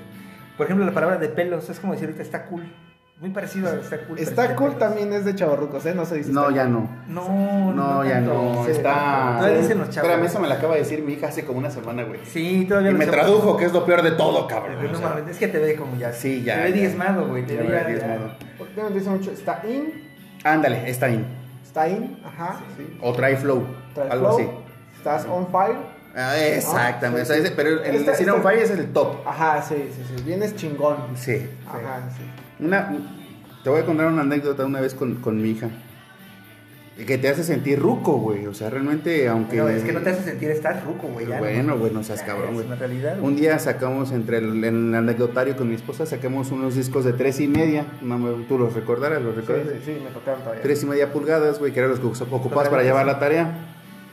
Por 0.56 0.68
ejemplo, 0.68 0.86
la 0.86 0.94
palabra 0.94 1.18
de 1.18 1.28
pelos, 1.28 1.70
es 1.70 1.82
como 1.82 1.92
decir 1.92 2.08
ahorita 2.08 2.24
está 2.24 2.46
cool. 2.46 2.64
Muy 3.22 3.30
parecido 3.30 3.70
a 3.70 3.76
está 3.76 3.98
cool. 4.06 4.20
Está 4.20 4.56
cool 4.56 4.78
también 4.78 5.14
es 5.14 5.24
de 5.24 5.34
chavorrucos, 5.36 5.86
¿eh? 5.86 5.96
No 5.96 6.04
se 6.06 6.16
dice. 6.16 6.32
No, 6.34 6.52
ya 6.52 6.64
cool. 6.66 6.74
no. 6.74 6.90
No, 7.08 7.74
No, 7.74 8.06
ya 8.06 8.20
no. 8.20 8.66
Sí, 8.66 8.72
Está. 8.72 9.36
todavía 9.38 9.58
dicen 9.62 9.78
los 9.80 9.90
chavos. 9.90 10.10
Espérame, 10.10 10.26
eso 10.28 10.40
me 10.42 10.48
la 10.50 10.56
acaba 10.56 10.74
de 10.74 10.82
decir 10.82 11.02
mi 11.02 11.14
hija 11.14 11.28
hace 11.28 11.46
como 11.46 11.60
una 11.60 11.72
semana, 11.72 12.04
güey. 12.04 12.20
Sí, 12.26 12.66
todavía 12.68 12.92
Y 12.92 12.94
me 12.94 13.06
tradujo, 13.08 13.56
que 13.56 13.66
es 13.66 13.72
lo 13.74 13.86
peor 13.86 14.02
de 14.02 14.12
todo, 14.12 14.46
cabrón. 14.48 14.84
No 14.84 14.92
O 14.92 14.96
sea, 14.96 15.10
mames, 15.10 15.30
es 15.30 15.38
que 15.38 15.48
te 15.48 15.60
ve 15.60 15.76
como 15.78 15.96
ya. 15.98 16.12
Sí, 16.12 16.44
ya, 16.44 16.58
Te 16.58 16.64
ve 16.64 16.70
ya. 16.72 16.76
diezmado, 16.76 17.26
güey. 17.28 17.46
Te 17.46 17.56
ve 17.56 17.84
diezmado. 17.88 18.32
Me 18.76 18.90
dice 19.00 19.10
mucho, 19.10 19.32
está 19.32 19.62
in, 19.66 19.94
Ándale, 20.44 20.90
está 20.90 21.06
ahí. 21.06 21.26
está 21.64 21.88
in, 21.88 22.20
ajá, 22.26 22.60
sí. 22.78 22.98
O 23.02 23.14
try 23.14 23.38
flow. 23.38 23.66
Trae 23.94 24.10
algo 24.10 24.36
flow, 24.36 24.40
así. 24.40 24.50
Estás 24.98 25.26
on 25.26 25.48
fire. 25.48 25.78
Ah, 26.18 26.38
exactamente. 26.38 27.22
Ah, 27.22 27.24
o 27.24 27.26
sea, 27.26 27.36
sí, 27.38 27.42
ese- 27.42 27.50
sí. 27.50 27.54
pero 27.56 27.70
el 27.82 27.96
Esta- 27.96 28.12
de 28.12 28.18
Cinnamon 28.18 28.42
esta- 28.42 28.50
Fire 28.52 28.64
es 28.64 28.72
el 28.72 28.92
top. 28.94 29.26
Ajá, 29.26 29.62
sí, 29.62 29.76
sí, 29.96 30.04
sí. 30.18 30.24
Vienes 30.24 30.56
chingón. 30.56 30.98
Sí. 31.16 31.50
Ajá, 31.68 32.10
sí. 32.18 32.24
Una, 32.60 32.92
te 33.64 33.70
voy 33.70 33.82
a 33.82 33.86
contar 33.86 34.08
una 34.08 34.22
anécdota 34.22 34.66
una 34.66 34.82
vez 34.82 34.94
con, 34.94 35.16
con 35.16 35.42
mi 35.42 35.50
hija. 35.52 35.70
Que 37.06 37.18
te 37.18 37.28
hace 37.28 37.44
sentir 37.44 37.78
ruco, 37.78 38.14
güey. 38.14 38.46
O 38.48 38.54
sea, 38.54 38.70
realmente, 38.70 39.28
aunque. 39.28 39.58
No, 39.58 39.68
es 39.68 39.84
que 39.84 39.92
no 39.92 40.00
te 40.00 40.12
hace 40.12 40.24
sentir 40.24 40.50
estar 40.50 40.82
ruco, 40.86 41.08
güey. 41.08 41.28
ya, 41.28 41.40
Bueno, 41.40 41.74
¿no? 41.74 41.78
güey, 41.78 41.92
no 41.92 42.02
seas 42.06 42.22
cabrón, 42.24 42.48
es 42.50 42.54
güey. 42.54 42.68
una 42.68 42.76
realidad, 42.78 43.18
güey. 43.20 43.34
Un 43.34 43.36
día 43.36 43.60
sacamos 43.60 44.14
entre 44.14 44.38
el, 44.38 44.64
el 44.64 44.96
anecdotario 44.96 45.58
con 45.58 45.68
mi 45.68 45.76
esposa, 45.76 46.06
sacamos 46.06 46.52
unos 46.52 46.76
discos 46.76 47.04
de 47.04 47.12
tres 47.12 47.42
y 47.42 47.50
media. 47.50 47.86
Me- 48.02 48.46
tú 48.48 48.58
los 48.58 48.74
recordarás, 48.74 49.22
los 49.22 49.36
Sí, 49.36 49.42
recuerdas. 49.42 49.68
sí, 49.74 49.82
sí, 49.94 50.02
me 50.06 50.10
tocaron 50.12 50.40
todavía. 50.40 50.62
Tres 50.62 50.84
y 50.84 50.86
media 50.86 51.12
pulgadas, 51.12 51.60
güey, 51.60 51.74
que 51.74 51.80
eran 51.80 51.92
los 51.92 52.00
que 52.00 52.08
ocupabas 52.08 52.70
para 52.70 52.84
llevar 52.84 53.06
la 53.06 53.20
tarea. 53.20 53.58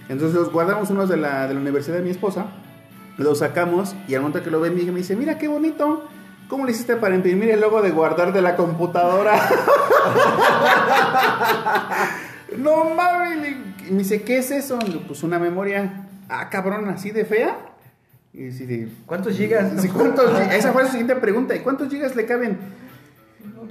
Entonces 0.08 0.34
los 0.34 0.50
guardamos 0.50 0.90
unos 0.90 1.08
de 1.08 1.18
la, 1.18 1.46
de 1.46 1.54
la 1.54 1.60
universidad 1.60 1.98
de 1.98 2.02
mi 2.02 2.10
esposa, 2.10 2.46
los 3.16 3.38
sacamos 3.38 3.94
y 4.08 4.16
al 4.16 4.22
momento 4.22 4.42
que 4.42 4.50
lo 4.50 4.60
ve 4.60 4.70
mi 4.70 4.82
hija 4.82 4.90
me 4.90 4.98
dice, 4.98 5.14
mira 5.14 5.38
qué 5.38 5.46
bonito, 5.46 6.04
¿cómo 6.52 6.66
le 6.66 6.72
hiciste 6.72 6.96
para 6.96 7.14
imprimir 7.14 7.48
el 7.48 7.62
logo 7.62 7.80
de 7.80 7.92
guardar 7.92 8.30
de 8.30 8.42
la 8.42 8.56
computadora? 8.56 9.32
no 12.58 12.94
mames, 12.94 13.56
me 13.90 13.96
dice, 13.96 14.20
¿qué 14.20 14.36
es 14.36 14.50
eso? 14.50 14.78
Pues 15.06 15.22
una 15.22 15.38
memoria, 15.38 16.08
ah 16.28 16.50
cabrón, 16.50 16.90
así 16.90 17.10
de 17.10 17.24
fea. 17.24 17.56
Y 18.34 18.50
de, 18.50 18.86
¿Cuántos 19.06 19.34
gigas? 19.34 19.72
¿cuántos 19.94 20.38
esa 20.50 20.74
fue 20.74 20.84
su 20.84 20.90
siguiente 20.90 21.16
pregunta. 21.16 21.56
¿Y 21.56 21.60
cuántos 21.60 21.88
gigas 21.88 22.14
le 22.16 22.26
caben? 22.26 22.58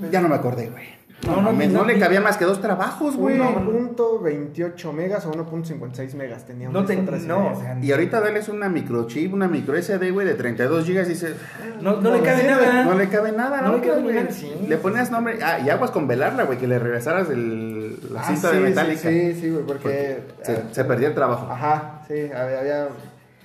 Ya 0.09 0.19
no 0.19 0.27
me 0.27 0.34
acordé, 0.34 0.71
güey. 0.71 0.86
No, 1.26 1.36
No, 1.36 1.36
no, 1.38 1.51
mames, 1.51 1.72
no, 1.72 1.80
no, 1.82 1.86
le 1.86 1.99
cabía 1.99 2.19
más 2.19 2.38
que 2.38 2.45
dos 2.45 2.61
trabajos, 2.61 3.15
güey. 3.15 3.38
1.28 3.38 4.91
megas 4.93 5.26
o 5.26 5.32
1.56 5.32 6.13
megas 6.15 6.45
teníamos. 6.45 6.74
No, 6.74 6.86
te, 6.86 6.95
nosotras 6.95 7.22
no, 7.24 7.53
o 7.53 7.59
sea, 7.59 7.78
Y 7.82 7.91
ahorita 7.91 8.19
darles 8.22 8.49
una 8.49 8.69
microchip, 8.69 9.34
una 9.34 9.47
micro 9.47 9.76
SD, 9.80 10.11
güey, 10.11 10.26
de 10.26 10.34
32 10.34 10.86
gigas 10.86 11.07
y 11.07 11.11
dices, 11.11 11.36
no, 11.82 12.01
no 12.01 12.11
le 12.15 12.22
cabe 12.22 12.43
nada. 12.43 12.84
no 12.86 12.93
le 12.95 13.07
cabe 13.09 13.32
nada, 13.32 13.61
No 13.61 13.69
¿no? 13.69 13.78
le 13.78 13.88
cabe 13.88 14.01
güey? 14.01 14.15
nada, 14.15 14.32
sí. 14.32 14.51
Le 14.67 14.78
ponías 14.78 15.11
nombre, 15.11 15.38
ah, 15.43 15.59
y 15.59 15.69
aguas 15.69 15.91
con 15.91 16.07
velarla, 16.07 16.43
güey, 16.43 16.57
que 16.57 16.67
le 16.67 16.80
regresaras 16.80 17.30
el, 17.30 17.97
la 18.11 18.22
Ah, 18.22 18.24
cinta 18.26 18.49
sí, 18.49 18.55
de 18.57 18.61
metálica. 18.63 19.09
Sí, 19.09 19.34
sí, 19.39 19.49
güey, 19.51 19.63
porque. 19.65 20.22
Se, 20.43 20.53
ah, 20.53 20.61
se 20.72 20.84
perdía 20.86 21.09
el 21.09 21.13
trabajo. 21.15 21.47
Ajá, 21.51 22.01
sí, 22.07 22.32
había, 22.36 22.59
había- 22.59 22.88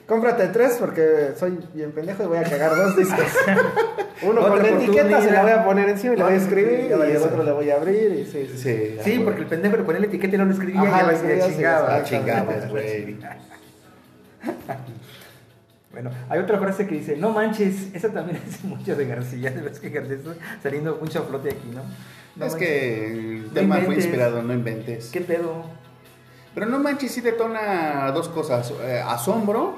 Cómprate 0.06 0.46
tres 0.48 0.76
porque 0.78 1.32
soy 1.36 1.58
bien 1.74 1.90
pendejo 1.90 2.22
y 2.22 2.26
voy 2.26 2.38
a 2.38 2.44
cagar 2.44 2.76
dos 2.76 2.96
discos. 2.96 3.24
Uno 4.22 4.40
con 4.40 4.62
la 4.62 4.68
etiqueta 4.68 5.20
se 5.20 5.30
la 5.32 5.42
voy 5.42 5.50
a 5.50 5.64
poner 5.64 5.88
encima 5.88 6.14
y 6.14 6.16
le 6.16 6.22
voy 6.22 6.32
a 6.32 6.36
escribir 6.36 6.86
y 6.88 6.92
el 6.92 7.16
otro 7.16 7.42
le 7.42 7.52
voy 7.52 7.70
a 7.70 7.74
abrir 7.76 8.12
y 8.12 8.24
sí, 8.24 8.48
sí. 8.52 8.58
Sí, 8.58 8.98
Sí, 9.02 9.18
porque 9.24 9.40
el 9.40 9.46
pendejo 9.46 9.76
le 9.76 9.82
ponía 9.82 10.00
la 10.00 10.06
etiqueta 10.06 10.36
y 10.36 10.38
no 10.38 10.44
lo 10.44 10.52
escribía 10.52 10.80
Ajá, 10.80 11.12
y 11.12 11.28
ya 11.38 11.44
sí, 11.46 11.52
chingaba. 11.54 11.96
Ah, 11.96 12.02
chingabas, 12.04 12.68
güey. 12.70 13.16
Bueno, 15.92 16.10
hay 16.28 16.38
otra 16.40 16.58
frase 16.58 16.86
que 16.86 16.94
dice, 16.96 17.16
no 17.16 17.30
manches, 17.30 17.94
esa 17.94 18.10
también 18.10 18.40
es 18.48 18.62
mucho 18.64 18.94
de 18.94 19.06
García, 19.06 19.50
de 19.50 19.62
ves 19.62 19.80
que 19.80 19.88
García 19.90 20.16
está 20.16 20.34
saliendo 20.62 20.98
mucho 21.00 21.20
a 21.20 21.22
flote 21.22 21.48
aquí, 21.50 21.68
¿no? 21.74 21.82
No 22.36 22.44
es 22.46 22.52
manches. 22.52 22.58
que 22.58 23.12
el 23.12 23.42
No 23.46 23.52
tema 23.52 23.74
fue 23.76 23.84
inventes. 23.84 24.04
inspirado, 24.04 24.42
no 24.42 24.52
inventes. 24.52 25.10
¿Qué 25.10 25.20
pedo? 25.22 25.64
Pero 26.54 26.66
no 26.66 26.78
manches, 26.78 27.12
sí 27.12 27.20
detona 27.22 28.10
dos 28.12 28.28
cosas, 28.28 28.72
eh, 28.82 29.02
asombro 29.06 29.76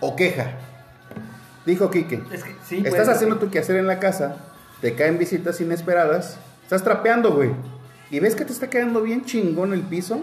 o 0.00 0.16
queja. 0.16 0.52
Dijo 1.66 1.90
Quique. 1.90 2.22
Es 2.32 2.44
que 2.44 2.54
sí, 2.66 2.82
Estás 2.84 3.08
haciendo 3.08 3.36
tu 3.36 3.50
quehacer 3.50 3.76
en 3.76 3.86
la 3.86 3.98
casa, 3.98 4.36
te 4.80 4.94
caen 4.94 5.18
visitas 5.18 5.60
inesperadas, 5.60 6.38
estás 6.62 6.82
trapeando, 6.82 7.32
güey. 7.32 7.52
Y 8.10 8.20
ves 8.20 8.36
que 8.36 8.44
te 8.44 8.52
está 8.52 8.68
quedando 8.68 9.00
bien 9.00 9.24
chingón 9.24 9.72
el 9.72 9.80
piso, 9.80 10.20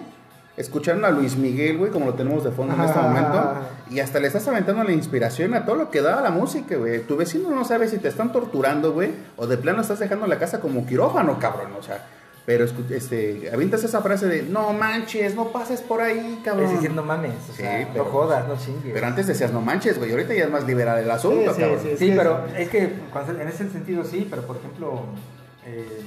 escuchando 0.55 1.07
a 1.07 1.11
Luis 1.11 1.35
Miguel, 1.35 1.77
güey, 1.79 1.91
como 1.91 2.05
lo 2.05 2.13
tenemos 2.13 2.43
de 2.43 2.51
fondo 2.51 2.75
en 2.75 2.81
este 2.81 2.99
Ajá. 2.99 3.07
momento. 3.07 3.53
Y 3.89 3.99
hasta 3.99 4.19
le 4.19 4.27
estás 4.27 4.47
aventando 4.47 4.83
la 4.83 4.91
inspiración 4.91 5.53
a 5.55 5.65
todo 5.65 5.75
lo 5.75 5.89
que 5.89 6.01
da 6.01 6.21
la 6.21 6.29
música, 6.29 6.75
güey. 6.77 7.01
Tu 7.01 7.17
vecino 7.17 7.49
no 7.49 7.65
sabe 7.65 7.87
si 7.87 7.97
te 7.97 8.07
están 8.07 8.31
torturando, 8.31 8.93
güey, 8.93 9.11
o 9.35 9.47
de 9.47 9.57
plano 9.57 9.81
estás 9.81 9.99
dejando 9.99 10.27
la 10.27 10.37
casa 10.37 10.59
como 10.59 10.85
quirófano, 10.85 11.39
cabrón, 11.39 11.71
o 11.79 11.83
sea. 11.83 12.05
Pero 12.45 12.65
este, 12.89 13.51
avientas 13.53 13.83
esa 13.83 14.01
frase 14.01 14.27
de, 14.27 14.41
no 14.43 14.73
manches, 14.73 15.35
no 15.35 15.51
pases 15.51 15.79
por 15.81 16.01
ahí, 16.01 16.41
cabrón. 16.43 16.65
Es 16.67 16.73
decir, 16.73 16.91
no 16.91 17.03
mames, 17.03 17.33
o 17.49 17.53
Sí, 17.53 17.61
sea, 17.61 17.87
pero- 17.93 18.05
no 18.05 18.09
jodas, 18.09 18.47
no 18.47 18.57
chingues. 18.57 18.91
Pero 18.93 19.05
antes 19.07 19.27
decías, 19.27 19.51
no 19.53 19.61
manches, 19.61 19.99
güey, 19.99 20.11
ahorita 20.11 20.33
ya 20.33 20.45
es 20.45 20.49
más 20.49 20.65
liberal 20.65 20.97
el 20.97 21.11
asunto, 21.11 21.53
Sí, 21.53 21.55
sí, 21.55 21.61
cabrón. 21.61 21.79
sí. 21.99 22.13
Pero 22.17 22.45
es 22.57 22.69
que 22.69 22.83
en 22.83 23.47
ese 23.47 23.69
sentido 23.69 24.03
sí, 24.03 24.27
pero 24.29 24.41
por 24.47 24.57
ejemplo, 24.57 25.03
eh, 25.67 26.01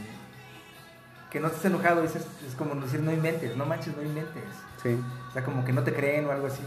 que 1.30 1.38
no 1.38 1.46
estés 1.48 1.64
enojado 1.66 2.02
es, 2.02 2.16
es 2.16 2.24
como 2.58 2.74
decir 2.80 3.00
no 3.00 3.12
inventes, 3.12 3.56
no 3.56 3.64
manches, 3.64 3.96
no 3.96 4.02
inventes. 4.02 4.42
Sí. 4.82 4.98
O 5.30 5.32
sea, 5.32 5.44
como 5.44 5.64
que 5.64 5.72
no 5.72 5.82
te 5.84 5.92
creen 5.94 6.26
o 6.26 6.32
algo 6.32 6.48
así. 6.48 6.62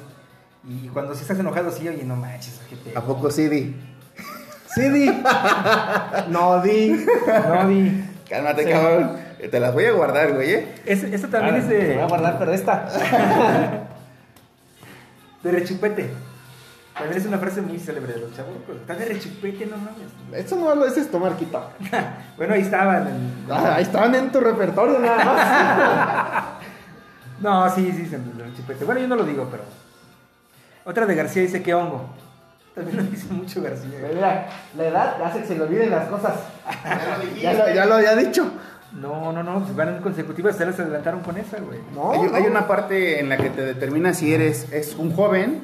Y 0.65 0.87
cuando 0.89 1.13
sí 1.13 1.21
estás 1.21 1.39
enojado, 1.39 1.71
sí, 1.71 1.87
oye, 1.87 2.03
no 2.05 2.15
manches, 2.15 2.59
qué 2.69 2.75
pedo. 2.77 2.97
¿A 2.97 3.01
poco 3.01 3.29
sí, 3.31 3.47
Di? 3.49 3.75
Sí, 4.75 4.89
di. 4.89 5.05
no, 6.29 6.61
di. 6.61 7.05
No, 7.49 7.67
di. 7.67 8.03
Cálmate, 8.29 8.63
Sí. 8.63 8.69
cabrón. 8.69 9.26
Te 9.39 9.59
las 9.59 9.73
voy 9.73 9.85
a 9.85 9.91
guardar, 9.91 10.33
güey, 10.33 10.51
¿eh? 10.53 10.75
Es, 10.85 11.03
esta 11.03 11.27
también 11.27 11.55
Ah, 11.55 11.57
es 11.59 11.67
te 11.67 11.75
Voy 11.75 11.93
a 11.95 11.97
de, 12.01 12.05
guardar, 12.07 12.39
pero 12.39 12.53
esta. 12.53 12.87
de 15.43 15.51
rechupete. 15.51 16.09
También 16.93 17.17
es 17.21 17.25
una 17.27 17.37
frase 17.37 17.61
muy 17.61 17.77
célebre 17.77 18.13
de 18.13 18.19
los 18.21 18.35
chavos. 18.35 18.53
Está 18.81 18.95
de 18.95 19.05
rechupete, 19.05 19.67
no 19.67 19.77
mames. 19.77 20.07
Esto 20.33 20.55
no 20.55 20.73
lo 20.73 20.85
es 20.85 20.97
esto, 20.97 21.19
Marquito. 21.19 21.69
Bueno, 22.37 22.53
ahí 22.55 22.61
estaban. 22.61 23.07
en- 23.07 23.45
Ah, 23.51 23.75
ahí 23.75 23.83
estaban 23.83 24.13
en 24.15 24.31
tu 24.31 24.39
repertorio 24.39 24.99
nada 24.99 25.25
más. 25.25 26.43
No, 27.39 27.69
sí, 27.69 27.91
sí, 27.91 28.03
de 28.05 28.43
rechupete. 28.43 28.83
Bueno, 28.83 28.99
yo 29.01 29.07
no 29.07 29.15
lo 29.15 29.23
digo, 29.23 29.47
pero. 29.51 29.61
Otra 30.85 31.05
de 31.05 31.13
García 31.13 31.43
dice 31.43 31.61
que 31.61 31.71
hongo. 31.75 32.09
También 32.73 32.97
lo 32.97 33.03
dice 33.03 33.27
mucho 33.31 33.61
García. 33.61 33.89
Mira, 34.11 34.47
la 34.75 34.83
edad 34.87 35.21
hace 35.21 35.41
que 35.41 35.45
se 35.47 35.55
le 35.55 35.61
olviden 35.61 35.91
las 35.91 36.07
cosas. 36.07 36.33
Ya 37.39 37.53
lo, 37.53 37.71
ya 37.73 37.85
lo 37.85 37.93
había 37.95 38.15
dicho. 38.15 38.51
No, 38.93 39.31
no, 39.31 39.43
no, 39.43 39.59
pues 39.63 39.75
van 39.75 39.89
en 39.97 40.01
consecutivas, 40.01 40.55
se 40.55 40.65
les 40.65 40.79
adelantaron 40.79 41.19
con 41.21 41.37
esa, 41.37 41.57
güey. 41.59 41.79
No, 41.93 42.11
hay, 42.13 42.21
no. 42.23 42.35
hay 42.35 42.43
una 42.43 42.67
parte 42.67 43.19
en 43.19 43.29
la 43.29 43.37
que 43.37 43.49
te 43.49 43.61
determina 43.63 44.13
si 44.13 44.33
eres 44.33 44.71
es 44.71 44.95
un 44.95 45.13
joven, 45.13 45.61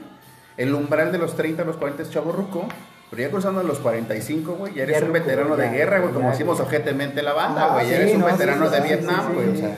el 0.57 0.73
umbral 0.73 1.11
de 1.11 1.17
los 1.17 1.35
30 1.35 1.61
a 1.63 1.65
los 1.65 1.77
40 1.77 2.03
es 2.03 2.09
chavo 2.11 2.31
ruco, 2.31 2.65
pero 3.09 3.21
ya 3.23 3.31
cruzando 3.31 3.63
los 3.63 3.79
45, 3.79 4.53
güey, 4.55 4.73
ya 4.73 4.83
eres 4.83 4.99
Ya 4.99 5.05
un 5.05 5.13
ruco, 5.13 5.19
veterano 5.25 5.55
de 5.55 5.65
ya, 5.65 5.71
guerra, 5.71 5.99
güey, 5.99 6.13
como 6.13 6.29
decimos 6.31 6.59
ojetemente 6.59 7.23
la 7.23 7.33
banda, 7.33 7.65
Ah, 7.65 7.73
güey, 7.75 7.89
ya 7.89 7.95
sí, 7.95 8.01
eres 8.01 8.15
un 8.15 8.21
no, 8.21 8.25
veterano 8.27 8.65
sí, 8.65 8.71
de 8.71 8.81
sí, 8.81 8.87
Vietnam, 8.87 9.27
sí, 9.27 9.33
güey, 9.33 9.45
sí. 9.47 9.53
o 9.53 9.57
sea, 9.67 9.75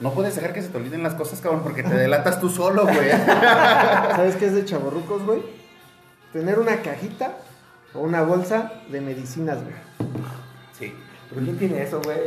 no 0.00 0.12
puedes 0.12 0.34
dejar 0.34 0.52
que 0.52 0.60
se 0.62 0.68
te 0.68 0.76
olviden 0.76 1.02
las 1.02 1.14
cosas, 1.14 1.40
cabrón, 1.40 1.62
porque 1.62 1.82
te 1.82 1.94
delatas 1.94 2.40
tú 2.40 2.50
solo, 2.50 2.82
güey. 2.82 3.10
¿Sabes 4.10 4.36
qué 4.36 4.46
es 4.46 4.54
de 4.54 4.64
chavorrucos, 4.64 5.22
güey? 5.24 5.40
Tener 6.32 6.58
una 6.58 6.82
cajita 6.82 7.36
o 7.94 8.00
una 8.00 8.22
bolsa 8.22 8.72
de 8.90 9.00
medicinas, 9.00 9.58
güey. 9.62 9.74
sí. 10.78 10.92
¿Pero 11.30 11.42
quién 11.44 11.58
tiene 11.58 11.82
eso, 11.82 12.00
güey? 12.04 12.18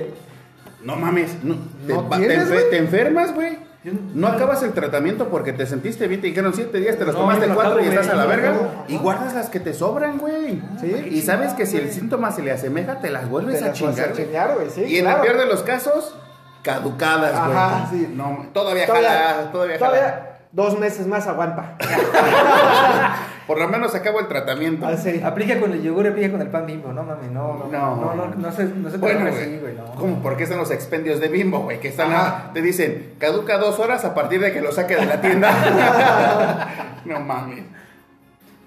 No 0.84 0.96
mames, 0.96 1.44
no, 1.44 1.56
te, 1.88 1.94
¿No 1.94 2.10
va- 2.10 2.18
te 2.18 2.28
tienes, 2.28 2.48
enfe- 2.48 2.54
güey? 2.54 2.70
te 2.70 2.78
enfermas, 2.78 3.34
güey. 3.36 3.70
No 4.14 4.28
acabas 4.28 4.62
el 4.64 4.74
tratamiento 4.74 5.30
porque 5.30 5.54
te 5.54 5.66
sentiste 5.66 6.08
bien, 6.10 6.20
te 6.20 6.28
dijeron 6.28 6.54
siete 6.54 6.80
días, 6.80 6.98
te 6.98 7.06
los 7.06 7.16
No, 7.16 7.22
tomaste 7.22 7.48
lo 7.48 7.56
cuatro 7.56 7.74
acabo, 7.76 7.86
y 7.86 7.90
estás 7.90 8.08
güey, 8.08 8.18
a 8.20 8.22
la 8.22 8.26
verga. 8.28 8.54
Y 8.90 8.98
guardas 8.98 9.34
las 9.34 9.50
que 9.50 9.60
te 9.62 9.74
sobran, 9.74 10.18
güey. 10.18 10.62
Sí. 10.82 10.94
Y 11.12 11.22
sabes 11.22 11.54
que 11.54 11.66
si 11.66 11.78
el 11.78 11.90
síntoma 11.92 12.32
se 12.32 12.44
le 12.44 12.52
asemeja, 12.52 13.00
te 13.00 13.10
las 13.10 13.30
vuelves 13.30 13.60
Te 13.60 13.66
a 13.66 13.68
las 13.70 13.78
chingar. 13.78 14.10
a 14.10 14.12
güey. 14.14 14.26
chingar, 14.26 14.56
güey, 14.56 14.70
sí, 14.70 14.84
y 14.84 14.98
en 14.98 15.08
el 15.08 15.16
peor 15.22 15.38
de 15.38 15.46
los 15.46 15.64
casos, 15.64 16.14
caducadas, 16.62 17.32
güey. 17.46 17.58
Ajá, 17.58 17.88
sí. 17.90 18.14
No, 18.14 18.48
todavía, 18.54 18.86
jala, 18.86 19.50
todavía, 19.54 19.80
jala. 19.80 20.40
dos 20.52 20.78
meses 20.78 21.08
más 21.08 21.26
aguanta. 21.28 21.78
Por 23.50 23.58
lo 23.58 23.68
menos 23.68 23.96
acabo 23.96 24.20
el 24.20 24.28
tratamiento. 24.28 24.86
Así. 24.86 25.22
Aplica 25.24 25.60
con 25.60 25.72
el 25.74 25.82
yogur, 25.82 26.06
aplica 26.06 26.30
con 26.30 26.40
el 26.40 26.50
pan 26.50 26.68
bimbo, 26.68 26.94
no 26.94 27.02
mames, 27.02 27.32
no, 27.32 27.58
no, 27.58 27.66
No. 27.66 27.96
no, 27.96 28.14
no, 28.14 28.28
no, 28.28 28.36
no 28.36 28.52
se, 28.52 28.66
no 28.66 28.92
se 28.92 28.98
Bueno, 28.98 29.26
así, 29.28 29.58
güey, 29.60 29.74
no. 29.76 29.86
¿Cómo? 29.96 30.22
¿Por 30.22 30.38
qué 30.38 30.44
están 30.44 30.60
los 30.60 30.70
expendios 30.70 31.20
de 31.20 31.30
bimbo, 31.30 31.62
güey? 31.62 31.80
Que 31.80 31.88
están, 31.88 32.54
te 32.54 32.62
dicen, 32.62 33.16
caduca 33.18 33.58
dos 33.58 33.80
horas 33.80 34.06
a 34.06 34.14
partir 34.14 34.40
de 34.40 34.54
que 34.54 34.62
lo 34.62 34.72
saque 34.72 34.96
de 34.98 35.08
la 35.08 35.20
tienda. 35.20 36.92
no 37.06 37.20
mames. 37.22 37.64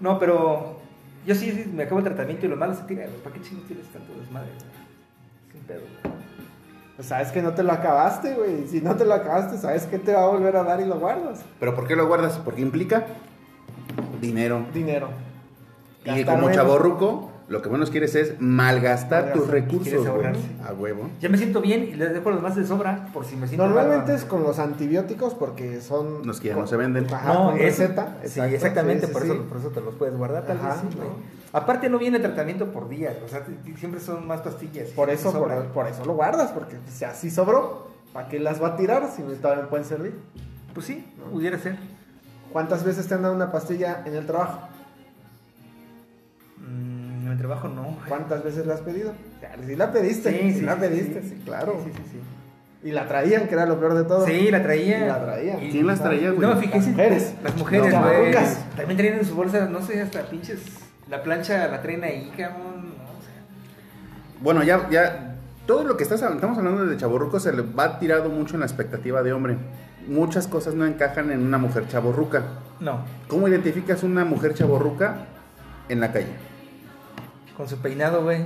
No, 0.00 0.18
pero 0.18 0.80
yo 1.24 1.36
sí, 1.36 1.52
sí, 1.52 1.70
me 1.72 1.84
acabo 1.84 1.98
el 1.98 2.04
tratamiento 2.04 2.46
y 2.46 2.48
lo 2.48 2.56
malo 2.56 2.74
se 2.74 2.82
tira, 2.82 3.04
güey. 3.06 3.18
¿Para 3.18 3.36
qué 3.36 3.40
chingos 3.40 3.68
tienes 3.68 3.86
tanto 3.86 4.12
desmadre, 4.18 4.48
güey? 4.48 4.68
Es 5.48 5.54
un 5.54 5.60
pedo, 5.62 5.80
güey. 6.02 6.14
Pues 6.96 7.06
sabes 7.06 7.28
que 7.30 7.40
no 7.40 7.52
te 7.52 7.62
lo 7.62 7.70
acabaste, 7.70 8.34
güey. 8.34 8.66
Si 8.66 8.80
no 8.80 8.96
te 8.96 9.04
lo 9.04 9.14
acabaste, 9.14 9.58
sabes 9.58 9.84
que 9.84 10.00
te 10.00 10.12
va 10.12 10.24
a 10.24 10.26
volver 10.26 10.56
a 10.56 10.64
dar 10.64 10.80
y 10.80 10.86
lo 10.86 10.98
guardas. 10.98 11.44
¿Pero 11.60 11.76
por 11.76 11.86
qué 11.86 11.94
lo 11.94 12.08
guardas? 12.08 12.40
Porque 12.44 12.62
implica 12.62 13.04
dinero. 14.22 14.64
Dinero. 14.72 15.08
Y 16.04 16.08
Gastar 16.08 16.36
como 16.40 16.50
chaborruco, 16.50 17.30
lo 17.48 17.60
que 17.60 17.68
menos 17.68 17.90
quieres 17.90 18.14
es 18.14 18.40
malgastar 18.40 19.32
tus 19.34 19.46
recursos. 19.48 19.82
Quieres 19.88 20.08
güey. 20.08 20.32
A 20.66 20.72
huevo. 20.72 21.10
Ya 21.20 21.28
me 21.28 21.36
siento 21.36 21.60
bien 21.60 21.82
y 21.84 21.94
les 21.94 22.12
dejo 22.14 22.30
los 22.30 22.40
más 22.42 22.56
de 22.56 22.64
sobra 22.66 23.08
por 23.12 23.24
si 23.24 23.36
me 23.36 23.46
siento 23.46 23.66
Normalmente 23.66 24.12
mal, 24.12 24.16
es 24.16 24.24
con 24.24 24.42
los 24.42 24.58
antibióticos 24.58 25.34
porque 25.34 25.80
son... 25.80 26.26
Los 26.26 26.40
que 26.40 26.48
ya 26.48 26.54
con- 26.54 26.62
no 26.62 26.66
se 26.68 26.76
venden. 26.76 27.06
Ajá, 27.12 27.34
No, 27.34 27.46
con 27.50 27.56
es- 27.58 27.62
receta. 27.78 28.16
Sí, 28.22 28.26
exacto, 28.40 28.54
exactamente, 28.54 29.06
sí, 29.06 29.12
por, 29.12 29.22
sí, 29.22 29.28
eso, 29.28 29.36
sí. 29.36 29.46
por 29.48 29.58
eso 29.58 29.68
te 29.68 29.80
los 29.80 29.94
puedes 29.96 30.16
guardar, 30.16 30.46
tal 30.46 30.56
Ajá, 30.58 30.68
vez 30.70 30.76
sí. 30.92 30.98
¿no? 30.98 31.04
Aparte 31.58 31.90
no 31.90 31.98
viene 31.98 32.18
tratamiento 32.18 32.72
por 32.72 32.88
día, 32.88 33.14
o 33.24 33.28
sea, 33.28 33.44
t- 33.44 33.52
t- 33.52 33.76
siempre 33.76 34.00
son 34.00 34.26
más 34.26 34.40
pastillas. 34.40 34.88
Por 34.90 35.10
eso, 35.10 35.32
por, 35.32 35.52
por 35.66 35.86
eso 35.86 36.04
lo 36.06 36.14
guardas, 36.14 36.50
porque 36.52 36.76
si 36.88 37.04
así 37.04 37.30
sobró, 37.30 37.88
¿para 38.14 38.28
qué 38.28 38.40
las 38.40 38.62
va 38.62 38.68
a 38.68 38.76
tirar 38.76 39.08
si 39.14 39.20
todavía 39.22 39.64
me 39.64 39.68
pueden 39.68 39.84
servir? 39.84 40.14
Pues 40.72 40.86
sí, 40.86 41.04
pudiera 41.30 41.58
ser. 41.58 41.76
¿Cuántas 42.52 42.84
veces 42.84 43.06
te 43.08 43.14
han 43.14 43.22
dado 43.22 43.34
una 43.34 43.50
pastilla 43.50 44.02
en 44.04 44.14
el 44.14 44.26
trabajo? 44.26 44.68
Mm, 46.58 47.26
en 47.26 47.32
el 47.32 47.38
trabajo 47.38 47.68
no. 47.68 47.98
¿Cuántas 48.08 48.44
veces 48.44 48.66
la 48.66 48.74
has 48.74 48.80
pedido? 48.80 49.12
Si 49.66 49.76
la 49.76 49.92
pediste, 49.92 50.30
Sí, 50.30 50.52
sí, 50.52 50.58
sí, 50.60 50.64
la 50.64 50.74
sí, 50.74 50.80
pediste, 50.80 51.22
sí. 51.22 51.28
sí, 51.30 51.42
claro. 51.44 51.80
Sí, 51.84 51.90
sí, 51.94 52.02
sí. 52.12 52.18
Y 52.88 52.90
la 52.90 53.06
traían, 53.06 53.46
que 53.46 53.54
era 53.54 53.64
lo 53.64 53.78
peor 53.78 53.94
de 53.94 54.04
todo. 54.04 54.26
Sí, 54.26 54.50
la 54.50 54.62
traía. 54.62 55.04
Y 55.04 55.08
la 55.08 55.24
traía. 55.24 55.62
Y- 55.64 55.70
¿Quién 55.70 55.86
las 55.86 56.02
traía, 56.02 56.30
güey? 56.30 56.40
No, 56.48 56.56
fíjese. 56.56 56.78
Las 56.80 56.86
mujeres. 56.88 57.34
Las 57.42 57.56
mujeres, 57.56 57.94
güey. 57.98 58.34
También 58.76 58.96
traían 58.96 59.18
en 59.18 59.24
su 59.24 59.34
bolsa, 59.36 59.66
no 59.66 59.80
sé, 59.82 60.00
hasta 60.02 60.22
pinches. 60.28 60.60
La 61.08 61.22
plancha 61.22 61.68
la 61.68 61.80
traen 61.80 62.02
ahí, 62.04 62.32
cabrón. 62.36 62.86
No, 62.88 63.04
o 63.04 63.22
sea. 63.22 64.40
Bueno, 64.40 64.62
ya, 64.64 64.88
ya, 64.90 65.36
todo 65.66 65.84
lo 65.84 65.96
que 65.96 66.02
estás, 66.02 66.22
estamos 66.22 66.58
hablando 66.58 66.84
de 66.86 66.96
chaborruco 66.96 67.38
se 67.38 67.52
le 67.52 67.62
va 67.62 67.98
tirado 68.00 68.28
mucho 68.30 68.54
en 68.54 68.60
la 68.60 68.66
expectativa 68.66 69.22
de 69.22 69.32
hombre. 69.32 69.56
Muchas 70.08 70.48
cosas 70.48 70.74
no 70.74 70.84
encajan 70.86 71.30
en 71.30 71.42
una 71.46 71.58
mujer 71.58 71.86
chaborruca. 71.88 72.42
No, 72.80 73.00
¿Cómo 73.28 73.46
identificas 73.48 74.02
una 74.02 74.24
mujer 74.24 74.54
chaborruca 74.54 75.26
en 75.88 76.00
la 76.00 76.12
calle? 76.12 76.34
con 77.56 77.68
su 77.68 77.76
peinado, 77.78 78.22
güey. 78.24 78.44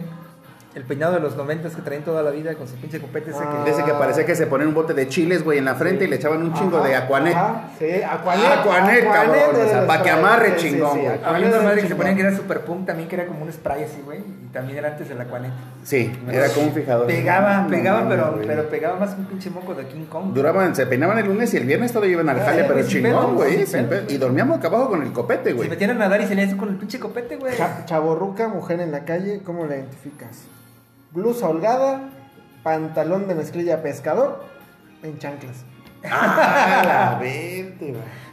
El 0.77 0.83
peinado 0.85 1.15
de 1.15 1.21
los 1.21 1.37
noventas 1.39 1.75
que 1.75 1.81
traen 1.81 2.03
toda 2.03 2.23
la 2.23 2.31
vida 2.31 2.55
con 2.55 2.69
su 2.69 2.75
pinche 2.77 3.01
copete 3.01 3.31
ese 3.31 3.41
Ah. 3.43 3.63
que... 3.65 3.71
Desde 3.71 3.83
que 3.83 3.93
parecía 3.95 4.27
que 4.27 4.37
se 4.37 4.47
ponían 4.47 4.69
un 4.69 4.75
bote 4.75 4.93
de 4.93 5.09
chiles, 5.09 5.43
güey, 5.43 5.57
en 5.57 5.65
la 5.65 5.75
frente 5.75 6.05
y 6.05 6.07
le 6.07 6.17
echaban 6.17 6.43
un 6.43 6.53
chingo 6.53 6.77
Ajá, 6.77 6.87
de 6.89 6.95
Aquanet. 6.97 7.35
ajá, 7.35 7.65
sí, 7.79 7.87
Aquanet. 8.03 8.47
Aquanet, 8.59 9.05
cabrón, 9.11 9.37
o 9.53 9.69
sea, 9.69 9.79
del 9.79 9.87
pa' 9.87 10.03
que 10.03 10.11
amarre, 10.11 10.57
chingón, 10.57 11.01
güey. 11.01 11.19
Había 11.25 11.49
una 11.49 11.61
madre 11.63 11.81
que 11.81 11.89
se 11.89 11.95
ponían 11.97 12.15
que 12.15 12.21
era 12.21 12.37
super 12.37 12.61
punk 12.61 12.85
también, 12.87 13.09
que 13.09 13.15
era 13.17 13.27
como 13.27 13.43
un 13.43 13.51
spray 13.51 13.85
así, 13.85 14.03
güey. 14.05 14.19
Y 14.21 14.53
también 14.53 14.77
era 14.77 14.89
antes 14.89 15.09
del 15.09 15.19
Aquanet. 15.19 15.51
Sí, 15.83 16.13
era 16.31 16.49
como 16.51 16.67
un 16.67 16.73
fijador. 16.75 17.07
Pegaba, 17.07 17.63
No, 17.63 17.69
pegaba, 17.71 18.01
no, 18.03 18.09
pero, 18.11 18.33
güey. 18.35 18.47
pero 18.47 18.69
pegaba 18.69 18.99
más 18.99 19.15
que 19.15 19.21
un 19.23 19.27
pinche 19.29 19.49
moco 19.49 19.73
de 19.75 19.87
King 19.87 20.05
Kong. 20.11 20.35
Duraban, 20.35 20.77
se 20.77 20.85
peinaban 20.87 21.17
el 21.17 21.25
lunes 21.25 21.55
y 21.55 21.57
el 21.57 21.65
viernes 21.65 21.91
todo 21.95 22.05
iban 22.05 22.29
al 22.29 22.39
Ah, 22.41 22.45
jale, 22.45 22.59
sí, 22.61 22.65
pero 22.69 22.81
pedo, 22.81 22.89
chingón, 22.89 23.35
güey. 23.35 23.65
Y 24.09 24.19
dormíamos 24.19 24.59
acá 24.59 24.69
abajo 24.69 24.91
con 24.91 25.03
el 25.03 25.11
copete, 25.15 25.51
Se 25.51 25.55
güey. 25.55 25.71
metían 25.71 25.93
a 25.93 25.95
nadar 25.95 26.21
y 26.21 26.27
salían 26.27 26.55
con 26.59 26.69
el 26.69 26.77
pinche 26.77 27.01
copete, 27.01 27.37
güey. 27.37 27.57
Cha- 27.57 27.87
Chavorruca, 27.87 28.49
mujer 28.49 28.79
en 28.81 28.93
la 28.93 29.07
calle, 29.07 29.41
¿cómo 29.43 29.65
la 29.65 29.77
identificas? 29.77 30.43
Blusa 31.17 31.49
holgada, 31.49 32.11
pantalón 32.63 33.27
de 33.27 33.35
mezclilla 33.35 33.83
pescador, 33.83 34.45
en 35.03 35.19
chanclas. 35.19 35.65
Ah, 36.05 36.83
la 36.85 37.17
güey. 37.19 37.75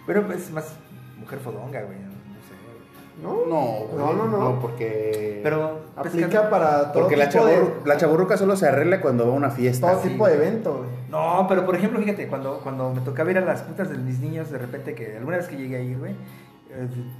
Pero 0.05 0.27
pues 0.27 0.51
más 0.51 0.75
mujer 1.17 1.39
fodonga, 1.39 1.81
güey. 1.83 1.97
No 1.97 2.11
sé. 2.43 3.23
¿No? 3.23 3.45
No, 3.47 3.85
güey. 3.87 3.97
No, 3.97 4.13
no, 4.13 4.27
no. 4.27 4.59
porque. 4.59 5.39
Pero 5.43 5.79
Aplica 5.95 6.27
pescando- 6.27 6.49
para 6.49 6.91
todo 6.91 7.03
Porque 7.03 7.15
la, 7.15 7.29
tipo 7.29 7.45
de, 7.45 7.55
chaborru- 7.57 7.85
la 7.85 7.97
chaborruca 7.97 8.35
solo 8.37 8.55
se 8.57 8.67
arregla 8.67 8.99
cuando 8.99 9.25
va 9.27 9.33
a 9.33 9.35
una 9.37 9.49
fiesta. 9.49 9.91
todo 9.91 10.01
sí, 10.03 10.09
tipo 10.09 10.27
de 10.27 10.35
güey. 10.35 10.47
evento, 10.47 10.77
güey. 10.79 10.89
No, 11.09 11.45
pero 11.47 11.65
por 11.65 11.75
ejemplo, 11.75 11.99
fíjate, 12.01 12.27
cuando, 12.27 12.59
cuando 12.59 12.91
me 12.93 12.99
tocaba 13.01 13.31
ir 13.31 13.37
a 13.37 13.41
las 13.41 13.61
putas 13.61 13.89
de 13.89 13.97
mis 13.97 14.19
niños, 14.19 14.49
de 14.51 14.57
repente 14.57 14.93
que 14.93 15.15
alguna 15.15 15.37
vez 15.37 15.47
que 15.47 15.55
llegué 15.55 15.77
a 15.77 15.79
ir, 15.81 15.97
güey, 15.99 16.15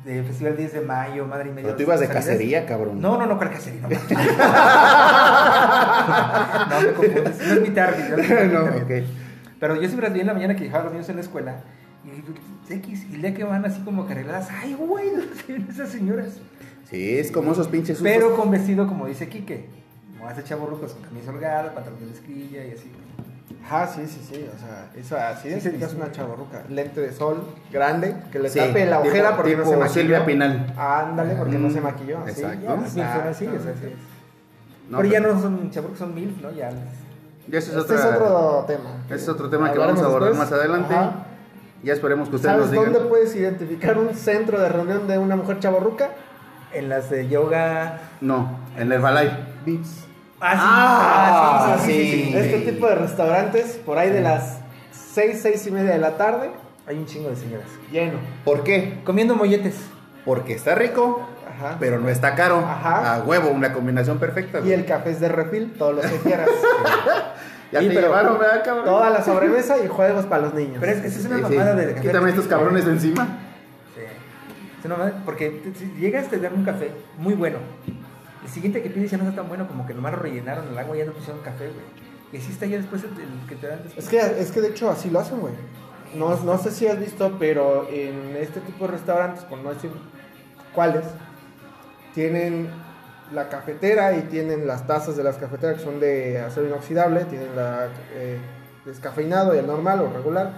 de 0.06 0.24
Festival 0.24 0.58
10 0.58 0.74
de 0.74 0.82
Mayo, 0.82 1.26
madre 1.28 1.50
y 1.50 1.54
media. 1.54 1.64
Pero 1.68 1.76
tú 1.78 1.84
ibas 1.84 2.00
de 2.00 2.08
cacería, 2.08 2.66
cabrón. 2.66 3.02
No, 3.02 3.18
no, 3.18 3.26
no, 3.26 3.38
¿cuál 3.38 3.52
cacería? 3.52 3.82
No, 3.82 3.90
no 6.70 6.82
me 6.82 6.94
confundes, 6.94 7.48
no 7.48 7.54
es 7.54 7.62
mi 7.62 7.70
target. 7.70 8.10
No, 8.10 8.18
es 8.18 8.30
mi 8.30 8.30
target 8.30 8.48
No, 8.54 8.64
también. 8.64 8.84
ok. 8.84 8.92
Pero 9.60 9.76
yo 9.76 9.82
siempre 9.88 10.08
las 10.08 10.14
vi 10.14 10.22
en 10.22 10.28
la 10.28 10.34
mañana 10.34 10.56
que 10.56 10.64
dejaba 10.66 10.82
a 10.82 10.84
los 10.86 10.94
niños 10.94 11.10
en 11.10 11.16
la 11.16 11.22
escuela 11.22 11.56
y 12.06 12.74
X, 12.74 13.06
y 13.12 13.18
día 13.18 13.34
que 13.34 13.44
van 13.44 13.66
así 13.66 13.82
como 13.82 14.06
que 14.06 14.14
arregladas, 14.14 14.50
ay, 14.52 14.74
güey, 14.74 15.10
esas 15.70 15.90
señoras. 15.90 16.38
Sí, 16.90 17.18
es 17.18 17.32
como 17.32 17.54
esos 17.54 17.68
pinches. 17.68 18.00
Pero 18.02 18.36
con 18.36 18.52
vestido, 18.52 18.88
como 18.88 19.08
dice 19.08 19.30
Quique, 19.30 19.68
como 20.18 20.30
hace 20.30 20.44
chavo 20.44 20.66
rucos 20.66 20.94
con 20.94 21.04
camisa 21.04 21.32
holgada, 21.32 21.74
pantalón 21.74 22.00
de 22.02 22.06
mezclilla 22.08 22.66
y 22.66 22.72
así. 22.72 22.92
Ajá, 23.66 23.88
sí, 23.88 24.02
sí, 24.08 24.22
sí. 24.28 24.46
O 24.56 24.60
sea, 24.60 24.90
eso 24.96 25.18
así 25.18 25.50
Sí, 25.50 25.56
es 25.56 25.64
sí, 25.64 25.70
es 25.82 25.90
sí. 25.92 25.96
una 25.96 26.12
chavorruca. 26.12 26.64
Lente 26.70 27.02
de 27.02 27.12
sol 27.14 27.44
grande, 27.72 28.16
que 28.32 28.40
le 28.40 28.50
Sí, 28.50 28.60
tape 28.60 28.86
la 28.86 28.98
tipo- 29.02 29.10
ojera 29.10 29.36
porque 29.36 29.56
no 29.56 29.64
tipo 29.64 29.70
se 29.72 29.78
maquilló. 29.78 29.94
Silvia 30.02 30.26
Pinal. 30.26 30.74
Ándale, 30.78 31.36
porque 31.36 31.58
no 31.58 31.68
Mm, 31.70 31.74
se 31.74 31.82
maquilló. 31.82 32.18
así, 32.20 32.42
exacto. 32.42 32.62
ya, 32.66 32.86
Sí, 32.88 32.92
fuera 32.94 33.30
así, 33.30 33.48
o 33.48 33.50
sea, 33.52 33.58
exactamente. 33.60 33.88
sí. 33.90 33.96
No, 34.90 34.98
pero 34.98 35.10
ya 35.10 35.20
pero- 35.22 35.34
no 35.36 35.42
son 35.42 35.72
chavos, 35.72 35.98
son 35.98 36.14
mil, 36.16 36.38
¿no? 36.42 36.52
Ya. 36.52 36.70
Ya 36.70 37.60
ese 37.60 37.72
es, 37.72 37.78
Este 37.78 37.80
otra- 37.80 37.96
es 37.96 38.06
otro 38.16 38.64
tema. 38.68 38.90
ese 39.08 39.16
es 39.16 39.30
otro 39.30 39.50
tema 39.50 39.72
que 39.72 39.80
vamos 39.80 40.02
a 40.02 40.06
abordar 40.06 40.30
después. 40.30 40.52
más 40.52 40.60
adelante. 40.60 40.94
Ajá. 40.94 41.12
Ya 41.84 41.92
esperemos 41.94 42.30
que 42.30 42.36
ustedes 42.38 42.56
nos 42.56 42.66
¿Sabes 42.68 42.80
digan. 42.80 42.94
dónde 42.94 43.10
puedes 43.10 43.36
identificar 43.36 43.98
un 43.98 44.14
centro 44.16 44.60
de 44.60 44.70
reunión 44.70 45.08
de 45.08 45.18
una 45.18 45.36
mujer 45.36 45.60
chavorruca? 45.60 46.10
En 46.74 46.90
las 46.90 47.10
de 47.10 47.28
yoga. 47.28 48.00
No, 48.22 48.58
en 48.76 48.84
el 48.84 48.92
Herbalife. 48.94 49.36
Vips. 49.66 50.03
Ah, 50.46 51.78
sí, 51.80 51.92
sí, 51.92 51.94
sí, 51.94 52.04
sí, 52.04 52.24
sí, 52.26 52.32
sí. 52.32 52.38
Este 52.38 52.72
tipo 52.72 52.88
de 52.88 52.96
restaurantes, 52.96 53.80
por 53.86 53.98
ahí 53.98 54.10
de 54.10 54.22
las 54.22 54.60
6, 55.14 55.40
6 55.42 55.68
y 55.68 55.72
media 55.72 55.92
de 55.92 56.00
la 56.00 56.18
tarde, 56.18 56.52
Hay 56.88 56.98
un 56.98 57.06
chingo 57.06 57.30
de 57.30 57.36
señoras. 57.38 57.68
lleno. 57.92 58.18
¿Por 58.44 58.64
qué? 58.64 59.00
Comiendo 59.06 59.36
molletes. 59.36 59.76
Porque 60.26 60.54
está 60.54 60.76
rico, 60.76 61.22
Ajá. 61.50 61.78
pero 61.80 62.00
no 62.00 62.10
está 62.10 62.36
caro. 62.36 62.58
Ajá. 62.60 63.16
A 63.16 63.24
huevo, 63.24 63.50
una 63.50 63.72
combinación 63.74 64.18
perfecta. 64.20 64.60
Y 64.62 64.72
el 64.74 64.86
café 64.86 65.12
es 65.12 65.20
de 65.20 65.30
refil, 65.30 65.74
todo 65.78 65.94
lo 65.94 66.02
que 66.02 66.10
quieras. 66.24 66.50
Ya 67.72 67.80
Sí, 67.80 67.88
te 67.88 67.96
pero- 67.96 68.08
llevaron, 68.10 68.38
¿verdad, 68.38 68.62
cabrón? 68.64 68.86
Toda 68.86 69.10
la 69.10 69.24
sobremesa 69.24 69.80
y 69.84 69.88
juegos 69.88 70.28
para 70.28 70.44
los 70.44 70.54
niños. 70.54 70.78
Pero 70.80 70.92
es, 70.92 71.00
esa 71.06 71.20
es 71.20 71.26
una 71.26 71.38
Sí, 71.38 71.44
sí. 71.50 71.58
mamada 71.58 71.74
de 71.76 71.94
café. 71.96 72.02
Quítame 72.08 72.30
estos 72.30 72.46
cabrones 72.46 72.86
de 72.86 72.92
encima. 72.92 73.26
Sí. 73.96 74.02
Es 74.80 74.86
una 74.86 74.96
mamada 74.98 75.22
porque 75.26 75.50
te- 75.50 75.74
si 75.74 75.86
llegas 76.00 76.28
te 76.28 76.38
dan 76.38 76.54
un 76.54 76.64
café 76.66 76.92
muy 77.18 77.34
bueno. 77.34 77.58
El 78.44 78.50
siguiente 78.50 78.82
que 78.82 78.90
pides 78.90 79.12
ya 79.12 79.18
no 79.18 79.24
está 79.24 79.38
tan 79.38 79.48
bueno 79.48 79.68
como 79.68 79.86
que 79.86 79.94
nomás 79.94 80.14
lo 80.14 80.20
rellenaron 80.20 80.68
el 80.68 80.78
agua 80.78 80.96
y 80.96 81.00
ya 81.00 81.06
no 81.06 81.14
pusieron 81.14 81.42
café, 81.42 81.66
güey. 81.66 81.86
Y 82.32 82.38
así 82.38 82.52
está 82.52 82.66
ya 82.66 82.78
después 82.78 83.04
el, 83.04 83.12
el 83.12 83.48
que 83.48 83.56
te 83.56 83.68
dan 83.68 83.84
después. 83.84 84.06
Es 84.06 84.10
que, 84.10 84.42
es 84.42 84.52
que 84.52 84.62
de 84.62 84.70
hecho 84.70 84.90
así 84.90 85.10
lo 85.10 85.20
hacen, 85.20 85.40
güey. 85.40 85.54
No, 86.16 86.36
no 86.44 86.58
sé 86.58 86.72
si 86.72 86.88
has 86.88 87.00
visto, 87.00 87.38
pero 87.40 87.88
en 87.90 88.36
este 88.38 88.60
tipo 88.60 88.86
de 88.86 88.92
restaurantes, 88.92 89.44
por 89.46 89.60
no 89.60 89.74
decir 89.74 89.92
cuáles, 90.74 91.04
tienen 92.14 92.70
la 93.32 93.50
cafetera 93.50 94.16
y 94.16 94.24
tienen 94.24 94.68
las 94.68 94.86
tazas 94.86 95.18
de 95.18 95.24
las 95.24 95.38
cafeteras 95.38 95.78
que 95.78 95.84
son 95.84 96.00
de 96.00 96.40
acero 96.40 96.68
inoxidable, 96.68 97.26
tienen 97.26 97.56
la 97.56 97.88
eh, 98.14 98.38
descafeinado 98.86 99.56
y 99.56 99.58
el 99.58 99.68
normal 99.68 100.02
o 100.02 100.14
regular. 100.14 100.54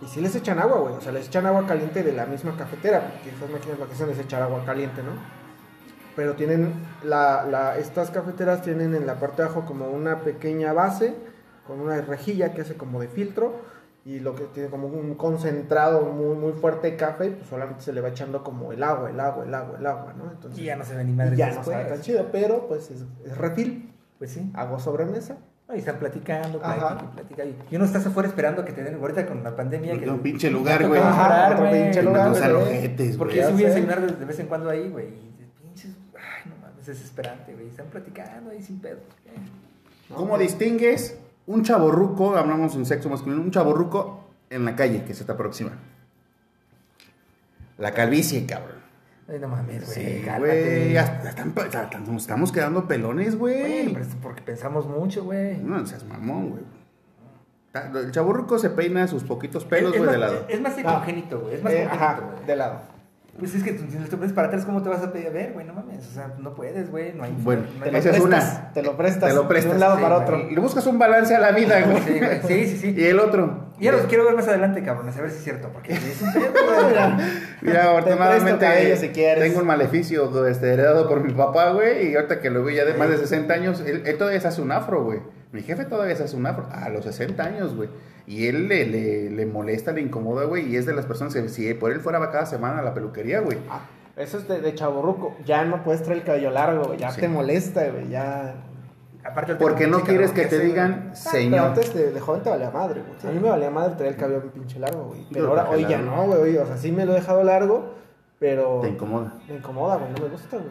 Y 0.00 0.06
si 0.06 0.20
les 0.20 0.34
echan 0.34 0.58
agua, 0.58 0.78
güey. 0.78 0.94
O 0.94 1.00
sea, 1.00 1.12
les 1.12 1.26
echan 1.26 1.46
agua 1.46 1.66
caliente 1.66 2.02
de 2.02 2.12
la 2.12 2.26
misma 2.26 2.56
cafetera, 2.56 3.12
porque 3.12 3.30
esas 3.30 3.50
máquinas 3.50 3.78
lo 3.78 3.86
que 3.86 3.92
hacen 3.92 4.10
es 4.10 4.18
echar 4.18 4.42
agua 4.42 4.64
caliente, 4.64 5.02
¿no? 5.02 5.41
Pero 6.16 6.34
tienen, 6.34 6.72
la, 7.04 7.44
la- 7.50 7.78
estas 7.78 8.10
cafeteras 8.10 8.62
tienen 8.62 8.94
en 8.94 9.06
la 9.06 9.14
parte 9.14 9.42
de 9.42 9.48
abajo 9.48 9.64
como 9.64 9.88
una 9.90 10.20
pequeña 10.20 10.72
base 10.72 11.14
con 11.66 11.80
una 11.80 12.00
rejilla 12.02 12.52
que 12.52 12.60
hace 12.62 12.74
como 12.74 13.00
de 13.00 13.08
filtro 13.08 13.54
y 14.04 14.18
lo 14.18 14.34
que 14.34 14.42
tiene 14.46 14.68
como 14.68 14.88
un 14.88 15.14
concentrado 15.14 16.02
muy 16.02 16.34
muy 16.36 16.52
fuerte 16.52 16.90
de 16.90 16.96
café, 16.96 17.30
pues 17.30 17.48
solamente 17.48 17.82
se 17.84 17.92
le 17.92 18.00
va 18.00 18.08
echando 18.08 18.42
como 18.42 18.72
el 18.72 18.82
agua, 18.82 19.08
el 19.10 19.20
agua, 19.20 19.44
el 19.44 19.54
agua, 19.54 19.76
el 19.78 19.86
agua, 19.86 20.12
¿no? 20.18 20.30
Entonces 20.32 20.58
Y 20.60 20.64
ya 20.64 20.76
no 20.76 20.84
se 20.84 20.96
ve 20.96 21.04
ni 21.04 21.12
madre 21.12 21.36
ya 21.36 21.46
no 21.50 21.54
después. 21.56 21.76
sabe 21.76 21.88
tan 21.88 22.00
chido, 22.00 22.26
pero 22.32 22.66
pues 22.66 22.90
es, 22.90 23.04
es 23.24 23.38
refil, 23.38 23.92
Pues 24.18 24.32
sí. 24.32 24.50
hago 24.54 24.78
sobremesa. 24.80 25.36
Ahí 25.68 25.78
están 25.78 25.96
platicando, 25.96 26.60
Ajá. 26.62 26.98
platica, 26.98 27.12
platica. 27.12 27.44
Y 27.70 27.76
uno 27.76 27.84
estás 27.86 28.04
afuera 28.04 28.28
esperando 28.28 28.62
que 28.64 28.72
te 28.72 28.82
den 28.82 28.96
ahorita 28.96 29.24
con 29.26 29.42
la 29.44 29.54
pandemia. 29.56 29.96
Que 29.98 30.10
Un 30.10 30.18
pinche 30.18 30.50
lugar, 30.50 30.86
güey. 30.86 31.00
otro 31.00 31.70
pinche 31.70 32.02
No 32.02 32.10
lugar, 32.10 32.32
Porque 33.16 33.36
yo 33.36 33.48
subí 33.50 33.64
a 33.64 33.68
desayunar 33.68 34.00
de, 34.02 34.12
de 34.16 34.24
vez 34.24 34.38
en 34.40 34.46
cuando 34.48 34.68
ahí, 34.68 34.90
güey. 34.90 35.06
Y 35.06 35.36
de 35.38 35.46
pinches, 35.62 35.92
ay, 36.16 36.50
no 36.50 36.56
mames, 36.60 36.71
es 36.82 36.86
desesperante, 36.98 37.54
güey. 37.54 37.68
Están 37.68 37.86
platicando 37.86 38.50
ahí 38.50 38.62
sin 38.62 38.78
pedo. 38.80 38.98
Eh. 39.26 40.12
¿Cómo 40.14 40.36
distingues 40.38 41.16
un 41.46 41.62
chaborruco, 41.64 42.36
hablamos 42.36 42.74
en 42.76 42.84
sexo 42.86 43.08
masculino, 43.08 43.40
un 43.40 43.50
chaborruco 43.50 44.24
en 44.50 44.64
la 44.64 44.76
calle 44.76 45.04
que 45.04 45.14
se 45.14 45.24
te 45.24 45.32
aproxima? 45.32 45.72
La 47.78 47.92
calvicie, 47.92 48.44
cabrón. 48.46 48.76
Ay, 49.28 49.38
no 49.38 49.48
mames, 49.48 49.86
güey. 49.86 49.94
Sí, 49.94 50.24
güey. 50.38 50.94
Nos 52.06 52.22
estamos 52.22 52.52
quedando 52.52 52.86
pelones, 52.86 53.36
güey. 53.38 53.92
pero 53.92 54.04
es 54.04 54.14
porque 54.20 54.42
pensamos 54.42 54.86
mucho, 54.86 55.24
güey. 55.24 55.56
No 55.58 55.84
seas 55.86 56.04
mamón, 56.04 56.50
güey. 56.50 56.62
El 58.04 58.10
chaborruco 58.12 58.58
se 58.58 58.68
peina 58.68 59.08
sus 59.08 59.24
poquitos 59.24 59.64
pelos, 59.64 59.96
güey, 59.96 60.10
de 60.10 60.18
lado. 60.18 60.44
es 60.48 60.60
más 60.60 60.76
de 60.76 60.82
Ah. 60.84 60.94
congénito, 60.96 61.40
güey. 61.40 61.54
Es 61.54 61.62
más 61.62 61.72
Eh, 61.72 61.76
congénito, 61.88 62.04
ajá, 62.04 62.20
güey. 62.20 62.46
de 62.46 62.56
lado. 62.56 62.80
Pues 63.38 63.54
es 63.54 63.62
que 63.64 63.72
tú, 63.72 63.84
si 63.90 63.96
te 63.96 64.16
pones 64.16 64.32
para 64.34 64.48
atrás, 64.48 64.66
¿cómo 64.66 64.82
te 64.82 64.90
vas 64.90 65.02
a 65.02 65.10
pedir? 65.10 65.28
A 65.28 65.30
ver, 65.30 65.52
güey, 65.54 65.64
no 65.66 65.72
mames. 65.72 66.06
O 66.06 66.12
sea, 66.12 66.34
no 66.38 66.54
puedes, 66.54 66.90
güey. 66.90 67.14
No 67.14 67.24
hay. 67.24 67.34
Bueno, 67.38 67.62
no 67.78 67.82
Te 67.84 67.88
hay- 67.88 67.96
Esa 67.96 68.10
es 68.10 68.20
una. 68.20 68.70
te 68.74 68.82
lo 68.82 68.94
prestas, 68.98 69.30
Te 69.30 69.34
lo 69.34 69.48
prestas, 69.48 69.70
de 69.72 69.76
un 69.76 69.80
lado 69.80 69.96
sí, 69.96 70.02
para 70.02 70.14
güey. 70.16 70.24
otro. 70.26 70.50
Le 70.50 70.60
buscas 70.60 70.86
un 70.86 70.98
balance 70.98 71.34
a 71.34 71.38
la 71.38 71.52
vida, 71.52 71.80
güey. 71.80 72.02
Sí, 72.02 72.18
güey. 72.18 72.40
Sí, 72.46 72.66
sí, 72.68 72.76
sí. 72.76 72.94
Y 72.96 73.04
el 73.04 73.18
otro. 73.18 73.72
Y 73.80 73.84
ya 73.86 73.92
los 73.92 74.02
quiero 74.02 74.26
ver 74.26 74.34
más 74.36 74.46
adelante, 74.48 74.82
cabrones, 74.82 75.16
a 75.16 75.22
ver 75.22 75.30
si 75.30 75.38
es 75.38 75.44
cierto. 75.44 75.70
Porque 75.72 75.94
es 75.94 76.20
un. 76.22 76.28
Mira, 77.62 77.90
afortunadamente 77.90 78.96
si 78.98 79.08
tengo 79.08 79.60
un 79.60 79.66
maleficio 79.66 80.46
este, 80.46 80.72
heredado 80.72 81.08
por 81.08 81.20
mi 81.22 81.32
papá, 81.32 81.70
güey, 81.70 82.10
y 82.10 82.14
ahorita 82.16 82.40
que 82.40 82.50
lo 82.50 82.62
veo 82.64 82.76
ya 82.76 82.84
de 82.84 82.94
más 82.94 83.08
de 83.08 83.16
60 83.16 83.52
años, 83.54 83.80
él, 83.80 84.02
él 84.04 84.18
todavía 84.18 84.40
se 84.40 84.48
hace 84.48 84.60
un 84.60 84.72
afro, 84.72 85.02
güey. 85.04 85.20
Mi 85.52 85.62
jefe 85.62 85.84
todavía 85.84 86.16
se 86.16 86.24
hace 86.24 86.36
un 86.36 86.46
afro 86.46 86.66
a 86.70 86.88
los 86.90 87.04
60 87.04 87.42
años, 87.42 87.74
güey. 87.74 87.88
Y 88.26 88.46
él 88.46 88.68
le, 88.68 88.86
le, 88.86 89.30
le 89.30 89.46
molesta, 89.46 89.92
le 89.92 90.00
incomoda, 90.00 90.44
güey, 90.44 90.68
y 90.68 90.76
es 90.76 90.86
de 90.86 90.94
las 90.94 91.06
personas 91.06 91.34
que 91.34 91.48
si 91.48 91.72
por 91.74 91.90
él 91.92 92.00
fuera 92.00 92.18
va 92.18 92.30
cada 92.30 92.46
semana 92.46 92.78
a 92.78 92.82
la 92.82 92.94
peluquería, 92.94 93.40
güey. 93.40 93.58
Ah, 93.68 93.80
eso 94.16 94.38
es 94.38 94.46
de, 94.48 94.60
de 94.60 94.74
chaborruco. 94.74 95.36
Ya 95.44 95.64
no 95.64 95.82
puedes 95.82 96.02
traer 96.02 96.18
el 96.20 96.24
cabello 96.24 96.50
largo, 96.50 96.84
güey. 96.84 96.98
Ya 96.98 97.10
Sí. 97.10 97.20
te 97.20 97.28
molesta, 97.28 97.84
güey. 97.90 98.08
Ya. 98.10 98.54
Aparte, 99.24 99.54
Porque 99.54 99.86
no 99.86 99.98
pinche 99.98 100.12
quieres 100.12 100.30
que 100.32 100.46
te 100.46 100.58
digan 100.58 101.10
Ah, 101.10 101.18
Pero 101.30 101.30
señor. 101.30 101.60
antes 101.68 101.94
de, 101.94 102.10
de 102.12 102.20
joven 102.20 102.42
te 102.42 102.50
valía 102.50 102.70
madre, 102.70 103.02
güey. 103.02 103.30
A 103.32 103.34
mí 103.34 103.40
me 103.40 103.50
valía 103.50 103.70
madre 103.70 103.94
traer 103.96 104.12
el 104.14 104.18
cabello 104.18 104.42
pinche 104.52 104.78
largo, 104.80 105.04
güey. 105.04 105.26
Pero 105.32 105.48
ahora, 105.48 105.70
hoy 105.70 105.86
ya 105.88 105.98
no, 105.98 106.24
güey. 106.26 106.40
hoy, 106.40 106.56
O 106.58 106.66
sea, 106.66 106.76
sí 106.76 106.90
me 106.92 107.04
lo 107.06 107.12
he 107.12 107.16
dejado 107.16 107.42
largo, 107.44 107.94
pero. 108.38 108.80
Te 108.82 108.88
incomoda. 108.88 109.34
Me 109.48 109.56
incomoda, 109.56 109.96
güey. 109.96 110.10
No 110.12 110.22
me 110.24 110.28
gusta, 110.28 110.56
güey. 110.58 110.70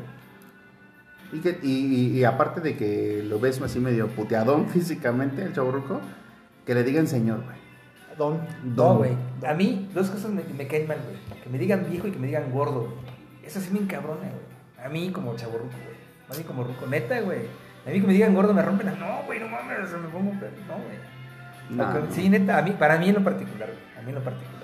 Y, 1.34 1.40
que- 1.40 1.60
y, 1.64 1.72
y- 1.72 2.18
y 2.20 2.24
aparte 2.26 2.60
de 2.60 2.76
que 2.76 3.24
lo 3.26 3.40
ves 3.40 3.62
así 3.62 3.80
medio 3.80 4.08
puteadón 4.08 4.68
físicamente, 4.70 5.42
el 5.44 5.54
chaburruco, 5.54 6.02
que 6.72 6.76
le 6.76 6.84
digan 6.86 7.06
señor, 7.06 7.44
güey. 7.44 7.58
Don. 8.18 8.40
No, 8.64 8.96
güey. 8.96 9.12
A 9.46 9.54
mí, 9.54 9.90
dos 9.94 10.10
cosas 10.10 10.32
me, 10.32 10.42
me 10.58 10.68
caen 10.68 10.88
mal, 10.88 11.00
güey. 11.04 11.42
Que 11.44 11.50
me 11.50 11.58
digan 11.58 11.86
viejo 11.90 12.08
y 12.08 12.12
que 12.12 12.20
me 12.20 12.28
digan 12.28 12.50
gordo. 12.50 12.94
Eso 13.46 13.60
sí 13.60 13.72
me 13.74 13.80
encabrona, 13.80 14.22
güey. 14.22 14.86
A 14.86 14.88
mí 14.88 15.12
como 15.12 15.36
chaborruco, 15.36 15.74
güey. 15.86 15.98
A 16.30 16.38
mí 16.38 16.44
como 16.46 16.64
ruco, 16.64 16.86
neta, 16.88 17.20
güey. 17.20 17.40
A 17.86 17.90
mí 17.90 18.00
que 18.00 18.08
me 18.08 18.14
digan 18.14 18.34
gordo 18.34 18.54
me 18.54 18.62
rompen 18.62 18.86
la... 18.86 18.94
No, 18.94 19.24
güey, 19.26 19.42
no 19.42 19.50
mames, 19.50 19.80
me 19.92 20.08
pongo... 20.08 20.32
No, 20.34 20.40
güey. 20.40 22.08
No. 22.08 22.14
Sí, 22.14 22.30
neta, 22.30 22.58
a 22.60 22.62
mí, 22.62 22.72
para 22.80 22.98
mí 22.98 23.10
en 23.10 23.16
lo 23.16 23.24
particular, 23.24 23.68
güey. 23.68 24.00
A 24.00 24.02
mí 24.02 24.10
en 24.10 24.16
lo 24.16 24.24
particular. 24.24 24.62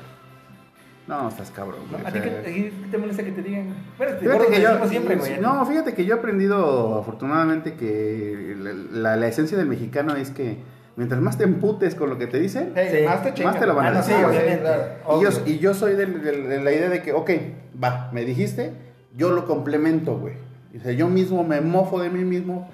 No, 1.08 1.28
estás 1.28 1.52
cabrón. 1.52 1.82
¿A 2.06 2.12
ti 2.12 2.20
qué, 2.22 2.74
te 2.90 2.98
molesta 2.98 3.24
que 3.24 3.32
te 3.32 3.42
digan? 3.42 3.74
Bueno, 3.98 4.14
te 4.14 4.20
Fíjate 4.20 4.38
gordo 4.38 4.50
que 4.52 4.62
yo, 4.62 4.88
siempre, 4.88 5.16
güey. 5.18 5.40
no, 5.42 5.66
fíjate 5.66 5.94
que 5.94 6.06
yo 6.06 6.16
he 6.16 6.20
aprendido 6.20 7.00
afortunadamente 7.00 7.74
que 7.76 8.56
la, 8.58 8.72
la- 8.74 9.16
la 9.18 9.28
esencia 9.28 9.58
del 9.58 9.68
mexicano 9.68 10.16
es 10.16 10.32
que 10.32 10.58
mientras 10.98 11.22
más 11.22 11.38
te 11.38 11.46
emputes 11.46 11.96
con 11.96 12.10
lo 12.10 12.18
que 12.18 12.28
te 12.28 12.38
dicen, 12.40 12.74
Hey, 12.76 12.90
Sí. 13.00 13.06
más 13.06 13.24
te. 13.24 13.44
Más 13.44 13.58
te 13.60 13.66
lo 13.66 13.74
van 13.76 13.86
a 13.86 13.90
Ah, 13.90 13.92
no, 13.94 13.98
decir, 14.00 14.16
sí, 14.16 14.22
y, 14.22 14.64
yo, 14.64 15.30
obvio. 15.30 15.30
y 15.46 15.60
yo 15.60 15.74
soy 15.74 15.94
de, 15.96 16.08
la 16.62 16.72
idea 16.74 16.90
de 16.90 17.02
que, 17.02 17.14
ok, 17.14 17.32
va, 17.82 18.10
me 18.12 18.26
dijiste, 18.26 18.74
yo 19.16 19.30
lo 19.32 19.46
complemento, 19.46 20.18
güey. 20.18 20.34
O 20.78 20.84
sea, 20.84 20.92
yo 20.92 21.08
mismo 21.08 21.44
me 21.46 21.62
mofo 21.62 22.02
de 22.02 22.10
mí 22.10 22.24
mismo. 22.26 22.70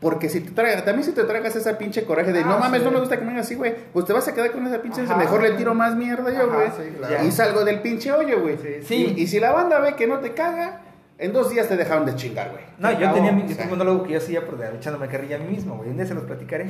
Porque 0.00 0.28
si 0.28 0.38
te 0.40 0.52
tragas, 0.52 0.84
también 0.84 1.04
si 1.04 1.10
te 1.12 1.24
tragas 1.24 1.56
esa 1.56 1.76
pinche 1.76 2.04
coraje 2.04 2.32
de 2.32 2.40
Ah, 2.42 2.46
no 2.46 2.58
mames, 2.60 2.80
sí. 2.80 2.84
no 2.84 2.92
me 2.92 3.00
gusta 3.00 3.16
que 3.16 3.22
me 3.22 3.30
vengas 3.30 3.46
así, 3.46 3.56
güey, 3.56 3.74
pues 3.92 4.06
te 4.06 4.12
vas 4.12 4.28
a 4.28 4.32
quedar 4.34 4.52
con 4.52 4.64
esa 4.64 4.80
pinche, 4.80 5.02
Ajá. 5.02 5.16
mejor 5.16 5.42
le 5.42 5.50
tiro 5.52 5.74
más 5.74 5.96
mierda 5.96 6.32
yo, 6.32 6.48
güey. 6.52 6.68
sí, 6.68 6.94
claro. 6.96 7.24
Y 7.24 7.32
salgo 7.32 7.64
del 7.64 7.80
pinche 7.80 8.12
hoyo, 8.12 8.40
güey. 8.40 8.56
Sí, 8.58 8.68
sí. 8.82 9.14
Y, 9.16 9.22
y 9.22 9.26
si 9.26 9.40
la 9.40 9.50
banda 9.50 9.80
ve 9.80 9.94
que 9.96 10.06
no 10.06 10.20
te 10.20 10.34
caga, 10.34 10.82
en 11.18 11.32
dos 11.32 11.50
días 11.50 11.66
te 11.66 11.76
dejaron 11.76 12.06
de 12.06 12.14
chingar, 12.14 12.50
güey. 12.52 12.62
No, 12.78 12.92
yo 12.96 13.10
tenía 13.12 13.32
mi- 13.32 13.42
o 13.42 13.46
yo 13.46 13.56
tengo 13.56 13.72
un 13.72 13.78
monólogo 13.78 14.04
que 14.04 14.12
yo 14.12 14.18
hacía 14.18 14.46
por 14.46 14.56
echándome 14.72 15.08
carrilla 15.08 15.34
a 15.34 15.40
mí 15.40 15.46
mismo, 15.50 15.76
güey. 15.76 15.90
Un 15.90 15.96
día 15.96 16.06
se 16.06 16.14
los 16.14 16.22
platicaré. 16.22 16.68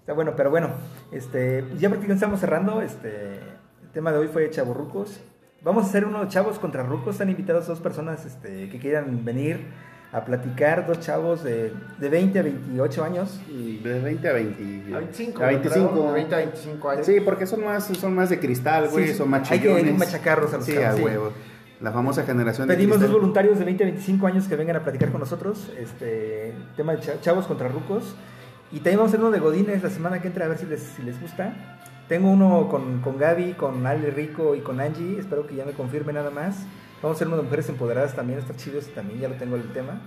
Está 0.00 0.12
bueno, 0.14 0.32
pero 0.36 0.50
bueno, 0.50 0.70
este, 1.12 1.60
ya 1.78 1.88
prácticamente 1.88 2.14
estamos 2.14 2.40
cerrando. 2.40 2.82
Este, 2.82 3.34
el 3.82 3.90
tema 3.92 4.12
de 4.12 4.18
hoy 4.18 4.28
fue 4.28 4.48
chavorrucos. 4.50 5.20
Vamos 5.62 5.84
a 5.84 5.86
hacer 5.88 6.04
unos 6.06 6.28
chavos 6.28 6.58
contra 6.58 6.82
rucos. 6.82 7.14
Están 7.16 7.28
invitados 7.30 7.66
dos 7.66 7.80
personas 7.80 8.24
este, 8.24 8.68
que 8.70 8.78
quieran 8.78 9.24
venir 9.24 9.66
a 10.12 10.24
platicar, 10.24 10.86
dos 10.88 10.98
chavos 11.00 11.44
de, 11.44 11.72
de 11.98 12.08
20 12.08 12.38
a 12.38 12.42
28 12.42 13.04
años. 13.04 13.40
Y 13.48 13.78
De 13.78 14.00
20 14.00 14.28
a 14.28 14.32
20. 14.32 14.94
A 14.94 14.98
25. 14.98 15.42
A 15.42 15.46
25. 15.46 15.90
creo, 15.92 16.06
de 16.06 16.12
20 16.12 16.34
a 16.34 16.38
25 16.38 16.90
años. 16.90 17.06
Sí, 17.06 17.20
porque 17.20 17.46
son 17.46 17.64
más, 17.64 17.84
son 17.84 18.14
más 18.14 18.30
de 18.30 18.40
cristal, 18.40 18.88
güey, 18.88 19.08
Sí, 19.08 19.14
son 19.14 19.28
más 19.30 19.48
hay 19.50 19.60
que 19.60 19.68
chillones. 19.68 19.98
machacarlos 19.98 20.52
a 20.54 20.56
los 20.56 20.66
Sí, 20.66 20.72
chavos, 20.74 20.88
a 20.88 20.96
sí. 20.96 21.02
huevo. 21.02 21.32
La 21.80 21.92
famosa 21.92 22.24
generación 22.24 22.66
de 22.68 22.74
Pedimos 22.74 23.00
dos 23.00 23.10
voluntarios 23.12 23.58
de 23.58 23.64
20 23.64 23.84
a 23.84 23.86
25 23.86 24.26
años 24.26 24.48
que 24.48 24.56
vengan 24.56 24.76
a 24.76 24.80
platicar 24.82 25.10
con 25.12 25.20
nosotros. 25.20 25.70
Este 25.78 26.52
tema 26.76 26.94
de 26.94 27.00
cha- 27.00 27.20
chavos 27.20 27.46
contra 27.46 27.68
rucos. 27.68 28.16
Y 28.72 28.76
también 28.76 28.98
vamos 28.98 29.10
a 29.10 29.16
hacer 29.16 29.20
uno 29.20 29.30
de 29.32 29.40
Godines 29.40 29.82
la 29.82 29.90
semana 29.90 30.20
que 30.22 30.28
entra 30.28 30.44
a 30.44 30.48
ver 30.48 30.58
si 30.58 30.66
les, 30.66 30.80
si 30.80 31.02
les 31.02 31.20
gusta. 31.20 31.52
Tengo 32.08 32.30
uno 32.30 32.68
con, 32.68 33.00
con 33.00 33.18
Gaby, 33.18 33.54
con 33.54 33.86
Ale 33.86 34.10
Rico 34.10 34.54
y 34.54 34.60
con 34.60 34.80
Angie. 34.80 35.18
Espero 35.18 35.46
que 35.46 35.54
ya 35.56 35.64
me 35.64 35.72
confirme 35.72 36.12
nada 36.12 36.30
más. 36.30 36.66
Vamos 37.02 37.16
a 37.16 37.18
hacer 37.18 37.28
uno 37.28 37.36
de 37.38 37.42
mujeres 37.44 37.68
empoderadas 37.68 38.14
también. 38.14 38.38
Está 38.38 38.54
chido 38.56 38.80
también, 38.94 39.20
ya 39.20 39.28
lo 39.28 39.34
tengo 39.36 39.56
el 39.56 39.72
tema. 39.72 40.00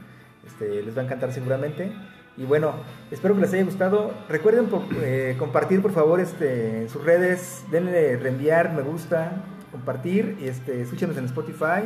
Este, 0.45 0.81
les 0.81 0.95
va 0.97 1.01
a 1.01 1.05
encantar 1.05 1.31
seguramente. 1.33 1.91
Y 2.35 2.45
bueno, 2.45 2.73
espero 3.11 3.35
que 3.35 3.41
les 3.41 3.53
haya 3.53 3.63
gustado. 3.63 4.11
Recuerden 4.29 4.65
por- 4.67 4.83
eh, 5.01 5.35
compartir 5.37 5.81
por 5.81 5.91
favor 5.91 6.19
este, 6.19 6.81
en 6.83 6.89
sus 6.89 7.03
redes. 7.03 7.63
Denle 7.71 8.17
reenviar, 8.17 8.73
me 8.73 8.81
gusta, 8.81 9.43
compartir. 9.71 10.37
Este, 10.41 10.81
escúchenos 10.81 11.17
en 11.17 11.25
Spotify 11.25 11.83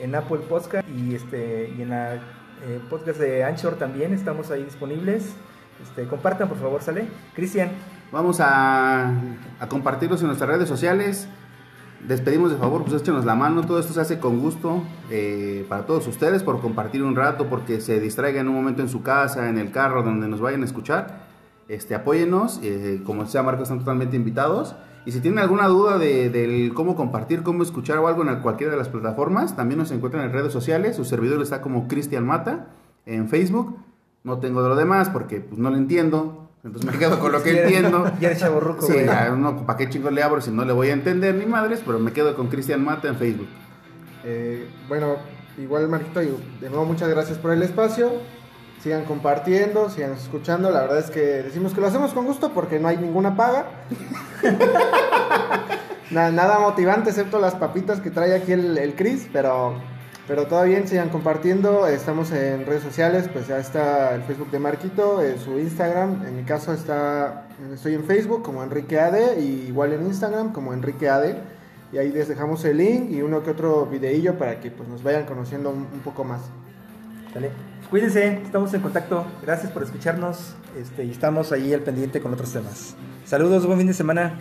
en 0.00 0.14
Apple 0.14 0.38
Podcast 0.48 0.88
y 0.88 1.14
este 1.14 1.74
y 1.76 1.82
en 1.82 1.90
la 1.90 2.14
eh, 2.14 2.80
podcast 2.88 3.18
de 3.20 3.44
Anchor 3.44 3.74
también 3.74 4.14
estamos 4.14 4.50
ahí 4.50 4.64
disponibles. 4.64 5.34
Este, 5.82 6.06
compartan 6.06 6.48
por 6.48 6.58
favor, 6.58 6.82
sale. 6.82 7.08
Cristian, 7.34 7.70
Vamos 8.12 8.40
a, 8.40 9.12
compartirlos 9.68 10.20
en 10.20 10.26
nuestras 10.26 10.50
redes 10.50 10.68
sociales. 10.68 11.28
Despedimos 12.08 12.50
de 12.50 12.56
favor, 12.56 12.82
pues 12.82 13.00
échenos 13.00 13.24
la 13.24 13.36
mano. 13.36 13.64
Todo 13.64 13.78
esto 13.78 13.92
se 13.92 14.00
hace 14.00 14.18
con 14.18 14.40
gusto 14.40 14.82
eh, 15.10 15.64
para 15.68 15.86
todos 15.86 16.08
ustedes 16.08 16.42
por 16.42 16.60
compartir 16.60 17.04
un 17.04 17.14
rato, 17.14 17.46
porque 17.48 17.80
se 17.80 18.00
distraigan 18.00 18.48
un 18.48 18.54
momento 18.54 18.82
en 18.82 18.88
su 18.88 19.02
casa, 19.02 19.48
en 19.48 19.58
el 19.58 19.70
carro, 19.70 20.02
donde 20.02 20.26
nos 20.26 20.40
vayan 20.40 20.62
a 20.62 20.64
escuchar. 20.64 21.28
Este, 21.68 21.94
apóyennos, 21.94 22.58
eh, 22.64 23.00
como 23.06 23.22
decía 23.22 23.44
Marco, 23.44 23.62
están 23.62 23.78
totalmente 23.78 24.16
invitados. 24.16 24.74
Y 25.06 25.12
si 25.12 25.20
tienen 25.20 25.38
alguna 25.38 25.68
duda 25.68 25.96
de, 25.96 26.30
del 26.30 26.74
cómo 26.74 26.96
compartir, 26.96 27.44
cómo 27.44 27.62
escuchar 27.62 27.98
o 27.98 28.08
algo 28.08 28.28
en 28.28 28.40
cualquiera 28.40 28.72
de 28.72 28.78
las 28.78 28.88
plataformas, 28.88 29.54
también 29.54 29.78
nos 29.78 29.92
encuentran 29.92 30.24
en 30.24 30.32
redes 30.32 30.52
sociales. 30.52 30.96
Su 30.96 31.04
servidor 31.04 31.40
está 31.42 31.62
como 31.62 31.86
Cristian 31.86 32.26
Mata 32.26 32.66
en 33.06 33.28
Facebook. 33.28 33.78
No 34.24 34.38
tengo 34.38 34.62
de 34.62 34.68
lo 34.68 34.76
demás 34.76 35.08
porque 35.10 35.40
pues, 35.40 35.58
no 35.58 35.70
lo 35.70 35.76
entiendo. 35.76 36.48
Entonces 36.62 36.90
me 36.92 36.98
quedo 36.98 37.18
con 37.18 37.32
lo 37.32 37.42
que 37.42 37.50
entiendo. 37.62 38.10
ya 38.20 38.28
eres 38.28 38.40
chavorruco, 38.40 38.86
Sí, 38.86 38.94
ya, 39.04 39.30
no, 39.30 39.64
¿para 39.66 39.78
qué 39.78 39.88
chingo 39.88 40.10
le 40.10 40.22
abro 40.22 40.40
si 40.40 40.50
no 40.50 40.64
le 40.64 40.72
voy 40.72 40.88
a 40.90 40.92
entender 40.92 41.34
ni 41.34 41.46
madres? 41.46 41.82
Pero 41.84 41.98
me 41.98 42.12
quedo 42.12 42.34
con 42.36 42.48
Cristian 42.48 42.84
Mata 42.84 43.08
en 43.08 43.16
Facebook. 43.16 43.48
Eh, 44.24 44.68
bueno, 44.88 45.16
igual 45.58 45.88
Marquito, 45.88 46.20
de 46.20 46.68
nuevo 46.68 46.84
muchas 46.84 47.08
gracias 47.08 47.38
por 47.38 47.52
el 47.52 47.62
espacio. 47.62 48.10
Sigan 48.82 49.04
compartiendo, 49.04 49.88
sigan 49.90 50.12
escuchando. 50.12 50.70
La 50.70 50.82
verdad 50.82 50.98
es 50.98 51.10
que 51.10 51.20
decimos 51.20 51.72
que 51.74 51.80
lo 51.80 51.86
hacemos 51.86 52.12
con 52.12 52.24
gusto 52.26 52.52
porque 52.52 52.78
no 52.78 52.88
hay 52.88 52.96
ninguna 52.98 53.36
paga. 53.36 53.66
Na- 56.10 56.30
nada 56.30 56.58
motivante 56.58 57.10
excepto 57.10 57.38
las 57.38 57.54
papitas 57.54 58.00
que 58.00 58.10
trae 58.10 58.34
aquí 58.34 58.52
el, 58.52 58.76
el 58.78 58.94
Chris, 58.94 59.28
pero, 59.32 59.74
pero 60.30 60.46
todo 60.46 60.62
bien, 60.62 60.86
sigan 60.86 61.08
compartiendo. 61.08 61.88
Estamos 61.88 62.30
en 62.30 62.64
redes 62.64 62.84
sociales, 62.84 63.28
pues 63.32 63.48
ya 63.48 63.58
está 63.58 64.14
el 64.14 64.22
Facebook 64.22 64.48
de 64.52 64.60
Marquito, 64.60 65.20
eh, 65.20 65.36
su 65.44 65.58
Instagram. 65.58 66.24
En 66.24 66.36
mi 66.36 66.44
caso 66.44 66.72
está, 66.72 67.48
estoy 67.74 67.94
en 67.94 68.04
Facebook 68.04 68.40
como 68.44 68.62
Enrique 68.62 69.00
Ade 69.00 69.40
y 69.40 69.66
igual 69.66 69.92
en 69.92 70.06
Instagram 70.06 70.52
como 70.52 70.72
Enrique 70.72 71.08
Ade. 71.08 71.36
Y 71.92 71.98
ahí 71.98 72.12
les 72.12 72.28
dejamos 72.28 72.64
el 72.64 72.76
link 72.76 73.10
y 73.10 73.22
uno 73.22 73.42
que 73.42 73.50
otro 73.50 73.86
videillo 73.86 74.38
para 74.38 74.60
que 74.60 74.70
pues, 74.70 74.88
nos 74.88 75.02
vayan 75.02 75.26
conociendo 75.26 75.70
un, 75.70 75.86
poco 76.04 76.22
más. 76.22 76.42
Cuídense, 77.90 78.40
estamos 78.44 78.72
en 78.72 78.82
contacto. 78.82 79.24
Gracias 79.42 79.72
por 79.72 79.82
escucharnos. 79.82 80.54
Este, 80.80 81.02
y 81.02 81.10
estamos 81.10 81.50
ahí 81.50 81.74
al 81.74 81.80
pendiente 81.80 82.20
con 82.20 82.32
otros 82.32 82.52
temas. 82.52 82.94
Saludos, 83.24 83.66
buen 83.66 83.78
fin 83.78 83.88
de 83.88 83.94
semana. 83.94 84.38